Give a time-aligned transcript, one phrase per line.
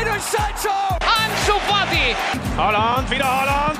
[0.00, 0.72] Jadon Sancho!
[1.00, 2.16] Ansu Fati!
[2.56, 3.78] Holland, wieder Holland!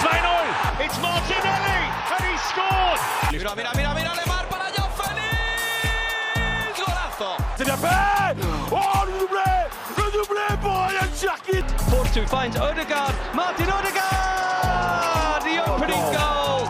[0.00, 0.84] 2-0!
[0.84, 1.80] It's Martinelli!
[2.16, 3.00] And he scored!
[3.30, 6.78] Mira, mira, mira, mira, Lemar para Joao Félix!
[6.78, 7.36] Golazo!
[7.58, 8.36] C'est bien fait!
[8.72, 9.50] Oh, le doublé!
[9.98, 11.66] Le doublé pour Ryan Cherkit!
[11.90, 13.12] Force 2 finds Odegaard.
[13.34, 15.40] Martin Odegaard!
[15.44, 16.68] The opening goal!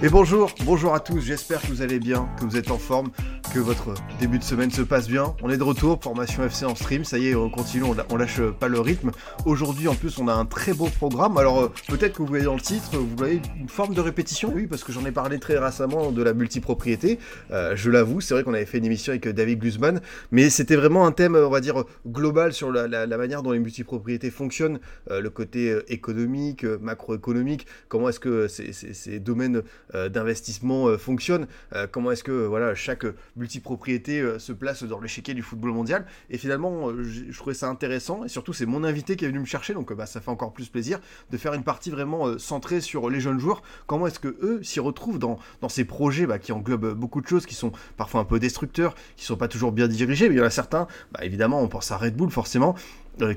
[0.00, 3.10] Et bonjour, bonjour à tous, j'espère que vous allez bien, que vous êtes en forme,
[3.60, 5.34] votre début de semaine se passe bien.
[5.42, 8.40] On est de retour, formation FC en stream, ça y est, on continue, on, lâche
[8.58, 9.10] pas le rythme.
[9.44, 12.44] Aujourd'hui en plus on a un très beau programme, alors euh, peut-être que vous voyez
[12.44, 15.38] dans le titre, vous voyez une forme de répétition, oui, parce que j'en ai parlé
[15.38, 17.18] très récemment de la multipropriété,
[17.50, 20.00] euh, je l'avoue, c'est vrai qu'on avait fait une émission avec euh, David Glusman,
[20.30, 24.30] mais c'était vraiment un thème, on va dire, global sur la, manière dont les multipropriétés
[24.30, 24.78] fonctionnent,
[25.10, 29.62] le côté économique, macroéconomique, comment est-ce que ces, domaines
[29.92, 31.46] d'investissement fonctionnent,
[31.90, 33.04] comment est-ce que voilà chaque
[33.36, 33.47] multipropriété
[34.08, 36.06] euh, se place dans l'échiquier du football mondial.
[36.30, 39.40] Et finalement, euh, je, trouvais ça intéressant, et surtout c'est mon invité qui est venu
[39.40, 41.00] me chercher, donc euh, bah, ça fait encore plus plaisir
[41.30, 44.80] de faire une partie vraiment centrée sur les jeunes joueurs, comment est-ce que eux s'y
[44.80, 48.38] retrouvent dans, ces projets bah, qui englobent beaucoup de choses, qui sont parfois un peu
[48.38, 51.60] destructeurs, qui sont pas toujours bien dirigés, mais il y en a certains, bah, évidemment
[51.62, 52.74] on pense à Red Bull forcément,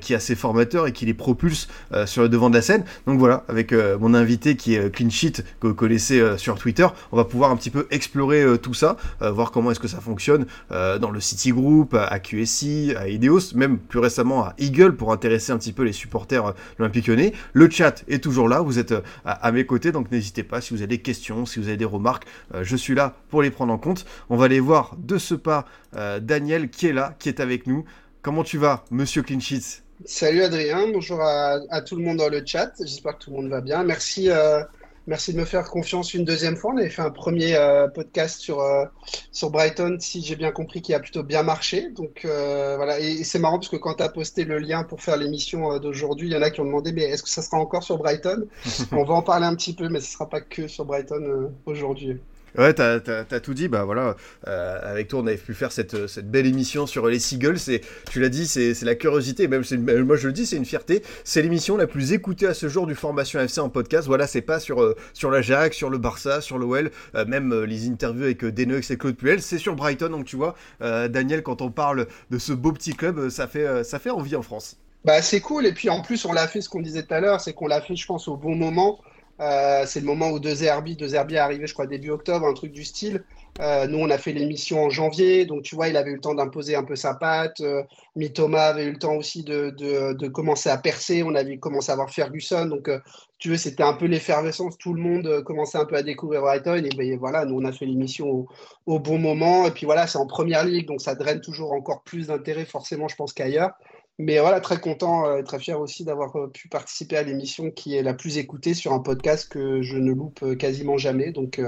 [0.00, 2.84] qui est assez formateur et qui les propulse euh, sur le devant de la scène.
[3.06, 6.36] Donc voilà, avec euh, mon invité qui est euh, Clean Sheet, que vous connaissez euh,
[6.36, 9.70] sur Twitter, on va pouvoir un petit peu explorer euh, tout ça, euh, voir comment
[9.70, 13.98] est-ce que ça fonctionne euh, dans le City Group, à QSI, à Ideos, même plus
[13.98, 17.32] récemment à Eagle pour intéresser un petit peu les supporters euh, olympiques lyonnais.
[17.52, 20.74] Le chat est toujours là, vous êtes euh, à, mes côtés, donc n'hésitez pas si
[20.74, 23.50] vous avez des questions, si vous avez des remarques, euh, je suis là pour les
[23.50, 24.04] prendre en compte.
[24.30, 25.66] On va aller voir de ce pas
[25.96, 27.84] euh, Daniel qui est là, qui est avec nous.
[28.22, 32.40] Comment tu vas, monsieur Sheets Salut Adrien, bonjour à, à, tout le monde dans le
[32.46, 32.70] chat.
[32.78, 33.82] J'espère que tout le monde va bien.
[33.82, 34.62] Merci, euh,
[35.08, 36.72] merci de me faire confiance une deuxième fois.
[36.72, 38.84] On avait fait un premier euh, podcast sur, euh,
[39.32, 41.90] sur Brighton, si j'ai bien compris, qui a plutôt bien marché.
[41.90, 45.02] Donc voilà, et, et c'est marrant parce que quand tu as posté le lien pour
[45.02, 47.56] faire l'émission d'aujourd'hui, il y en a qui ont demandé mais est-ce que ça sera
[47.56, 48.46] encore sur Brighton?
[48.92, 51.50] On va en parler un petit peu, mais ce ne sera pas que sur Brighton
[51.66, 52.20] aujourd'hui.
[52.58, 53.68] Ouais, t'as as, tout dit.
[53.68, 55.96] Bah voilà, euh, avec toi, on avait pu faire cette,
[56.30, 57.80] belle émission sur les Seagulls.
[58.10, 59.48] Tu l'as dit, c'est la curiosité.
[59.48, 59.62] Même
[60.04, 61.02] moi, je le dis, c'est une fierté.
[61.24, 64.06] C'est l'émission la plus écoutée à ce jour du Formation FC en podcast.
[64.06, 67.88] Voilà, c'est pas sur euh, sur l'Ajax, sur le Barça, sur l'OL, euh, même les
[67.88, 70.10] interviews avec Deneux et Claude Puel, c'est sur Brighton.
[70.10, 73.98] Donc tu vois, Daniel, quand on parle de ce beau petit club, ça fait ça
[73.98, 74.76] fait envie en France.
[75.04, 75.66] Bah c'est cool.
[75.66, 77.66] Et puis en plus, on l'a fait ce qu'on disait tout à l'heure, c'est qu'on
[77.66, 79.00] l'a fait, je pense, au bon moment.
[79.40, 82.46] Euh, c'est le moment où deux Zerbi, deux Zerbi est arrivé, je crois, début octobre,
[82.46, 83.24] un truc du style.
[83.60, 86.20] Euh, nous, on a fait l'émission en janvier, donc tu vois, il avait eu le
[86.20, 87.60] temps d'imposer un peu sa patte.
[87.60, 87.82] Euh,
[88.16, 91.22] Mitoma avait eu le temps aussi de, de, commencer à percer.
[91.22, 92.98] On avait commencé à voir Ferguson, donc euh,
[93.38, 94.78] tu veux, c'était un peu l'effervescence.
[94.78, 96.82] Tout le monde commençait un peu à découvrir Brighton.
[96.82, 98.46] Et ben, voilà, nous, on a fait l'émission
[98.86, 99.66] au, bon moment.
[99.66, 103.08] Et puis voilà, c'est en première ligue, donc ça draine toujours encore plus d'intérêt, forcément,
[103.08, 103.72] je pense, qu'ailleurs.
[104.18, 107.70] Mais voilà, très content et euh, très fier aussi d'avoir euh, pu participer à l'émission
[107.70, 111.32] qui est la plus écoutée sur un podcast que je ne loupe euh, quasiment jamais.
[111.32, 111.60] Donc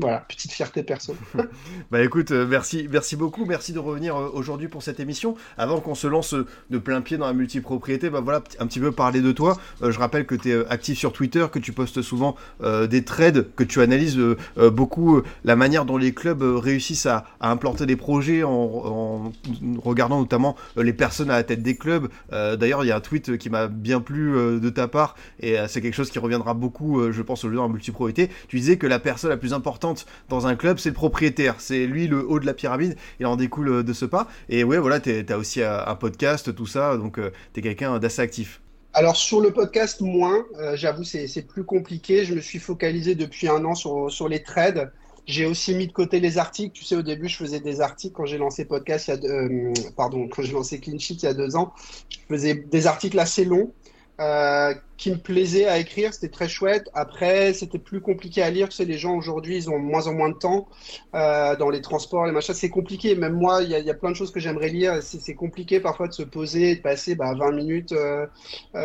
[0.00, 1.14] voilà, petite fierté perso.
[1.92, 5.36] bah écoute, merci, merci beaucoup, merci de revenir aujourd'hui pour cette émission.
[5.56, 8.90] Avant qu'on se lance de plein pied dans la multipropriété, bah voilà, un petit peu
[8.90, 9.56] parler de toi.
[9.80, 13.62] Je rappelle que tu es actif sur Twitter, que tu postes souvent des trades, que
[13.62, 14.18] tu analyses
[14.56, 19.32] beaucoup la manière dont les clubs réussissent à, à implanter des projets en, en
[19.78, 21.83] regardant notamment les personnes à la tête des clubs.
[22.32, 25.16] Euh, D'ailleurs, il y a un tweet qui m'a bien plu euh, de ta part,
[25.40, 28.30] et euh, c'est quelque chose qui reviendra beaucoup, je pense, aujourd'hui dans la multipropriété.
[28.48, 31.56] Tu disais que la personne la plus importante dans un club, c'est le propriétaire.
[31.58, 34.28] C'est lui le haut de la pyramide, il en découle de ce pas.
[34.48, 37.18] Et ouais, voilà, tu as aussi un podcast, tout ça, donc
[37.52, 38.60] tu es quelqu'un d'assez actif.
[38.92, 42.24] Alors sur le podcast, moins, j'avoue, c'est plus compliqué.
[42.24, 44.92] Je me suis focalisé depuis un an sur les trades.
[45.26, 46.72] J'ai aussi mis de côté les articles.
[46.72, 49.16] Tu sais, au début, je faisais des articles quand j'ai lancé podcast il y a
[49.16, 51.72] deux, euh, pardon, quand j'ai lancé Clean Sheet il y a deux ans.
[52.10, 53.72] Je faisais des articles assez longs
[54.20, 56.12] euh, qui me plaisaient à écrire.
[56.12, 56.90] C'était très chouette.
[56.92, 58.68] Après, c'était plus compliqué à lire.
[58.68, 60.68] Tu sais, les gens aujourd'hui, ils ont moins en moins de temps
[61.14, 62.54] euh, dans les transports, les machins.
[62.54, 63.14] C'est compliqué.
[63.14, 65.02] Même moi, il y, a plein de choses que j'aimerais lire.
[65.02, 67.94] C'est compliqué parfois de se poser et de passer bah, 20 minutes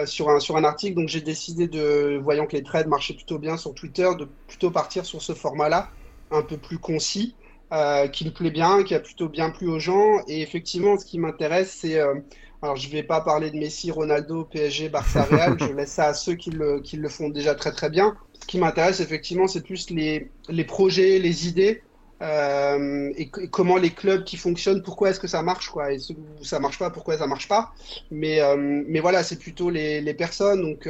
[0.05, 0.95] sur, un, sur un article.
[0.95, 4.71] Donc, j'ai décidé de, voyant que les trades marchaient plutôt bien sur Twitter, de plutôt
[4.71, 5.89] partir sur ce format-là
[6.31, 7.35] un peu plus concis,
[7.71, 10.21] euh, qui me plaît bien, qui a plutôt bien plu aux gens.
[10.27, 11.99] Et effectivement, ce qui m'intéresse, c'est...
[11.99, 12.15] Euh,
[12.61, 16.07] alors, je ne vais pas parler de Messi, Ronaldo, PSG, Barça, Real, je laisse ça
[16.07, 18.17] à ceux qui le, qui le font déjà très très bien.
[18.41, 21.83] Ce qui m'intéresse, effectivement, c'est plus les, les projets, les idées
[22.21, 25.99] euh, et, comment les clubs qui fonctionnent, pourquoi est-ce que ça marche, quoi, et
[26.41, 27.71] ça marche pas, pourquoi ça marche pas.
[28.11, 30.61] Mais, mais voilà, c'est plutôt les, les, personnes.
[30.61, 30.89] Donc,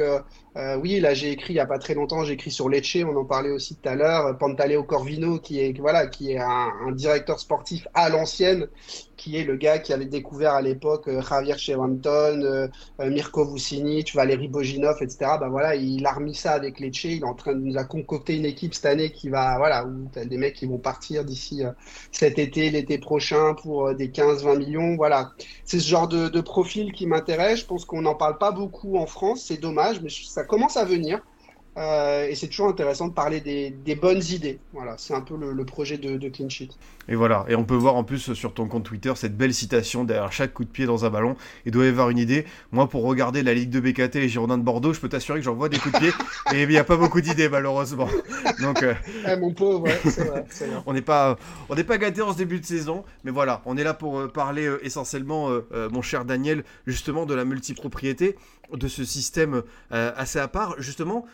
[0.56, 2.96] euh, oui, là, j'ai écrit il y a pas très longtemps, j'ai écrit sur Lecce,
[3.06, 6.90] on en parlait aussi tout à l'heure, Pantaleo Corvino, qui est, voilà, qui est un,
[6.92, 8.66] directeur sportif à l'ancienne,
[9.16, 12.68] qui est le gars qui avait découvert à l'époque Javier Chevanton,
[12.98, 15.18] Mirko Vucinic, Valérie Boginov, etc.
[15.38, 17.84] Bah voilà, il a remis ça avec Lecce, il est en train de nous a
[17.84, 21.24] concocté une équipe cette année qui va, voilà, où t'as des mecs qui vont partir
[21.24, 21.62] d'ici
[22.10, 25.30] cet été, l'été prochain pour des 15-20 millions, voilà.
[25.64, 27.60] C'est ce genre de, de profil qui m'intéresse.
[27.60, 30.78] Je pense qu'on n'en parle pas beaucoup en France, c'est dommage, mais ça ça commence
[30.78, 31.20] à venir.
[31.76, 34.58] Euh, et c'est toujours intéressant de parler des, des bonnes idées.
[34.72, 36.70] Voilà, c'est un peu le, le projet de, de, Clean Sheet.
[37.08, 40.02] Et voilà, et on peut voir en plus sur ton compte Twitter cette belle citation
[40.02, 41.36] derrière chaque coup de pied dans un ballon.
[41.66, 42.44] Et doit y avoir une idée.
[42.72, 45.44] Moi, pour regarder la Ligue de BKT et Girondins de Bordeaux, je peux t'assurer que
[45.44, 46.10] j'en vois des coups de pied.
[46.54, 48.08] et il n'y a pas beaucoup d'idées, malheureusement.
[48.60, 48.94] Donc, euh...
[49.28, 50.44] eh, mon pauvre, ouais, c'est vrai.
[50.50, 50.68] vrai.
[50.86, 51.38] on n'est pas,
[51.68, 54.18] on n'est pas gâté en ce début de saison, mais voilà, on est là pour
[54.18, 58.36] euh, parler essentiellement, euh, mon cher Daniel, justement de la multipropriété,
[58.72, 60.74] de ce système assez à part.
[60.78, 61.26] Justement,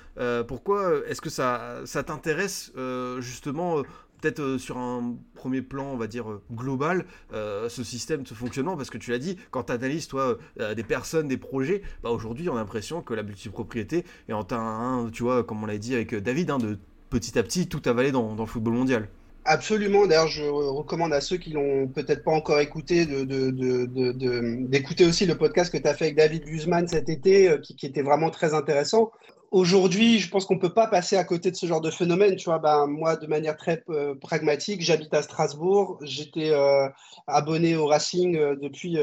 [0.46, 2.72] pourquoi est-ce que ça, t'intéresse
[3.18, 3.82] justement
[4.20, 8.34] peut-être euh, sur un premier plan, on va dire euh, global, euh, ce système, ce
[8.34, 10.38] fonctionnement, parce que tu l'as dit, quand tu analyses, toi,
[10.74, 15.08] des personnes, des projets, bah, aujourd'hui, on a l'impression que la multipropriété est en train,
[15.12, 16.78] tu vois, comme on l'a dit avec David, hein, de
[17.10, 19.08] petit à petit tout avaler dans le football mondial.
[19.48, 20.06] Absolument.
[20.06, 25.72] D'ailleurs, je recommande à ceux qui l'ont peut-être pas encore écouté d'écouter aussi le podcast
[25.72, 29.12] que tu as fait avec David Guzman cet été, qui, qui, était vraiment très intéressant.
[29.56, 32.36] Aujourd'hui, je pense qu'on peut pas passer à côté de ce genre de phénomène.
[32.36, 35.98] Tu vois, ben, moi, de manière très euh, pragmatique, j'habite à Strasbourg.
[36.02, 36.90] J'étais euh,
[37.26, 38.98] abonné au Racing euh, depuis.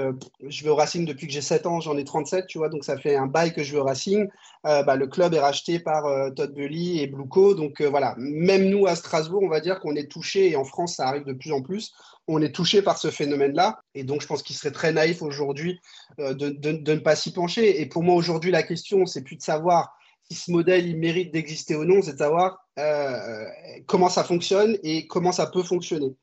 [0.48, 2.84] Je vais au Racing depuis que j'ai 7 ans, j'en ai 37, tu vois, donc
[2.84, 4.28] ça fait un bail que je vais au Racing.
[4.64, 6.04] Bah, le club est racheté par
[6.36, 7.56] Todd Bully et Blueco.
[7.56, 10.98] Donc voilà, même nous à Strasbourg, on va dire qu'on est touché, et en France,
[10.98, 11.96] ça arrive de plus en plus.
[12.28, 13.82] On est touché par ce phénomène-là.
[13.96, 15.80] Et donc, je pense qu'il serait très naïf aujourd'hui
[16.20, 17.82] de, de ne pas s'y pencher.
[17.82, 19.96] Et pour moi, aujourd'hui, la question, c'est plus de savoir
[20.34, 23.46] ce modèle il mérite d'exister ou non, c'est de savoir euh,
[23.88, 26.16] comment ça fonctionne et comment ça peut fonctionner.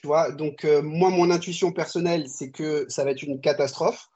[0.00, 4.08] Tu vois, donc euh, moi, mon intuition personnelle, c'est que ça va être une catastrophe.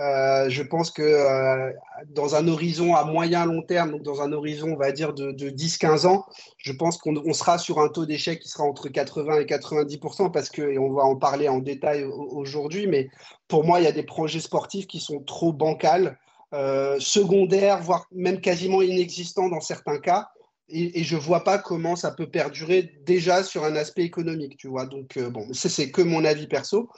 [0.00, 1.72] Euh, je pense que euh,
[2.08, 5.32] dans un horizon à moyen long terme, donc dans un horizon, on va dire, de,
[5.32, 6.24] de 10-15 ans,
[6.56, 10.48] je pense qu'on sera sur un taux d'échec qui sera entre 80 et 90%, parce
[10.48, 13.10] que, et on va en parler en détail aujourd'hui, mais
[13.46, 16.18] pour moi, il y a des projets sportifs qui sont trop bancals
[16.54, 20.28] euh, secondaire, voire même quasiment inexistant dans certains cas.
[20.68, 24.86] Et, je vois pas comment ça peut perdurer déjà sur un aspect économique, tu vois.
[24.86, 26.88] Donc, euh, bon, c'est que mon avis perso.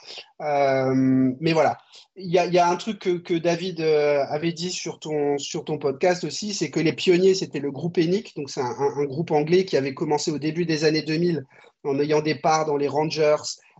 [0.42, 0.94] Euh,
[1.40, 1.78] mais voilà.
[2.16, 6.54] Il y a, un truc que, David avait dit sur ton, sur ton podcast aussi,
[6.54, 8.36] c'est que les pionniers, c'était le groupe ENIC.
[8.36, 11.44] Donc, c'est un, groupe anglais qui avait commencé au début des années 2000
[11.84, 13.36] en ayant des parts dans les Rangers,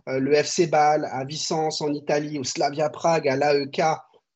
[0.07, 3.81] le FC Bâle, à Vicence en Italie, au Slavia Prague, à l'AEK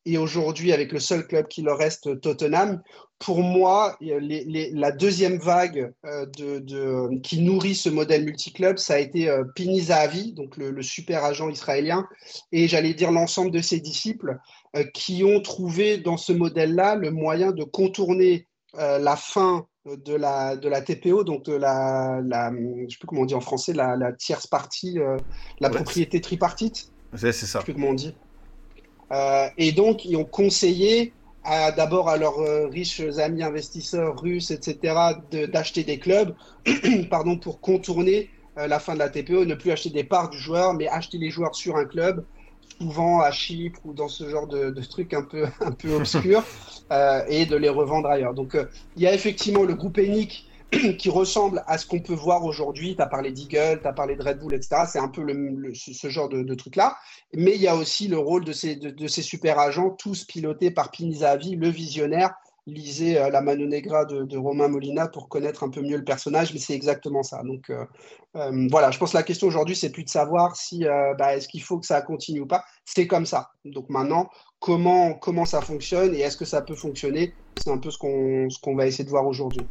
[0.05, 2.81] et aujourd'hui avec le seul club qui leur reste, Tottenham.
[3.19, 8.77] Pour moi, les, les, la deuxième vague euh, de, de, qui nourrit ce modèle multiclub,
[8.77, 12.05] ça a été euh, Pini Zahavi, donc le, le, super agent israélien,
[12.51, 14.39] et j'allais dire l'ensemble de ses disciples
[14.75, 18.47] euh, qui ont trouvé dans ce modèle-là le moyen de contourner
[18.77, 23.07] euh, la fin de la, de la TPO, donc de la, la je sais plus
[23.07, 24.97] comment on dit en français, la, la tierce partie,
[25.59, 26.91] la ouais, propriété tripartite.
[27.15, 27.45] C'est ça.
[27.45, 28.15] Je sais plus comment on dit.
[29.13, 31.13] Euh, et donc, ils ont conseillé
[31.75, 34.95] d'abord à leurs euh, riches amis investisseurs russes, etc.,
[35.51, 36.35] d'acheter de, des clubs
[37.09, 40.37] pardon, pour contourner euh, la fin de la TPE, ne plus acheter des parts du
[40.37, 42.23] joueur, mais acheter les joueurs sur un club,
[42.79, 46.43] souvent à Chypre ou dans ce genre de, de trucs un peu, un peu obscurs,
[46.91, 48.33] euh, et de les revendre ailleurs.
[48.33, 48.57] Donc,
[48.95, 50.47] il y a effectivement le groupe ENIC
[50.97, 52.95] qui ressemble à ce qu'on peut voir aujourd'hui.
[52.95, 54.83] Tu as parlé d'Eagle, tu as parlé de Red Bull, etc.
[54.87, 55.25] C'est un peu
[55.73, 56.97] ce genre de, truc-là.
[57.33, 60.91] Mais il y a aussi le rôle de ces, de, super agents, tous pilotés par
[60.91, 62.33] Pinizavi, le visionnaire.
[62.65, 66.53] Lisez euh, La Mano Negra de, Romain Molina pour connaître un peu mieux le personnage,
[66.53, 67.43] mais c'est exactement ça.
[67.43, 67.85] Donc euh,
[68.37, 70.85] euh, voilà, je pense que la question aujourd'hui, c'est plus de savoir si
[71.17, 72.63] bah, est-ce qu'il faut que ça continue ou pas.
[72.85, 73.49] C'est comme ça.
[73.65, 74.29] Donc maintenant,
[74.63, 78.87] comment, ça fonctionne et est-ce que ça peut fonctionner c'est un peu ce qu'on va
[78.87, 79.61] essayer de voir aujourd'hui.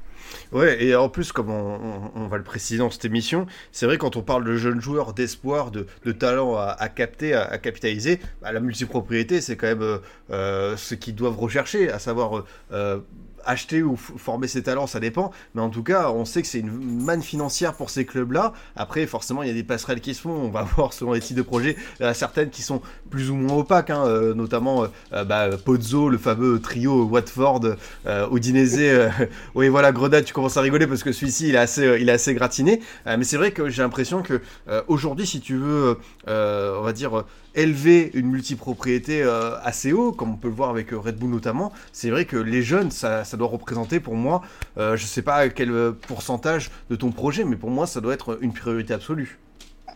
[0.53, 4.17] Ouais, et en plus, comme on, va le préciser dans cette émission, c'est vrai quand
[4.17, 9.41] on parle de jeunes joueurs, d'espoir, de, talent à, capter, à, capitaliser, bah, la multipropriété,
[9.41, 9.99] c'est quand même
[10.31, 13.01] euh, ce qu'ils doivent rechercher, à savoir euh,
[13.45, 15.33] acheter ou former ses talents, ça dépend.
[15.55, 18.53] Mais en tout cas, on sait que c'est une manne financière pour ces clubs-là.
[18.77, 20.31] Après, forcément, il y a des passerelles qui se font.
[20.31, 21.77] On va voir selon les types de projets.
[22.15, 22.81] Certaines qui sont
[23.11, 28.29] plus ou moins opaques, hein, euh, notamment euh, bah, Pozzo, le fameux trio Watford, euh,
[28.33, 29.11] Udinese.
[29.55, 32.13] oui, voilà, Grenade, tu commences à rigoler parce que celui-ci, il est assez, il est
[32.13, 32.81] assez gratiné.
[33.07, 34.41] mais c'est vrai que j'ai l'impression que
[34.89, 40.37] aujourd'hui, si tu veux, on va dire élever une multipropriété euh, assez haut, comme on
[40.37, 43.49] peut le voir avec euh, Red Bull notamment, c'est vrai que les jeunes, ça, doit
[43.49, 44.43] représenter pour moi,
[44.79, 48.39] euh, je sais pas quel pourcentage de ton projet, mais pour moi, ça doit être
[48.41, 49.39] une priorité absolue.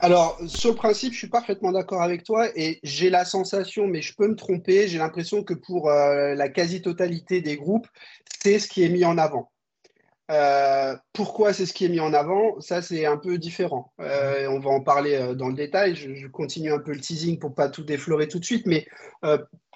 [0.01, 4.03] Alors, sur le principe, je suis parfaitement d'accord avec toi et j'ai la sensation, mais
[4.03, 7.87] je peux me tromper, j'ai l'impression que pour la quasi-totalité des groupes,
[8.43, 9.51] c'est ce qui est mis en avant.
[10.30, 13.92] Euh, pourquoi c'est ce qui est mis en avant Ça, c'est un peu différent.
[14.00, 15.95] Euh, on va en parler euh, dans le détail.
[15.95, 18.66] Je, continue un peu le teasing pour pas tout déflorer tout de suite.
[18.66, 18.87] Mais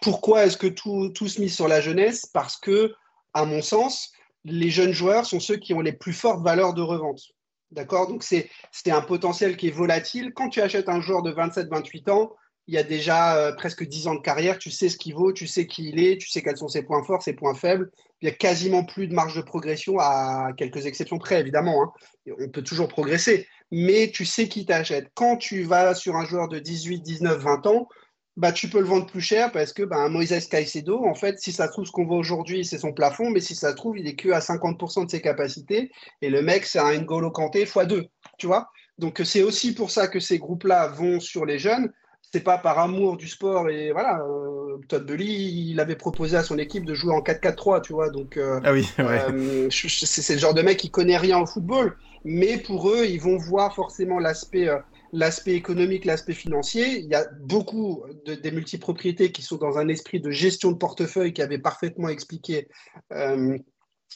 [0.02, 2.26] pourquoi est-ce que tout, tout se mise sur la jeunesse?
[2.26, 2.94] Parce que,
[3.34, 4.12] à mon sens,
[4.44, 7.22] les jeunes joueurs sont ceux qui ont les plus fortes valeurs de revente.
[7.70, 8.08] D'accord?
[8.08, 8.50] Donc, c'est
[8.86, 10.32] un potentiel qui est volatile.
[10.34, 12.32] Quand tu achètes un joueur de 27-28 ans,
[12.70, 15.48] il y a déjà presque 10 ans de carrière, tu sais ce qu'il vaut, tu
[15.48, 17.90] sais qui il est, tu sais quels sont ses points forts, ses points faibles,
[18.22, 21.82] il y a quasiment plus de marge de progression, à quelques exceptions près, évidemment.
[21.82, 22.32] Hein.
[22.38, 25.08] On peut toujours progresser, mais tu sais qui t'achète.
[25.14, 27.88] Quand tu vas sur un joueur de 18, 19, 20 ans,
[28.36, 31.50] bah, tu peux le vendre plus cher parce que bah, Moïse Caicedo, en fait, si
[31.50, 34.14] ça trouve, ce qu'on voit aujourd'hui, c'est son plafond, mais si ça trouve, il est
[34.14, 35.90] que à 50% de ses capacités.
[36.22, 38.06] Et le mec, c'est un N'Golo Kanté x2,
[38.38, 41.90] tu vois Donc, c'est aussi pour ça que ces groupes-là vont sur les jeunes
[42.32, 46.42] c'est pas par amour du sport et voilà euh, Todd Bully il avait proposé à
[46.42, 50.38] son équipe de jouer en 4-4-3 tu vois donc euh, ah oui euh, c'est le
[50.38, 54.18] genre de mec qui connaît rien au football mais pour eux ils vont voir forcément
[54.18, 54.68] l'aspect
[55.12, 57.00] l'aspect économique l'aspect financier.
[57.00, 60.76] Il y a beaucoup de, des multipropriétés qui sont dans un esprit de gestion de
[60.76, 62.68] portefeuille qui avait parfaitement expliqué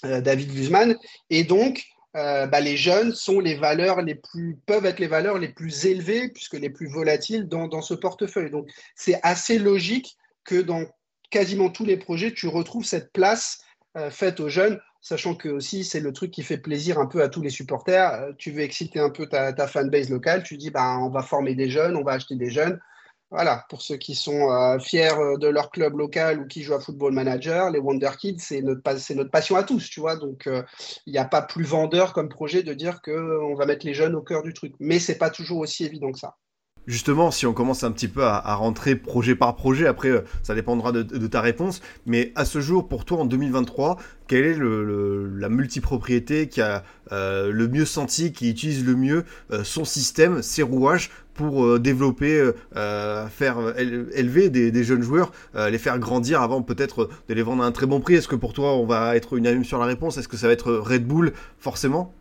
[0.04, 0.96] David Guzman.
[1.30, 1.82] Et donc
[2.16, 5.84] euh, bah, les jeunes sont les valeurs les plus peuvent être les valeurs les plus
[5.86, 8.50] élevées puisque les plus volatiles dans, dans ce portefeuille.
[8.50, 10.84] Donc c'est assez logique que dans
[11.30, 13.62] quasiment tous les projets tu retrouves cette place
[13.96, 17.22] euh, faite aux jeunes, sachant que aussi c'est le truc qui fait plaisir un peu
[17.22, 18.12] à tous les supporters.
[18.12, 21.22] Euh, tu veux exciter un peu ta, ta fanbase locale, tu dis bah on va
[21.22, 22.78] former des jeunes, on va acheter des jeunes.
[23.30, 26.74] Voilà, pour ceux qui sont euh, fiers euh, de leur club local ou qui jouent
[26.74, 30.16] à Football Manager, les Wonder Kids, c'est notre, passion à tous, tu vois.
[30.16, 30.62] Donc, euh,
[31.06, 34.14] il n'y a pas plus vendeur comme projet de dire qu'on va mettre les jeunes
[34.14, 34.74] au cœur du truc.
[34.78, 36.36] Mais c'est pas toujours aussi évident que ça.
[36.86, 40.92] Justement, si on commence un petit peu à, rentrer projet par projet, après ça dépendra
[40.92, 46.48] de, ta réponse, mais à ce jour, pour toi en 2023, quelle est la multipropriété
[46.48, 49.24] qui a le mieux senti, qui utilise le mieux
[49.62, 55.78] son système, ses rouages pour euh, développer, euh, euh, faire élever des, jeunes joueurs, les
[55.78, 58.14] faire grandir avant peut-être de les vendre à un très bon prix?
[58.14, 60.16] Est-ce que pour toi, on va être unanime sur la réponse?
[60.16, 62.14] Est-ce que ça va être Red Bull forcément?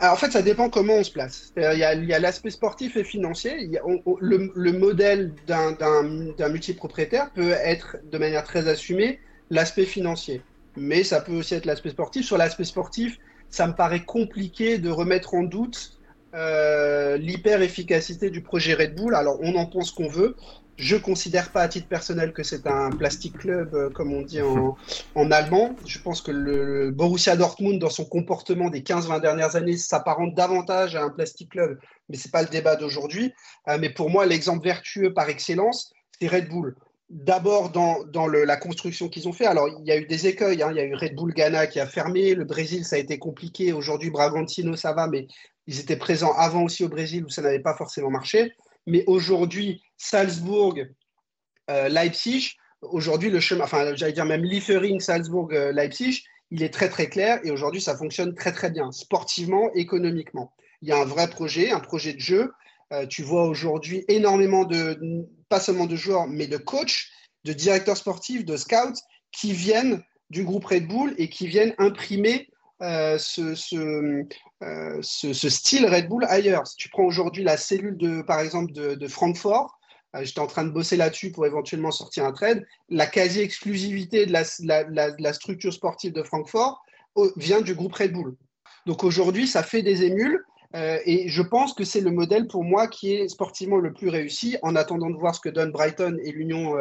[0.00, 1.52] En fait, ça dépend comment on se place.
[1.56, 3.70] Il y a, l'aspect sportif et financier.
[4.20, 9.18] le, modèle d'un multipropriétaire peut être de manière très assumée
[9.50, 10.42] l'aspect financier.
[10.76, 12.24] Mais ça peut aussi être l'aspect sportif.
[12.24, 13.18] Sur l'aspect sportif,
[13.50, 15.98] ça me paraît compliqué de remettre en doute
[16.34, 19.14] euh, l'hyper-efficacité du projet Red Bull.
[19.14, 20.36] Alors, on en pense qu'on veut.
[20.78, 24.40] Je considère pas à titre personnel que c'est un plastic club, euh, comme on dit
[24.40, 25.74] en, allemand.
[25.84, 30.94] Je pense que le, Borussia Dortmund, dans son comportement des 15-20 dernières années, s'apparente davantage
[30.94, 33.32] à un plastic club, mais c'est pas le débat d'aujourd'hui.
[33.66, 36.76] Euh, mais pour moi, l'exemple vertueux par excellence, c'est Red Bull.
[37.10, 39.46] D'abord dans, dans la construction qu'ils ont fait.
[39.46, 40.62] Alors, il y a eu des écueils.
[40.62, 40.68] Hein.
[40.70, 42.34] Il y a eu Red Bull Ghana qui a fermé.
[42.34, 43.72] Le Brésil, ça a été compliqué.
[43.72, 45.26] Aujourd'hui, Bragantino, ça va, mais
[45.66, 48.52] ils étaient présents avant aussi au Brésil où ça n'avait pas forcément marché.
[48.88, 50.76] Mais aujourd'hui, Salzbourg,
[51.68, 55.88] euh, Leipzig, aujourd'hui, le chemin, enfin, j'allais dire même Liefering, Salzbourg, euh,
[56.50, 60.54] il est très très clair et aujourd'hui, ça fonctionne très très bien, sportivement, économiquement.
[60.80, 62.52] Il y a un vrai projet, un projet de jeu.
[62.94, 64.98] Euh, tu vois aujourd'hui énormément de,
[65.50, 67.08] pas seulement de joueurs, mais de coachs,
[67.44, 69.02] de directeurs sportifs, de scouts
[69.32, 72.48] qui viennent du groupe Red Bull et qui viennent imprimer
[72.80, 73.18] euh,
[74.62, 76.66] euh, ce, style Red Bull ailleurs.
[76.66, 79.78] Si tu prends aujourd'hui la cellule, de, par exemple, de, Francfort,
[80.16, 84.32] euh, j'étais en train de bosser là-dessus pour éventuellement sortir un trade, la quasi-exclusivité de
[84.32, 86.82] la, structure sportive de Francfort
[87.36, 88.36] vient du groupe Red Bull.
[88.86, 90.44] Donc aujourd'hui, ça fait des émules.
[90.74, 94.56] et je pense que c'est le modèle pour moi qui est sportivement le plus réussi,
[94.62, 96.76] en attendant de voir ce que donne Brighton et l'Union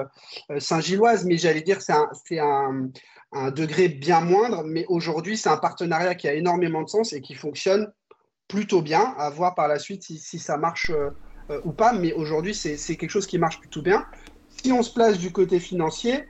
[0.60, 1.26] Saint-Gilloise.
[1.26, 2.90] Mais j'allais dire, c'est un,
[3.32, 7.22] un degré bien moindre, mais aujourd'hui, c'est un partenariat qui a énormément de sens et
[7.22, 7.92] qui fonctionne
[8.48, 9.14] plutôt bien.
[9.18, 11.10] À voir par la suite si, ça marche euh,
[11.52, 14.06] euh, ou pas, mais aujourd'hui, c'est quelque chose qui marche plutôt bien.
[14.50, 16.26] Si on se place du côté financier,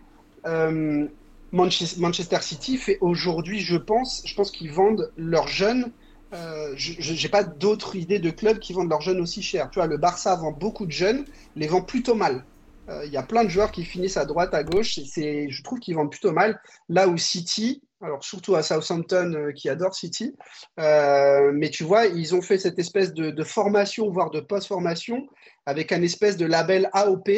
[0.46, 1.08] euh,
[1.52, 5.94] Manchester City fait aujourd'hui, je pense, je pense qu'ils vendent leurs jeunes.
[6.34, 9.70] Euh, je n'ai pas d'autres idées de clubs qui vendent leurs jeunes aussi cher.
[9.72, 11.26] Tu vois, le Barça vend beaucoup de jeunes,
[11.56, 12.46] les vend plutôt mal.
[12.90, 14.98] Euh, il y a plein de joueurs qui finissent à droite, à gauche.
[15.18, 16.60] Et je trouve qu'ils vendent plutôt mal.
[16.90, 20.36] Là où City, alors surtout à Southampton euh, qui adore City,
[20.78, 25.28] mais tu vois, ils ont fait cette espèce de, formation, voire de post-formation,
[25.66, 27.30] avec un espèce de label AOP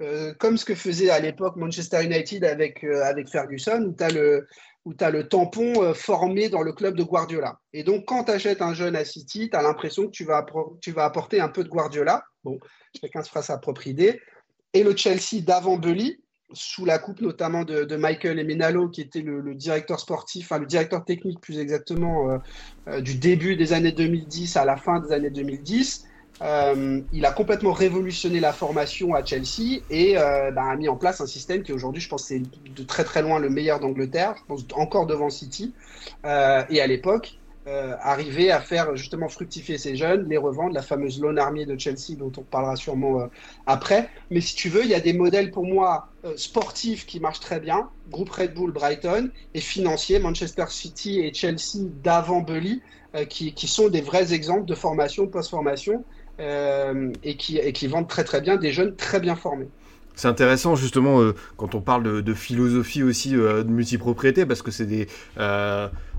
[0.00, 4.04] euh, comme ce que faisait à l'époque Manchester United avec, euh, avec Ferguson, où tu
[4.04, 4.46] as le,
[4.84, 7.58] où le tampon euh, formé dans le club de Guardiola.
[7.72, 10.46] Et donc, quand tu achètes un jeune à City, tu as l'impression que tu vas,
[10.80, 12.22] tu vas apporter un peu de Guardiola.
[12.44, 12.60] Bon,
[13.00, 14.20] chacun se fera sa propre idée.
[14.74, 16.20] Et le Chelsea d'avant Bully,
[16.52, 21.04] sous la coupe notamment de, Michael Emenalo, qui était le, directeur sportif, enfin le directeur
[21.04, 22.40] technique plus exactement,
[23.02, 26.08] du début des années 2010 à la fin des années 2010,
[26.40, 30.96] euh, il a complètement révolutionné la formation à Chelsea et euh, bah, a mis en
[30.96, 34.36] place un système qui aujourd'hui, je pense, c'est de très très loin le meilleur d'Angleterre,
[34.74, 35.74] encore devant City.
[36.24, 37.38] Euh, et à l'époque,
[38.00, 42.16] arriver à faire justement fructifier ces jeunes, les revendre, la fameuse loan army de Chelsea
[42.16, 43.28] dont on parlera sûrement
[43.66, 44.08] après.
[44.30, 47.60] Mais si tu veux, il y a des modèles pour moi sportifs qui marchent très
[47.60, 52.82] bien, groupe Red Bull, Brighton, et financiers, Manchester City et Chelsea d'avant Bully,
[53.28, 56.04] qui, sont des vrais exemples de formation, post-formation.
[56.40, 59.66] Euh, et, qui, et qui vendent très très bien, des jeunes très bien formés.
[60.14, 64.70] C'est intéressant justement euh, quand on parle de, philosophie aussi euh, de multipropriété parce que
[64.70, 65.08] c'est des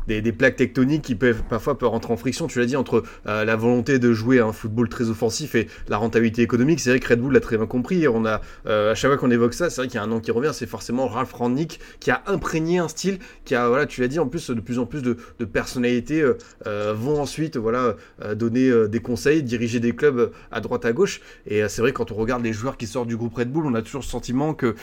[0.09, 2.47] des, plaques tectoniques qui peuvent parfois peuvent rentrer en friction.
[2.47, 5.97] Tu l'as dit entre euh, la volonté de jouer un football très offensif et la
[5.97, 6.79] rentabilité économique.
[6.79, 8.07] C'est vrai que Red Bull l'a très bien compris.
[8.07, 10.07] On a euh, à chaque fois qu'on évoque ça, c'est vrai qu'il y a un
[10.07, 10.51] nom qui revient.
[10.53, 14.19] C'est forcément Ralph Rangnick qui a imprégné un style, qui a voilà, tu l'as dit
[14.19, 16.21] en plus de plus en plus de, personnalités
[16.67, 17.95] euh, vont ensuite voilà
[18.35, 21.21] donner des conseils, diriger des clubs à droite à gauche.
[21.45, 23.73] Et c'est vrai quand on regarde les joueurs qui sortent du groupe Red Bull, on
[23.73, 24.75] a toujours le sentiment que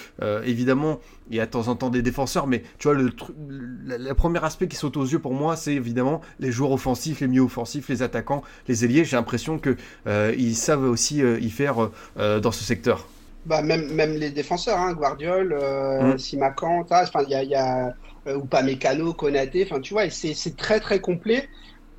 [0.45, 4.13] évidemment il y a de temps en temps des défenseurs, mais tu vois le, le
[4.15, 7.43] premier aspect qui saute aux yeux pour moi, c'est évidemment les joueurs offensifs, les milieux
[7.43, 9.05] offensifs, les attaquants, les ailiers.
[9.05, 13.09] J'ai l'impression qu'ils euh, savent aussi euh, y faire euh, dans ce secteur.
[13.45, 17.95] Bah, même, même les défenseurs, hein, Guardiol, enfin, il y a, y a
[18.35, 21.49] ou pas Mécano, Konaté, enfin, tu vois, c'est très très complet.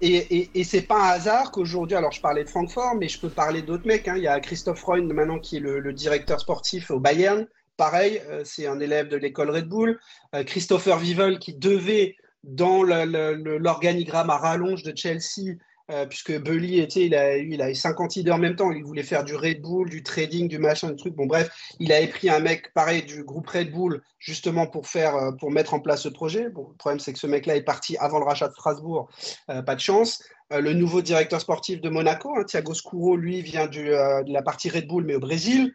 [0.01, 3.19] Et, et, et c'est pas un hasard qu'aujourd'hui, alors je parlais de Francfort, mais je
[3.19, 4.07] peux parler d'autres mecs.
[4.07, 4.15] Hein.
[4.17, 7.47] Il y a Christophe Freund maintenant qui est le, le, directeur sportif au Bayern.
[7.77, 9.99] Pareil, c'est un élève de l'école Red Bull.
[10.45, 15.57] Christopher Vivel qui devait dans l'organigramme à rallonge de Chelsea,
[15.89, 18.71] euh, puisque Bully était, il a, il a 50 idées en même temps.
[18.71, 21.13] Il voulait faire du Red Bull, du trading, du machin, du truc.
[21.15, 25.15] Bon, bref, il avait pris un mec pareil du groupe Red Bull justement pour faire,
[25.15, 26.43] euh, pour mettre en place ce projet.
[26.43, 29.09] Le problème c'est que ce mec-là est parti avant le rachat de Strasbourg,
[29.49, 30.21] euh, pas de chance.
[30.49, 34.87] le nouveau directeur sportif de Monaco, hein, Thiago Scuro, lui vient de la partie Red
[34.87, 35.73] Bull mais au Brésil.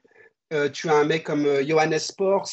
[0.73, 2.49] Tu as un mec comme Johannes Sports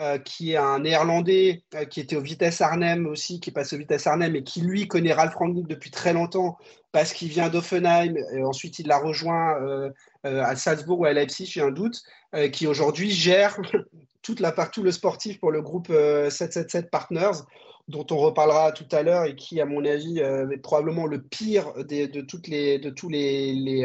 [0.00, 3.76] euh, qui est un néerlandais euh, qui était au Vitesse Arnhem aussi, qui est passé
[3.76, 6.56] au Vitesse Arnhem et qui lui connaît Ralph Rangnick depuis très longtemps
[6.90, 9.90] parce qu'il vient d'Offenheim et ensuite il l'a rejoint euh,
[10.24, 12.02] à Salzbourg ou à Leipzig, j'ai un doute,
[12.50, 13.60] qui aujourd'hui gère
[14.22, 17.42] toute la partie, tout le sportif pour le groupe 777 Partners
[17.88, 21.74] dont on reparlera tout à l'heure et qui, à mon avis, est probablement le pire
[21.74, 23.84] de, toutes les, de tous les,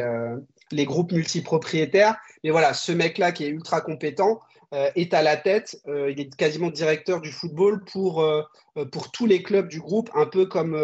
[0.72, 2.18] les groupes multipropriétaires.
[2.44, 4.40] Mais voilà, ce mec-là qui est ultra compétent,
[4.74, 5.80] euh, est à la tête.
[5.88, 8.42] Euh, il est quasiment directeur du football pour, euh,
[8.92, 10.76] pour tous les clubs du groupe, un peu comme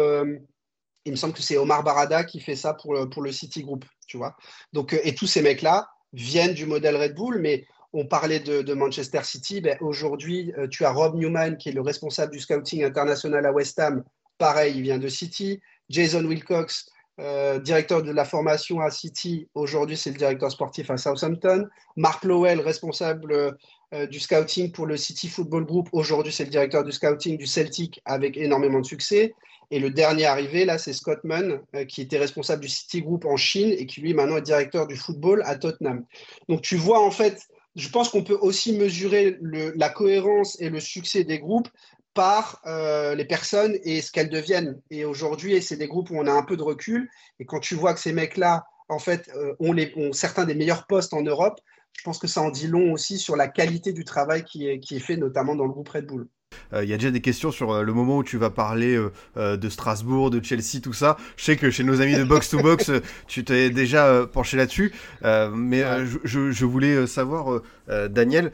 [1.04, 3.84] il me semble que c'est Omar Barada qui fait ça pour, pour le City Group,
[4.06, 4.36] tu vois.
[4.72, 9.24] Donc, et tous ces mecs-là viennent du modèle Red Bull, mais on parlait de, Manchester
[9.24, 9.60] City.
[9.60, 13.78] Ben, Aujourd'hui, tu as Rob Newman, qui est le responsable du scouting international à West
[13.80, 14.04] Ham.
[14.38, 15.60] Pareil, il vient de City.
[15.90, 16.88] Jason Wilcox,
[17.20, 21.68] euh, directeur de la formation à City, aujourd'hui c'est le directeur sportif à Southampton.
[21.96, 23.56] Mark Lowell, responsable
[23.92, 27.46] euh, du scouting pour le City Football Group, aujourd'hui c'est le directeur du scouting du
[27.46, 29.34] Celtic avec énormément de succès.
[29.70, 33.24] Et le dernier arrivé, là, c'est Scott Munn, euh, qui était responsable du City Group
[33.24, 36.04] en Chine et qui lui maintenant est directeur du football à Tottenham.
[36.48, 40.78] Donc tu vois en fait, je pense qu'on peut aussi mesurer la cohérence et le
[40.78, 41.68] succès des groupes
[42.14, 44.80] par euh, les personnes et ce qu'elles deviennent.
[44.90, 47.08] Et aujourd'hui, c'est des groupes où on a un peu de recul.
[47.40, 50.54] Et quand tu vois que ces mecs-là, en fait, euh, ont, les, ont, certains des
[50.54, 51.60] meilleurs postes en Europe,
[51.92, 54.80] je pense que ça en dit long aussi sur la qualité du travail qui est,
[54.80, 56.26] qui est fait, notamment dans le groupe Red Bull.
[56.74, 58.98] Euh, il y a déjà des questions sur le moment où tu vas parler
[59.36, 61.16] de Strasbourg, de Chelsea, tout ça.
[61.36, 62.90] Je sais que chez nos amis de Box to Box,
[63.26, 64.92] tu t'es déjà penché là-dessus.
[65.22, 65.82] mais
[66.24, 67.62] je, je, voulais savoir,
[68.10, 68.52] Daniel,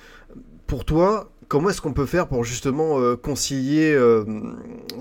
[0.69, 4.25] pour toi, comment est-ce qu'on peut faire pour justement euh, concilier euh,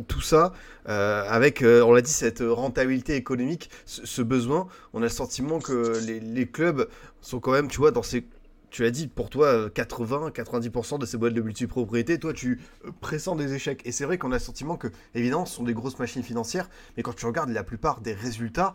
[0.07, 0.53] tout ça
[0.87, 4.67] euh, avec, on l'a dit, cette rentabilité économique, ce, besoin?
[4.93, 6.87] On a le sentiment que les, clubs
[7.21, 8.25] sont quand même, tu vois, dans ces
[8.69, 12.59] tu l'as dit, pour toi, 80-90% de ces boîtes de multipropriété, toi, tu
[12.99, 13.81] pressens des échecs.
[13.85, 16.69] Et c'est vrai qu'on a le sentiment que, évidemment, ce sont des grosses machines financières,
[16.95, 18.73] mais quand tu regardes la plupart des résultats,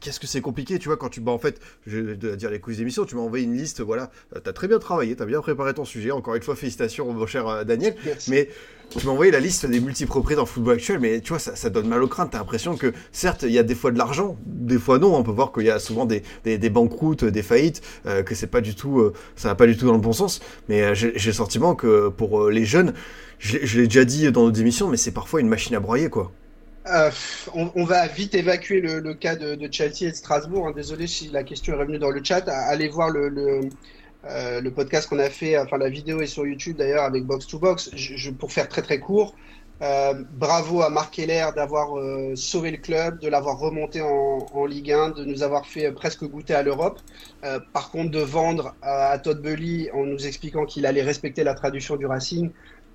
[0.00, 2.60] qu'est-ce que c'est compliqué, tu vois, quand tu, bah, en fait, je vais dire les
[2.60, 5.22] coups d'émission, tu m'as envoyé une liste, voilà, euh, tu as très bien travaillé, tu
[5.22, 7.96] as bien préparé ton sujet, encore une fois, félicitations, mon cher euh, Daniel,
[8.28, 8.48] mais
[8.98, 11.70] tu m'as envoyé la liste des multipropriétés dans le football actuel, mais tu vois, ça,
[11.70, 12.28] donne mal au crâne.
[12.30, 15.14] T'as l'impression que, certes, il y a des fois de l'argent, des fois non.
[15.16, 18.46] On peut voir qu'il y a souvent des, des, banqueroutes, des faillites, euh, que c'est
[18.46, 20.40] pas du tout, euh, ça va pas du tout dans le bon sens.
[20.68, 22.92] Mais euh, j'ai le sentiment que pour les jeunes,
[23.38, 26.32] je, l'ai déjà dit dans nos émissions, mais c'est parfois une machine à broyer, quoi.
[27.54, 30.68] On, va vite évacuer le, cas de, Chelsea et de Strasbourg.
[30.68, 30.72] Hein.
[30.74, 32.48] Désolé si la question est revenue dans le chat.
[32.48, 33.68] Allez voir le,
[34.24, 37.46] euh, le podcast qu'on a fait, enfin la vidéo est sur YouTube d'ailleurs avec Box
[37.48, 37.90] to Box.
[37.94, 39.34] Je, pour faire très très court,
[39.82, 44.64] euh, bravo à Marc Keller d'avoir euh, sauvé le club, de l'avoir remonté en, en,
[44.64, 47.00] Ligue 1, de nous avoir fait presque goûter à l'Europe.
[47.72, 51.96] par contre, de vendre à, Todd Bully en nous expliquant qu'il allait respecter la traduction
[51.96, 52.52] du Racing,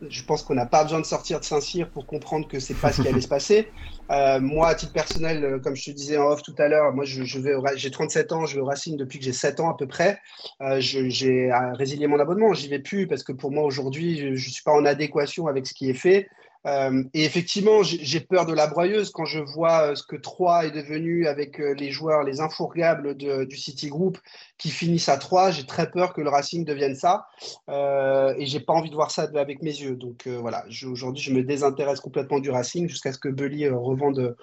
[0.10, 2.92] je pense qu'on n'a pas besoin de sortir de Saint-Cyr pour comprendre que c'est pas
[2.92, 3.70] ce qui allait se passer.
[4.10, 6.94] Euh, moi, à titre personnel, euh, comme je te disais en off tout à l'heure,
[6.94, 9.60] moi, je, je vais, j'ai 37 ans, je vais au Racing depuis que j'ai 7
[9.60, 10.20] ans à peu près.
[10.62, 14.36] Euh, j'ai résilié mon abonnement, j'y vais plus parce que pour moi aujourd'hui, je, ne
[14.38, 16.30] suis pas en adéquation avec ce qui est fait.
[16.66, 20.72] Euh, et effectivement, j'ai peur de la broyeuse quand je vois ce que Troyes est
[20.72, 24.18] devenu avec les joueurs, les infourgables de, du City Group
[24.58, 25.52] qui finissent à 3.
[25.52, 27.28] J'ai très peur que le Racing devienne ça.
[27.70, 29.96] Euh, et j'ai pas envie de voir ça avec mes yeux.
[29.96, 34.36] Donc voilà, aujourd'hui, je me désintéresse complètement du Racing jusqu'à ce que Bully revende,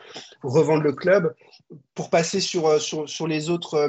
[0.42, 1.34] revende le club.
[1.94, 3.88] Pour passer sur, sur, sur les autres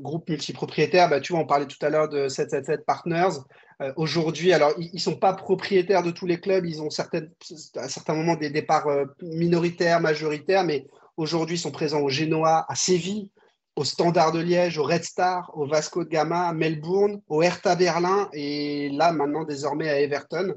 [0.00, 3.38] groupes multipropriétaires, bah, tu vois, on parlait tout à l'heure de 777 Partners.
[3.82, 7.30] Euh, aujourd'hui, alors ils ne sont pas propriétaires de tous les clubs, ils ont certaines,
[7.74, 10.86] à certains moments des départs euh, minoritaires, majoritaires, mais
[11.18, 13.30] aujourd'hui ils sont présents au Genoa, à Séville,
[13.76, 17.76] au Standard de Liège, au Red Star, au Vasco de Gama, à Melbourne, au Hertha
[17.76, 20.54] Berlin et là maintenant désormais à Everton.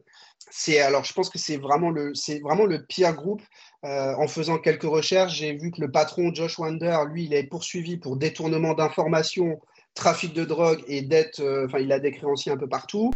[0.52, 3.42] C'est alors je pense que c'est vraiment le c'est vraiment le pire groupe.
[3.86, 7.44] Euh, en faisant quelques recherches, j'ai vu que le patron Josh Wander, lui, il est
[7.44, 9.60] poursuivi pour détournement d'informations
[9.94, 13.12] trafic de drogue et dette, euh, enfin, il a des créanciers un peu partout.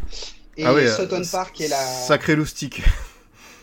[0.58, 1.78] Et ah Sutton euh, Park est la.
[1.78, 2.82] Sacré loustique.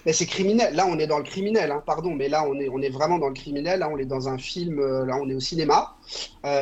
[0.06, 0.74] Mais c'est criminel.
[0.74, 3.18] Là, on est dans le criminel, hein, pardon, mais là, on est, on est vraiment
[3.18, 3.80] dans le criminel.
[3.80, 5.94] Là, on est dans un film, euh, là, on est au cinéma.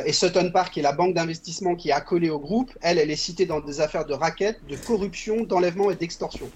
[0.05, 3.11] et Sutton Park, qui est la banque d'investissement qui est accolée au groupe, elle, elle
[3.11, 6.49] est citée dans des affaires de raquettes, de corruption, d'enlèvement et d'extorsion.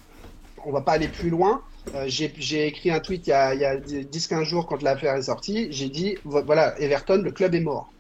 [0.66, 1.62] On va pas aller plus loin.
[2.06, 5.68] j'ai écrit un tweet il y a, a 10-15 jours quand l'affaire est sortie.
[5.72, 7.92] J'ai dit, voilà, Everton, le club est mort.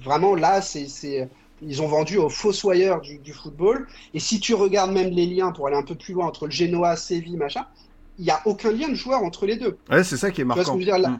[0.00, 0.86] Vraiment, là, c'est
[1.62, 3.86] ils ont vendu aux fossoyeurs du, du, football.
[4.14, 6.50] Et si tu regardes même les liens pour aller un peu plus loin entre le
[6.50, 7.66] Genoa, Séville, machin,
[8.18, 9.78] il n'y a aucun lien de joueur entre les deux.
[9.90, 10.76] Ouais, c'est ça qui est marquant.
[10.76, 11.18] Mm.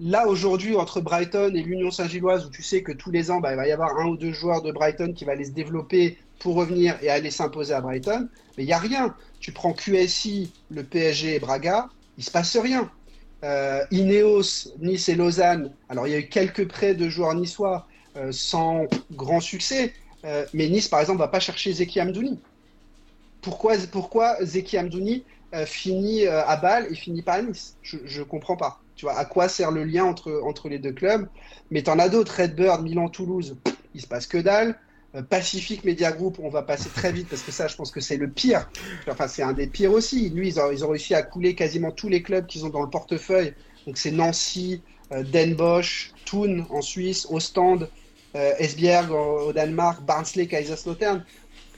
[0.00, 3.52] là, aujourd'hui, entre Brighton et l'Union Saint-Gilloise, où tu sais que tous les ans, bah,
[3.52, 6.18] il va y avoir un ou deux joueurs de Brighton qui va aller se développer
[6.38, 9.14] pour revenir et aller s'imposer à Brighton, mais il n'y a rien.
[9.40, 12.90] Tu prends QSI, le PSG et Braga, il se passe rien.
[13.44, 17.86] Euh, Ineos, Nice et Lausanne, alors il y a eu quelques prêts de joueurs niçois,
[18.16, 19.92] euh, sans grand succès.
[20.24, 22.38] Euh, mais Nice, par exemple, va pas chercher Zeki Amdouni.
[23.42, 25.24] Pourquoi, pourquoi Zeki Amdouni
[25.66, 28.80] finit à Bâle et finit pas à Nice Je ne comprends pas.
[28.96, 31.28] Tu vois, à quoi sert le lien entre, entre les deux clubs?
[31.70, 33.56] Mais tu en as d'autres, Redbird, Milan, Toulouse,
[33.94, 34.78] il se passe que dalle.
[35.30, 38.16] Pacific Media Group, on va passer très vite parce que ça, je pense que c'est
[38.16, 38.68] le pire.
[39.08, 40.30] Enfin, c'est un des pires aussi.
[40.30, 42.82] Lui, ils ont, ils ont réussi à couler quasiment tous les clubs qu'ils ont dans
[42.82, 43.54] le portefeuille.
[43.86, 47.88] Donc, c'est Nancy, Den Bosch, Thun en Suisse, Ostende,
[48.36, 51.24] euh, Esbjerg au, Danemark, Barnsley, Kaiserslautern.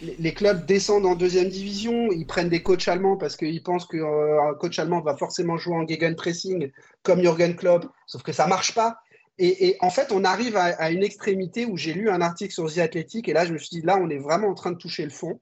[0.03, 3.99] Les, clubs descendent en deuxième division, ils prennent des coachs allemands parce qu'ils pensent qu'un
[3.99, 6.71] euh, coach allemand va forcément jouer en gegenpressing
[7.03, 8.99] comme Jürgen Klopp, sauf que ça marche pas.
[9.39, 12.79] Et, en fait, on arrive à, une extrémité où j'ai lu un article sur The
[12.79, 15.05] Athletic et là, je me suis dit, là, on est vraiment en train de toucher
[15.05, 15.41] le fond.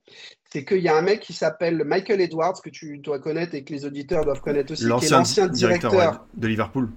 [0.51, 3.63] C'est qu'il y a un mec qui s'appelle Michael Edwards, que tu dois connaître et
[3.63, 6.89] que les auditeurs doivent connaître aussi, qui est l'ancien directeur, de Liverpool.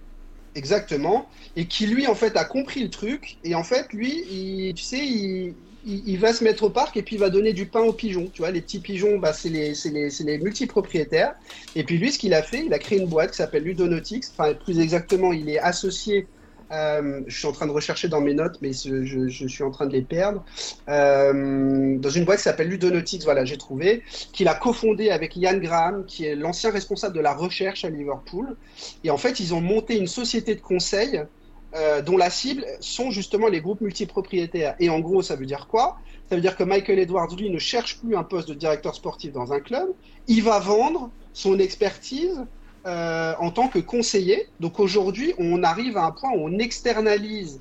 [0.57, 1.29] Exactement.
[1.55, 3.39] Et qui, lui, en fait, a compris le truc.
[3.45, 5.55] Et en fait, lui, tu sais, il,
[6.19, 8.29] va se mettre au parc et puis il va donner du pain aux pigeons.
[8.33, 11.35] Tu vois, les petits pigeons, bah, c'est les, les, les, multipropriétaires.
[11.77, 14.25] Et puis lui, ce qu'il a fait, il a créé une boîte qui s'appelle Ludonautics.
[14.37, 16.27] Enfin, plus exactement, il est associé
[16.71, 19.87] euh, je suis en train de rechercher dans mes notes, mais je, suis en train
[19.87, 20.45] de les perdre.
[20.89, 25.59] Euh, dans une boîte qui s'appelle Ludonautics, voilà, j'ai trouvé, qu'il a cofondé avec Ian
[25.59, 28.57] Graham, qui est l'ancien responsable de la recherche à Liverpool.
[29.05, 31.23] Et en fait, ils ont monté une société de conseil
[31.75, 34.75] euh, dont la cible sont justement les groupes multipropriétaires.
[34.81, 35.99] Et en gros, ça veut dire quoi?
[36.29, 39.33] Ça veut dire que Michael Edwards, lui, ne cherche plus un poste de directeur sportif
[39.33, 39.89] dans un club.
[40.27, 42.45] Il va vendre son expertise
[42.87, 44.49] euh, en tant que conseiller.
[44.61, 47.61] Donc aujourd'hui, on arrive à un point où on externalise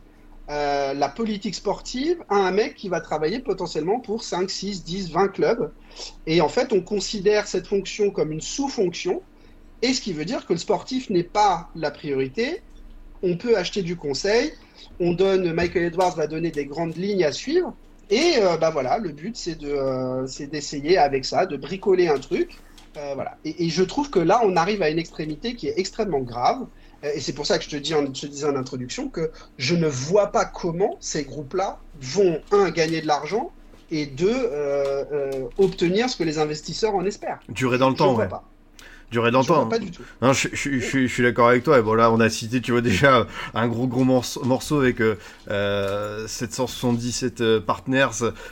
[0.50, 5.12] euh, la politique sportive à un mec qui va travailler potentiellement pour 5, 6, 10,
[5.12, 5.72] 20 clubs.
[6.26, 9.22] Et en fait, on considère cette fonction comme une sous-fonction,
[9.82, 12.62] et ce qui veut dire que le sportif n'est pas la priorité.
[13.24, 14.54] On peut acheter du conseil,
[15.00, 17.74] on donne, Michael Edwards va donner des grandes lignes à suivre,
[18.10, 22.08] et euh, bah voilà, le but c'est de, euh, c'est d'essayer avec ça, de bricoler
[22.08, 22.58] un truc.
[22.96, 23.38] Euh, voilà.
[23.44, 26.66] Et, et je trouve que là, on arrive à une extrémité qui est extrêmement grave.
[27.04, 29.30] Et c'est pour ça que je te, dis en, je te disais en introduction que
[29.60, 33.52] je ne vois pas comment ces groupes-là vont, un, gagner de l'argent
[33.92, 34.50] et deux,
[35.60, 37.40] obtenir ce que les investisseurs en espèrent.
[37.50, 38.28] Durer dans le Je temps, ouais.
[38.28, 38.44] pas.
[39.10, 39.68] Durer dans le Je vois temps.
[39.70, 40.02] pas du tout.
[40.22, 41.80] Non, je, je- je- je suis d'accord avec toi.
[41.80, 45.00] Et bon, là, on a cité, tu vois, déjà un gros, gros morceau, morceau avec
[45.00, 45.16] euh,
[45.50, 48.08] euh, 777 euh, partners,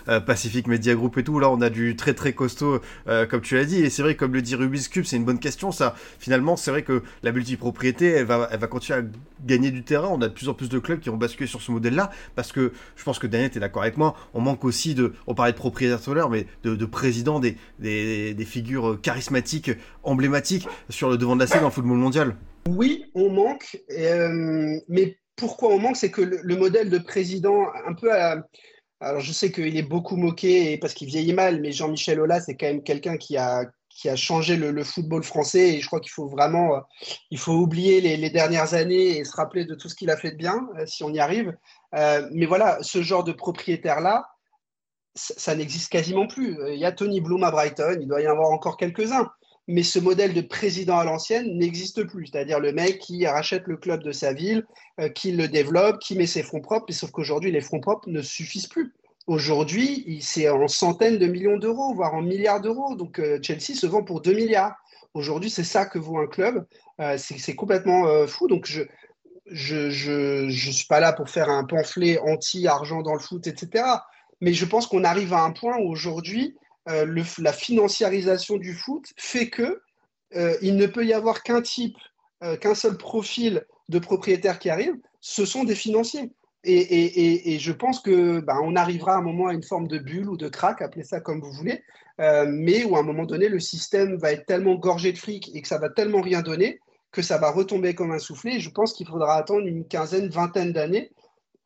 [0.08, 1.39] euh, Pacific Media Group et tout.
[1.39, 3.80] Là, on a du très, très costaud, euh, comme tu l'as dit.
[3.84, 5.94] Et c'est vrai, comme le dit Rubik's Cube, c'est une bonne question, ça.
[6.20, 9.04] Finalement, c'est vrai que la multipropriété, elle va, elle va continuer à
[9.46, 10.08] gagner du terrain.
[10.10, 12.12] On a de plus en plus de clubs qui vont basculer sur ce modèle-là.
[12.36, 14.15] Parce que je pense que Daniel, tu es d'accord avec moi.
[14.34, 17.41] On manque aussi de, on parlait de propriétaires tout à l'heure, mais de, de présidents,
[17.41, 19.72] des, des, des figures euh, charismatiques,
[20.04, 20.45] emblématiques
[20.90, 22.36] sur le devant de la scène en football mondial.
[22.70, 27.68] Oui, on manque, euh, mais pourquoi on manque C'est que le, le modèle de président,
[27.86, 28.44] un peu à,
[29.02, 32.56] alors je sais qu'il est beaucoup moqué parce qu'il vieillit mal, mais Jean-Michel Aulas, c'est
[32.56, 36.12] quand même quelqu'un qui a, qui a changé le, football français et je crois qu'il
[36.12, 36.80] faut vraiment, euh,
[37.30, 40.32] il faut oublier les, dernières années et se rappeler de tout ce qu'il a fait
[40.32, 41.56] de bien, euh, si on y arrive.
[42.32, 44.28] Mais voilà, ce genre de propriétaire-là,
[45.14, 46.58] ça, ça n'existe quasiment plus.
[46.68, 49.32] Il y a Tony Bloom à Brighton, il doit y en avoir encore quelques-uns
[49.67, 52.28] mais ce modèle de président à l'ancienne n'existe plus.
[52.28, 54.65] C'est-à-dire le mec qui rachète le club de sa ville,
[54.99, 58.10] euh, qui le développe, qui met ses fonds propres, mais sauf qu'aujourd'hui, les fonds propres
[58.10, 58.93] ne suffisent plus.
[59.28, 62.95] Aujourd'hui, c'est en centaines de millions d'euros, voire en milliards d'euros.
[62.95, 64.75] Donc euh, Chelsea se vend pour 2 milliards.
[65.15, 66.65] Aujourd'hui, c'est ça que vaut un club.
[67.01, 68.47] Euh, c'est complètement fou.
[68.47, 68.84] Donc je
[69.47, 73.84] je, je, je suis pas là pour faire un pamphlet anti-argent dans le foot, etc.
[74.41, 76.56] Mais je pense qu'on arrive à un point où aujourd'hui,
[76.88, 79.82] euh, la financiarisation du foot fait que
[80.36, 81.98] euh, il ne peut y avoir qu'un type,
[82.43, 86.32] euh, qu'un seul profil de propriétaires qui arrive, ce sont des financiers.
[86.67, 90.30] Et, je pense que ben, on arrivera à un moment à une forme de bulle
[90.30, 91.84] ou de crack, appelez ça comme vous voulez,
[92.17, 95.62] mais où à un moment donné, le système va être tellement gorgé de fric et
[95.62, 96.80] que ça va tellement rien donner
[97.12, 98.56] que ça va retomber comme un soufflet.
[98.56, 101.12] Et je pense qu'il faudra attendre une quinzaine, vingtaine d'années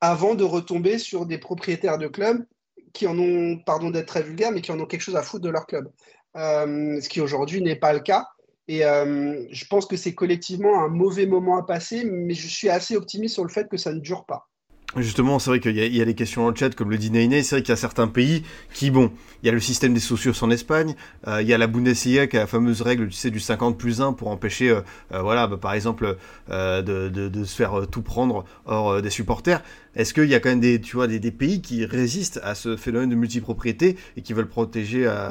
[0.02, 2.46] avant de retomber sur des propriétaires de clubs
[2.94, 5.44] qui en ont, pardon d'être très vulgaire, mais qui en ont quelque chose à foutre
[5.44, 5.90] de leur club.
[6.36, 8.28] Euh, ce qui aujourd'hui n'est pas le cas.
[8.68, 12.70] Et euh, je pense que c'est collectivement un mauvais moment à passer, mais je suis
[12.70, 14.48] assez optimiste sur le fait que ça ne dure pas.
[14.96, 17.56] Justement, c'est vrai qu'il y, a- des questions le chat, comme le dit Neyné, c'est
[17.56, 20.34] vrai qu'il y a certains pays qui, bon, il y a le système des socios
[20.44, 20.96] en Espagne,
[21.28, 23.78] euh, il y a la Bundesliga qui a la fameuse règle, tu sais, du 50
[23.78, 24.80] plus 1 pour empêcher,
[25.12, 29.62] voilà, bah, par exemple, de, se faire tout prendre hors des supporters.
[29.96, 32.76] Est-ce qu'il y a quand même des, tu vois, des, pays qui résistent à ce
[32.76, 35.30] phénomène de multipropriété et qui veulent protéger à-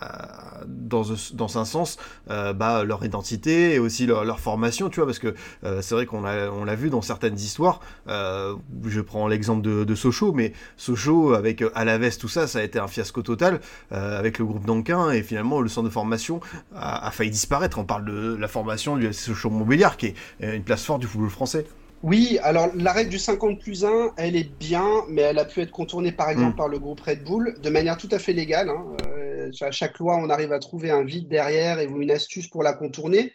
[0.00, 1.98] à- dans, un- sens
[2.30, 6.06] euh, bah, leur identité et aussi leur, formation, tu vois, parce que euh, c'est vrai
[6.06, 7.80] qu'on l'a vu dans certaines histoires.
[8.08, 8.54] euh,
[8.86, 12.78] je prends l'exemple de, Sochaux, mais Sochaux avec euh, Alaves, tout ça, ça a été
[12.78, 13.60] un fiasco total
[13.92, 16.40] euh, avec le groupe d'Anquin et finalement le centre de formation
[16.74, 17.78] a, failli disparaître.
[17.78, 21.06] On parle de la formation du Sochaux Montbéliard qui est euh, une place forte du
[21.06, 21.66] football français.
[22.06, 25.62] Oui, alors la règle du 50 plus 1, elle est bien, mais elle a pu
[25.62, 26.56] être contournée par exemple Mm.
[26.56, 28.68] par le groupe Red Bull de manière tout à fait légale.
[28.68, 28.84] hein.
[29.16, 32.62] Euh, à chaque loi, on arrive à trouver un vide derrière et une astuce pour
[32.62, 33.32] la contourner.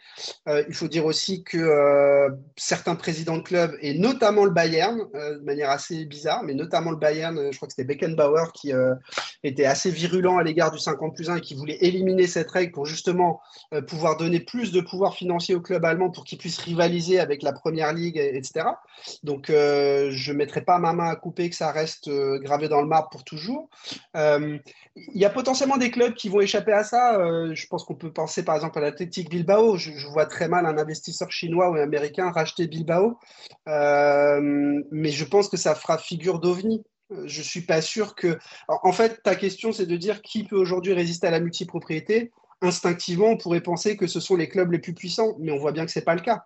[0.48, 4.98] Euh, il faut dire aussi que euh, certains présidents de clubs, et notamment le Bayern,
[5.14, 8.72] de manière assez bizarre, mais notamment le Bayern, je crois que c'était Beckenbauer qui
[9.44, 12.72] était assez virulent à l'égard du 50 plus 1 et qui voulait éliminer cette règle
[12.72, 13.40] pour justement
[13.88, 17.52] pouvoir donner plus de pouvoir financier au club allemand pour qu'il puisse rivaliser avec la
[17.52, 18.36] première ligue, et-
[19.22, 22.68] Donc, euh, je ne mettrai pas ma main à couper que ça reste euh, gravé
[22.68, 23.68] dans le marbre pour toujours.
[24.16, 24.58] Euh,
[24.96, 27.18] Il y a potentiellement des clubs qui vont échapper à ça.
[27.52, 29.76] Je pense qu'on peut penser par exemple à l'Athletic Bilbao.
[29.76, 33.18] Je, vois très mal un investisseur chinois ou américain racheter Bilbao.
[33.66, 36.82] Mais je pense que ça fera figure d'ovni.
[37.24, 38.38] Je suis pas sûr que.
[38.68, 42.30] En fait, ta question, c'est de dire qui peut aujourd'hui résister à la multipropriété.
[42.62, 45.72] Instinctivement, on pourrait penser que ce sont les clubs les plus puissants, mais on voit
[45.72, 46.44] bien que c'est pas le cas.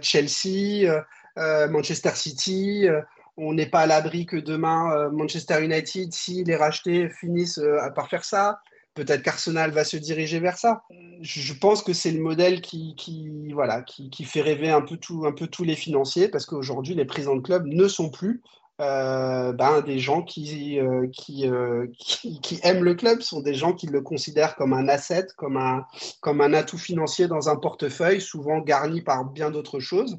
[0.00, 0.88] Chelsea,
[1.36, 3.00] Manchester City, euh,
[3.36, 7.90] on n'est pas à l'abri que demain euh, Manchester United, s'il est racheté, finisse euh,
[7.94, 8.60] par faire ça.
[8.94, 10.84] Peut-être qu'Arsenal va se diriger vers ça.
[11.20, 15.26] Je pense que c'est le modèle qui, voilà, qui, qui fait rêver un peu, tout,
[15.26, 18.40] un peu tous les financiers parce qu'aujourd'hui, les présidents de club ne sont plus
[18.78, 21.06] euh, ben, des gens qui, euh,
[21.44, 25.28] euh, qui, qui aiment le club, sont des gens qui le considèrent comme un asset,
[25.36, 25.86] comme un,
[26.20, 30.18] comme un atout financier dans un portefeuille, souvent garni par bien d'autres choses.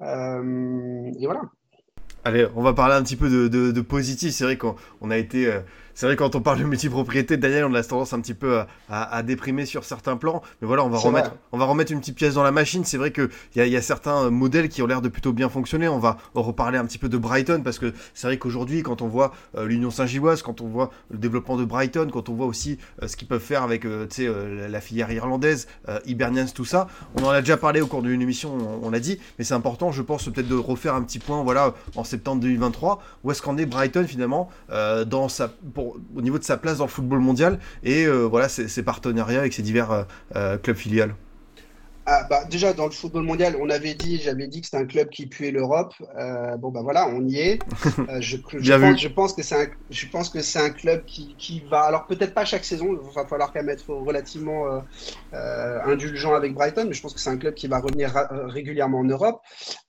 [0.00, 1.42] Et voilà.
[2.24, 4.32] Allez, on va parler un petit peu de, de, de positif.
[4.32, 4.76] C'est vrai qu'on
[5.10, 5.50] a été
[5.94, 9.22] c'est vrai quand on parle de multipropriété, Daniel, on a tendance un petit peu à,
[9.22, 10.42] déprimer sur certains plans.
[10.60, 12.84] Mais voilà, on va remettre, on va remettre une petite pièce dans la machine.
[12.84, 15.48] C'est vrai qu'il y, a, y a certains modèles qui ont l'air de plutôt bien
[15.48, 15.88] fonctionner.
[15.88, 19.08] On va reparler un petit peu de Brighton parce que c'est vrai qu'aujourd'hui, quand on
[19.08, 22.78] voit euh, l'Union Saint-Gilloise, quand on voit le développement de Brighton, quand on voit aussi
[23.02, 24.06] euh, ce qu'ils peuvent faire avec euh,
[24.68, 25.66] la filière irlandaise,
[26.06, 29.18] Hibernians, tout ça, on en a déjà parlé au cours d'une émission, on, l'a dit,
[29.38, 33.02] mais c'est important, je pense, peut-être de refaire un petit point, voilà, en septembre 2023,
[33.24, 34.48] où est-ce qu'en est Brighton finalement
[35.06, 38.82] dans sa, au niveau de sa place dans le football mondial et euh, voilà ses,
[38.82, 40.04] partenariats avec ses divers euh,
[40.36, 41.14] euh, clubs filiales
[42.04, 44.86] ah, bah, déjà dans le football mondial, on avait dit, j'avais dit que c'était un
[44.86, 45.94] club qui puait l'Europe.
[46.58, 47.60] bon bah voilà, on y est.
[48.18, 51.82] je, je, pense, que c'est un, je pense que c'est un club qui, qui va,
[51.82, 54.82] alors peut-être pas chaque saison, il va falloir quand même être relativement
[55.32, 58.12] indulgent avec Brighton, mais je pense que c'est un club qui va revenir
[58.48, 59.40] régulièrement en Europe.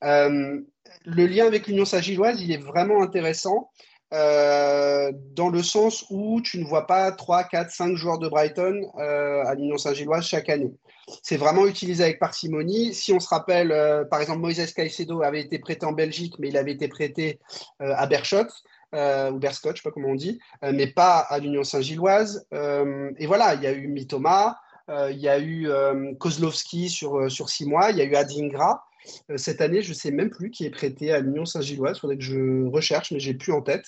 [0.04, 3.72] le lien avec l'Union Saint-Gilloise, il est vraiment intéressant.
[4.14, 8.92] Euh, dans le sens où tu ne vois pas 3, 4, 5 joueurs de Brighton
[9.00, 10.72] euh, à l'Union Saint-Gilloise chaque année.
[11.24, 12.94] C'est vraiment utilisé avec parcimonie.
[12.94, 16.50] Si on se rappelle, euh, par exemple, Moïse Caicedo avait été prêté en Belgique, mais
[16.50, 17.40] il avait été prêté
[17.80, 18.48] à Berchot.
[18.94, 22.46] ou Berscott, je ne sais pas comment on dit, mais pas à l'Union Saint-Gilloise.
[22.52, 25.68] et voilà, il y a eu Mitoma, il y a eu
[26.20, 28.84] Kozlowski sur, sur six mois, il y a eu Adingra.
[29.30, 31.98] Euh, cette année, je ne sais même plus qui est prêté à l'Union Saint-Gilloise.
[31.98, 33.86] Il faudrait que je recherche, mais j'ai plus en tête.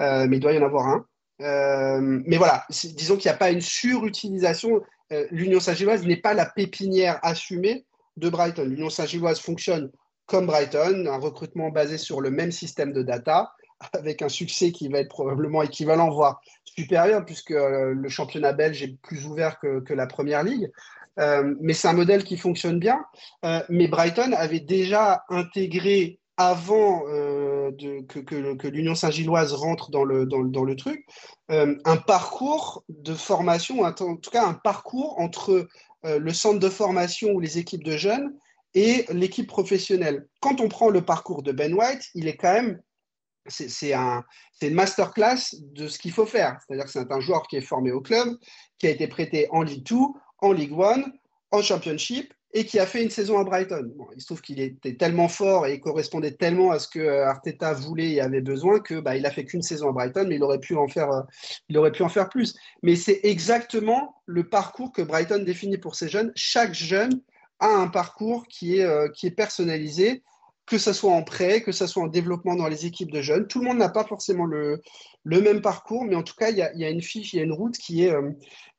[0.00, 1.06] Euh, mais il doit y en avoir un.
[1.40, 4.82] Euh, mais voilà, disons qu'il n'y a pas une surutilisation.
[5.30, 8.64] L'Union Saint-Gilloise n'est pas la pépinière assumée de Brighton.
[8.64, 9.90] L'Union Saint-Gilloise fonctionne
[10.26, 13.52] comme Brighton, un recrutement basé sur le même système de data,
[13.94, 19.00] avec un succès qui va être probablement équivalent, voire supérieur, puisque le championnat belge est
[19.00, 20.70] plus ouvert que, que la première ligue.
[21.18, 23.04] Euh, mais c'est un modèle qui fonctionne bien.
[23.44, 27.72] Euh, mais Brighton avait déjà intégré avant euh,
[28.08, 31.04] que, l'Union Saint-Gilloise rentre dans le, dans, le truc,
[31.48, 35.66] un parcours de formation, en tout cas un parcours entre
[36.04, 38.36] le centre de formation ou les équipes de jeunes
[38.74, 40.28] et l'équipe professionnelle.
[40.38, 42.80] Quand on prend le parcours de Ben White, il est quand même
[43.48, 44.24] c'est un,
[44.62, 46.58] une masterclass de ce qu'il faut faire.
[46.60, 48.36] C'est-à-dire que c'est un joueur qui est formé au club,
[48.78, 49.96] qui a été prêté en Ligue 2,
[50.38, 51.12] en Ligue One,
[51.50, 53.92] en Championship et qui a fait une saison à Brighton.
[54.14, 57.74] il se trouve qu'il était tellement fort et correspondait tellement à ce que euh, Arteta
[57.74, 60.42] voulait et avait besoin que bah, il a fait qu'une saison à Brighton, mais il
[60.42, 62.56] aurait pu en faire, euh, plus.
[62.82, 66.32] Mais c'est exactement le parcours que Brighton définit pour ses jeunes.
[66.34, 67.20] Chaque jeune
[67.60, 70.22] a un parcours qui est, euh, qui est personnalisé
[70.68, 73.46] que ce soit en prêt, que ce soit en développement dans les équipes de jeunes.
[73.46, 74.80] Tout le monde n'a pas forcément le,
[75.24, 77.52] même parcours, mais en tout cas, il y a, une fiche, il y a une
[77.52, 78.32] route qui est, euh,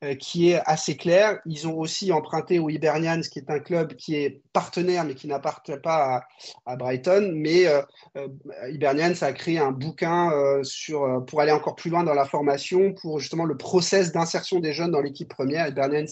[0.04, 1.40] euh, assez claire.
[1.46, 5.26] Ils ont aussi emprunté au Hibernians, qui est un club qui est partenaire, mais qui
[5.26, 6.22] n'appartient pas
[6.64, 7.32] à, Brighton.
[7.34, 7.82] Mais euh,
[8.68, 10.30] Hibernians a créé un bouquin
[10.62, 14.72] sur, pour aller encore plus loin dans la formation, pour justement le process d'insertion des
[14.72, 15.66] jeunes dans l'équipe première.
[15.66, 16.06] Hibernians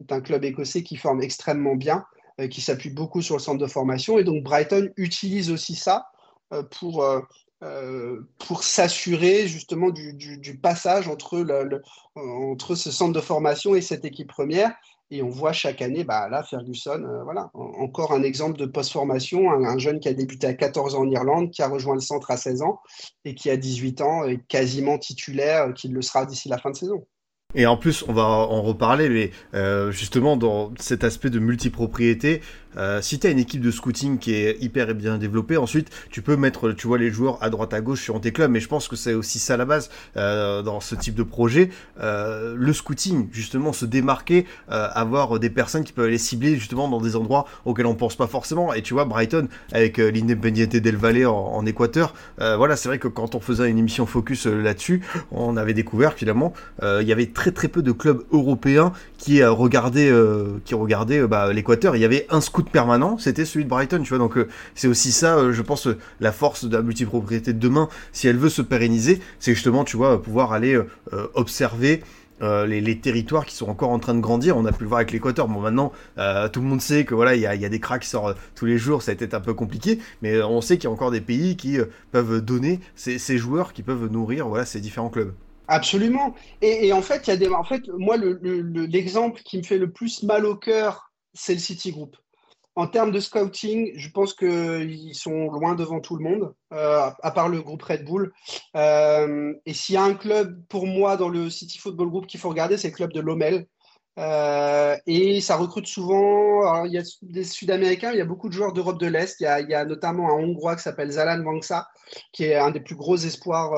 [0.00, 2.04] est un club écossais qui forme extrêmement bien.
[2.40, 4.16] Euh, qui s'appuie beaucoup sur le centre de formation.
[4.16, 6.06] Et donc Brighton utilise aussi ça
[6.52, 11.82] euh, pour, euh, pour s'assurer justement du, passage entre, le,
[12.76, 14.72] ce centre de formation et cette équipe première.
[15.10, 19.78] Et on voit chaque année, bah là, Ferguson, voilà, encore un exemple de post-formation, un,
[19.78, 22.36] jeune qui a débuté à 14 ans en Irlande, qui a rejoint le centre à
[22.36, 22.78] 16 ans
[23.24, 26.76] et qui à 18 ans est quasiment titulaire, qui le sera d'ici la fin de
[26.76, 27.06] saison.
[27.54, 32.42] Et en plus, on va en reparler, mais euh, justement dans cet aspect de multipropriété,
[32.76, 36.22] euh, si tu as une équipe de scouting qui est hyper bien développée, ensuite tu
[36.22, 38.50] peux mettre, tu vois, les joueurs à droite à gauche sur tes clubs.
[38.50, 41.70] Mais je pense que c'est aussi ça la base euh, dans ce type de projet.
[42.00, 47.16] le scouting, justement, se démarquer, avoir des personnes qui peuvent aller cibler justement dans des
[47.16, 48.72] endroits auxquels on pense pas forcément.
[48.72, 53.08] Et tu vois, Brighton avec l'Independiente del Valle en, en Équateur, voilà, c'est vrai que
[53.08, 56.52] quand on faisait une émission focus là-dessus, on avait découvert finalement
[56.82, 61.20] il y avait très très peu de clubs européens qui euh, regardaient, euh, qui regardaient
[61.20, 61.96] euh, bah, l'Équateur.
[61.96, 64.18] Il y avait un scout permanent, c'était celui de Brighton, tu vois.
[64.18, 64.38] Donc
[64.74, 65.88] c'est aussi ça, je pense,
[66.20, 69.96] la force de la multipropriété de demain, si elle veut se pérenniser, c'est justement, tu
[69.96, 70.78] vois, pouvoir aller
[71.34, 72.02] observer.
[72.40, 74.56] les, territoires qui sont encore en train de grandir.
[74.56, 75.48] On a pu le voir avec l'Équateur.
[75.48, 75.92] Bon, maintenant,
[76.52, 78.78] tout le monde sait que voilà, il y a, des cracks qui sortent tous les
[78.78, 79.02] jours.
[79.02, 81.56] Ça a été un peu compliqué, mais on sait qu'il y a encore des pays
[81.56, 81.78] qui
[82.12, 85.32] peuvent donner ces, joueurs qui peuvent nourrir voilà ces différents clubs.
[85.68, 86.34] Absolument.
[86.62, 87.48] Et, en fait, il y a des.
[87.48, 91.92] En fait, moi, l'exemple qui me fait le plus mal au cœur, c'est le City
[91.92, 92.16] Group.
[92.78, 97.30] En termes de scouting, je pense qu'ils sont loin devant tout le monde, euh, à
[97.32, 98.32] part le groupe Red Bull.
[98.76, 102.38] Euh, et s'il y a un club, pour moi, dans le City Football Group qu'il
[102.38, 103.66] faut regarder, c'est le club de Lomel,
[104.18, 106.84] Euh, et ça recrute souvent.
[106.84, 109.40] Il y a des Sud-Américains, il y a beaucoup de joueurs d'Europe de l'Est.
[109.40, 111.86] Il, y a notamment un Hongrois qui s'appelle Zalan Vangsa,
[112.32, 113.70] qui est un des plus gros espoirs,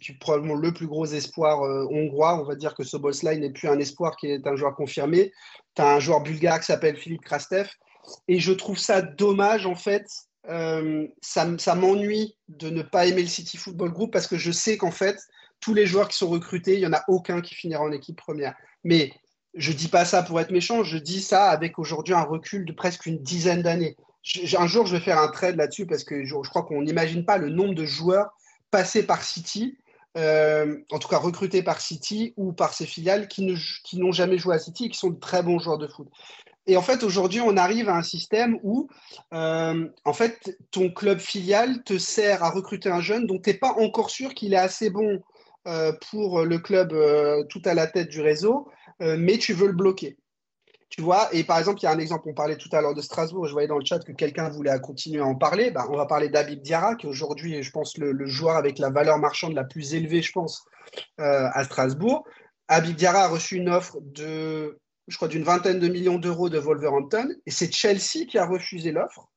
[0.00, 2.40] qui probablement le plus gros espoir hongrois.
[2.40, 5.32] On va dire que Soboslai n'est plus un espoir, qui est un joueur confirmé.
[5.76, 7.68] Tu as un joueur bulgare qui s'appelle Philippe Krastev.
[8.28, 10.06] Et je trouve ça dommage, en fait.
[10.48, 14.76] Euh, ça, m'ennuie de ne pas aimer le City Football Group parce que je sais
[14.76, 15.18] qu'en fait,
[15.60, 18.16] tous les joueurs qui sont recrutés, il n'y en a aucun qui finira en équipe
[18.16, 18.54] première.
[18.82, 19.12] Mais
[19.54, 22.72] je dis pas ça pour être méchant, je dis ça avec aujourd'hui un recul de
[22.72, 23.96] presque une dizaine d'années.
[24.58, 27.38] Un jour, je vais faire un trade là-dessus parce que je, crois qu'on n'imagine pas
[27.38, 28.30] le nombre de joueurs
[28.70, 29.78] passés par City,
[30.16, 33.46] euh, en tout cas recrutés par City ou par ses filiales qui,
[33.94, 36.08] n'ont jamais joué à City et qui sont de très bons joueurs de foot.
[36.70, 38.88] Et en fait, aujourd'hui, on arrive à un système où,
[39.34, 43.56] euh, en fait, ton club filial te sert à recruter un jeune dont tu n'es
[43.56, 45.20] pas encore sûr qu'il est assez bon
[45.66, 46.94] euh, pour le club
[47.48, 48.68] tout à la tête du réseau
[49.02, 50.16] euh, mais tu veux le bloquer.
[50.88, 52.94] Tu vois, et par exemple, il y a un exemple, on parlait tout à l'heure
[52.94, 55.70] de Strasbourg, je voyais dans le chat que quelqu'un voulait continuer à en parler.
[55.70, 58.90] Ben, on va parler d'Abib Diarra, qui aujourd'hui est, je pense, le, joueur avec la
[58.90, 60.64] valeur marchande la plus élevée, je pense,
[61.20, 62.24] euh, à Strasbourg.
[62.66, 64.80] Abib Diarra a reçu une offre de,
[65.10, 68.92] je crois, d'une vingtaine de millions d'euros de Wolverhampton, et c'est Chelsea qui a refusé
[68.92, 69.28] l'offre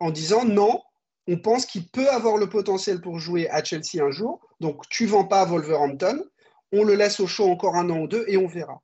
[0.00, 0.80] en disant non,
[1.28, 5.06] on pense qu'il peut avoir le potentiel pour jouer à Chelsea un jour, donc tu
[5.06, 6.24] vends pas Wolverhampton,
[6.72, 8.80] on le laisse au chaud encore un an ou deux et on verra.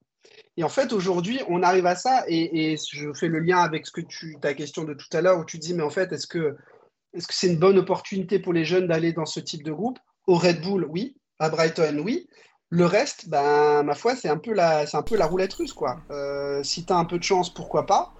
[0.56, 3.92] Et en fait, aujourd'hui, on arrive à ça, et, je fais le lien avec ce
[3.92, 6.26] que tu, ta question de tout à l'heure, où tu dis, mais en fait, est-ce
[6.26, 6.56] que
[7.28, 9.98] c'est une bonne opportunité pour les jeunes d'aller dans ce type de groupe?
[10.26, 11.16] Au Red Bull, oui.
[11.38, 12.28] À Brighton, oui.
[12.74, 15.72] Le reste, ben, ma foi, c'est un, peu la, un peu la roulette russe.
[15.72, 16.00] Quoi.
[16.10, 18.12] Euh, si tu as un peu de chance, pourquoi pas?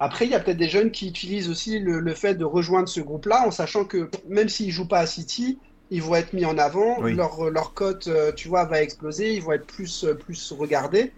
[0.00, 3.00] Après, il y a peut-être des jeunes qui utilisent aussi le, fait de rejoindre ce
[3.00, 5.60] groupe-là en sachant que même s'ils ne jouent pas à City,
[5.92, 9.42] ils vont être mis en avant, leur, leur cote, euh, tu vois, va exploser, ils
[9.42, 11.12] vont être plus, plus regardés.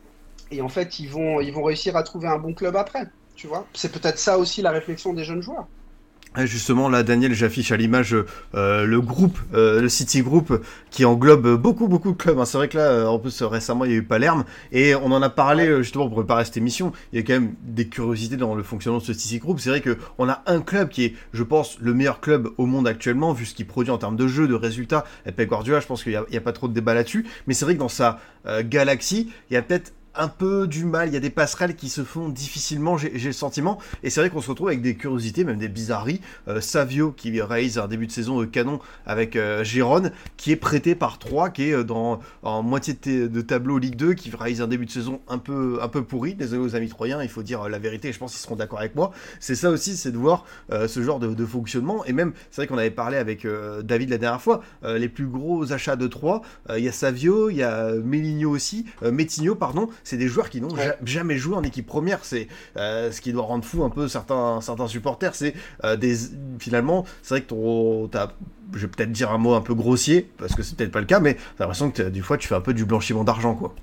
[0.51, 3.07] Et en fait, ils vont, ils vont réussir à trouver un bon club après.
[3.36, 5.66] Tu vois, c'est peut-être ça aussi la réflexion des jeunes joueurs.
[6.39, 8.16] Justement, là, Daniel, j'affiche à l'image
[8.55, 12.39] euh, le groupe, euh, le City Group, qui englobe beaucoup, beaucoup de clubs.
[12.39, 12.47] Hein.
[12.47, 15.12] C'est vrai que là, euh, en plus, récemment, il y a eu Palerme, et on
[15.12, 16.93] en a parlé justement pour préparer cette émission.
[17.12, 19.61] Il y a quand même des curiosités dans le fonctionnement de ce City Group.
[19.61, 22.89] C'est vrai qu'on a un club qui est, je pense, le meilleur club au monde
[22.89, 25.05] actuellement, vu ce qu'il produit en termes de jeu, de résultats.
[25.26, 27.26] Et Pep Guardiola, je pense qu'il n'y a, a, pas trop de débat là-dessus.
[27.47, 28.20] Mais c'est vrai que dans sa
[28.64, 31.88] galaxie, il y a peut-être un peu du mal, il y a des passerelles qui
[31.88, 35.44] se font difficilement, j'ai le sentiment, et c'est vrai qu'on se retrouve avec des curiosités,
[35.44, 36.20] même des bizarreries.
[36.48, 39.64] Euh, Savio qui réalise un début de saison canon avec euh,
[40.36, 44.14] qui est prêté par 3, qui est euh, dans, en moitié de, tableau Ligue 2,
[44.14, 46.34] qui réalise un début de saison un peu, un peu pourri.
[46.34, 48.94] Désolé aux amis troyens, il faut dire la vérité, je pense qu'ils seront d'accord avec
[48.94, 49.12] moi.
[49.40, 52.78] C'est ça aussi, c'est de voir ce genre de, fonctionnement, et même, c'est vrai qu'on
[52.78, 53.46] avait parlé avec
[53.82, 56.42] David la dernière fois, les plus gros achats de 3,
[56.76, 60.61] il y a Savio, il y a Meligno aussi, Metigno, pardon, c'est des joueurs qui
[60.61, 60.74] n'ont
[61.05, 62.24] jamais joué en équipe première.
[62.24, 65.34] C'est euh, ce qui doit rendre fou un peu certains, certains supporters.
[65.34, 66.16] C'est euh, des
[66.59, 68.11] finalement, c'est vrai que ton,
[68.72, 71.07] je vais peut-être dire un mot un peu grossier parce que c'est peut-être pas le
[71.07, 73.74] cas, mais t'as l'impression que du fois tu fais un peu du blanchiment d'argent, quoi.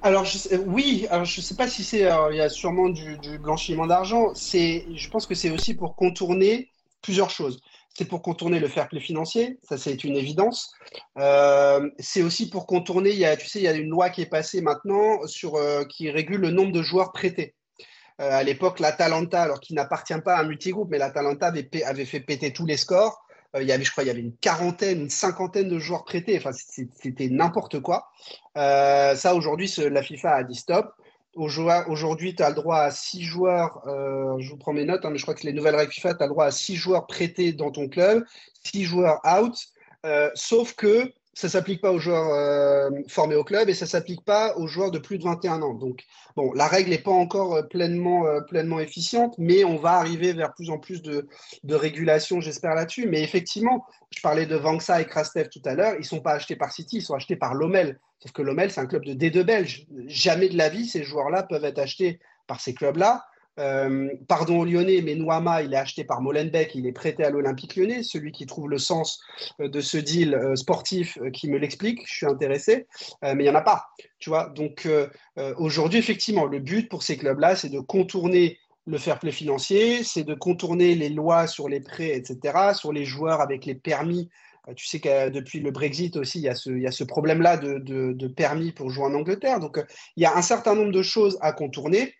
[0.00, 3.38] Alors je oui, alors je sais pas si c'est, il y a sûrement du, du
[3.38, 4.32] blanchiment d'argent.
[4.34, 6.70] C'est, je pense que c'est aussi pour contourner
[7.02, 7.60] plusieurs choses
[7.98, 10.72] c'est pour contourner le fair play financier, ça c'est une évidence.
[11.18, 14.60] Euh, c'est aussi pour contourner, tu sais, il y a une loi qui est passée
[14.60, 17.56] maintenant sur, euh, qui régule le nombre de joueurs prêtés.
[18.20, 22.04] Euh, à l'époque, l'Atalanta, alors qui n'appartient pas à un multigroupe, mais l'Atalanta avait, avait,
[22.04, 23.20] fait péter tous les scores.
[23.58, 26.38] il y avait, je crois, il y avait une quarantaine, une cinquantaine de joueurs prêtés.
[26.38, 28.06] Enfin, c'était n'importe quoi.
[28.54, 30.94] ça, aujourd'hui, la FIFA a dit stop.
[31.34, 35.10] Aujourd'hui, tu as le droit à 6 joueurs, euh, je vous prends mes notes, hein,
[35.10, 37.06] mais je crois que les nouvelles règles FIFA, tu as le droit à 6 joueurs
[37.06, 38.24] prêtés dans ton club,
[38.64, 39.54] 6 joueurs out,
[40.04, 43.84] euh, sauf que ça ne s'applique pas aux joueurs euh, formés au club et ça
[43.84, 45.74] ne s'applique pas aux joueurs de plus de 21 ans.
[45.74, 50.52] Donc, bon, la règle n'est pas encore pleinement, pleinement efficiente, mais on va arriver vers
[50.52, 51.28] plus en plus de,
[51.62, 53.06] de régulation, j'espère, là-dessus.
[53.06, 56.32] Mais effectivement, je parlais de Vangsa et Krastev tout à l'heure, ils ne sont pas
[56.32, 58.00] achetés par City, ils sont achetés par Lomel.
[58.18, 59.86] Sauf que Lomel, c'est un club de D2 belge.
[60.06, 62.18] Jamais de la vie, ces joueurs-là peuvent être achetés
[62.48, 63.24] par ces clubs-là.
[63.58, 67.30] Euh, pardon aux Lyonnais, mais Nouama, il est acheté par Molenbeek, il est prêté à
[67.30, 68.02] l'Olympique lyonnais.
[68.02, 69.20] Celui qui trouve le sens
[69.60, 72.86] euh, de ce deal euh, sportif, qui me l'explique, je suis intéressé,
[73.22, 73.86] mais il n'y en a pas.
[74.18, 74.88] Tu vois Donc
[75.56, 80.24] aujourd'hui, effectivement, le but pour ces clubs-là, c'est de contourner le fair play financier, c'est
[80.24, 84.28] de contourner les lois sur les prêts, etc., sur les joueurs avec les permis
[84.76, 88.90] tu sais que depuis le Brexit aussi, il y a ce, problème-là de, permis pour
[88.90, 89.60] jouer en Angleterre.
[89.60, 89.82] Donc,
[90.16, 92.14] il y a un certain nombre de choses à contourner.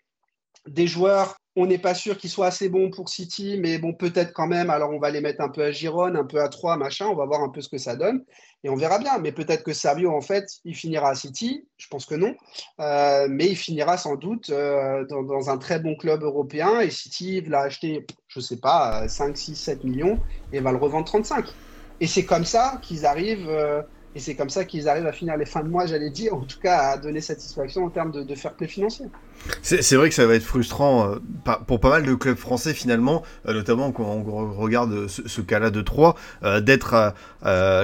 [0.69, 4.31] Des joueurs on n'est pas sûr qu'il soit assez bon pour City, mais bon, peut-être
[4.31, 4.69] quand même.
[4.69, 7.07] Alors, on va les mettre un peu à Gironne, un peu à Troyes, machin.
[7.07, 8.23] On va voir un peu ce que ça donne.
[8.63, 9.17] Et on verra bien.
[9.19, 11.67] Mais peut-être que Servio, en fait, il finira à City.
[11.77, 12.33] Je pense que non.
[12.79, 16.79] Euh, mais il finira sans doute euh, dans, un très bon club européen.
[16.79, 20.17] Et City l'a acheté, je ne sais pas, 5, 6, 7 millions
[20.53, 21.45] et va le revendre 35.
[21.99, 23.49] Et c'est comme ça qu'ils arrivent.
[23.49, 23.81] Euh,
[24.15, 26.41] et c'est comme ça qu'ils arrivent à finir les fins de mois, j'allais dire, en
[26.41, 29.05] tout cas à donner satisfaction en termes de, de fair play financier.
[29.61, 31.15] C'est vrai que ça va être frustrant euh,
[31.67, 35.81] pour pas mal de clubs français finalement, euh, notamment quand on regarde ce, cas-là de
[35.81, 37.13] 3, euh, d'être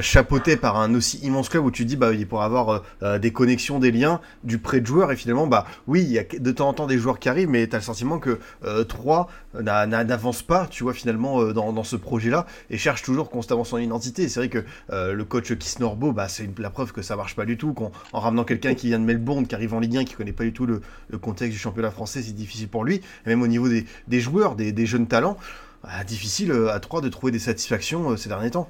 [0.01, 2.83] chapeauté par un aussi immense club où tu dis bah il pourrait avoir
[3.19, 6.23] des connexions, des liens, du prêt de joueurs et finalement bah oui il y a
[6.23, 8.39] de temps en temps des joueurs qui arrivent mais tu as le sentiment que
[8.87, 9.29] 3
[9.61, 14.27] n'avance pas tu vois finalement dans, ce projet-là et cherche toujours constamment son identité.
[14.27, 17.57] C'est vrai que le coach Kisnorbo bah c'est la preuve que ça marche pas du
[17.57, 20.33] tout, qu'en ramenant quelqu'un qui vient de Melbourne, qui arrive en Ligue 1, qui connaît
[20.33, 20.81] pas du tout le
[21.17, 22.95] contexte du championnat français, c'est difficile pour lui.
[23.25, 25.37] Et même au niveau des, joueurs, des, jeunes talents,
[25.83, 28.69] bah, difficile euh, à trois de trouver des satisfactions euh, ces derniers temps.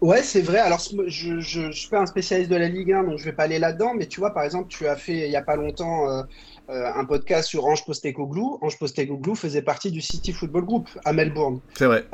[0.00, 0.58] Ouais, c'est vrai.
[0.58, 3.44] Alors, je ne suis pas un spécialiste de la Ligue 1, donc je vais pas
[3.44, 3.94] aller là-dedans.
[3.94, 6.22] Mais tu vois, par exemple, tu as fait il y a pas longtemps euh,
[6.68, 8.58] un podcast sur Ange Postecoglou.
[8.60, 11.60] Ange Postecoglou faisait partie du City Football Group à Melbourne.
[11.78, 12.04] C'est vrai.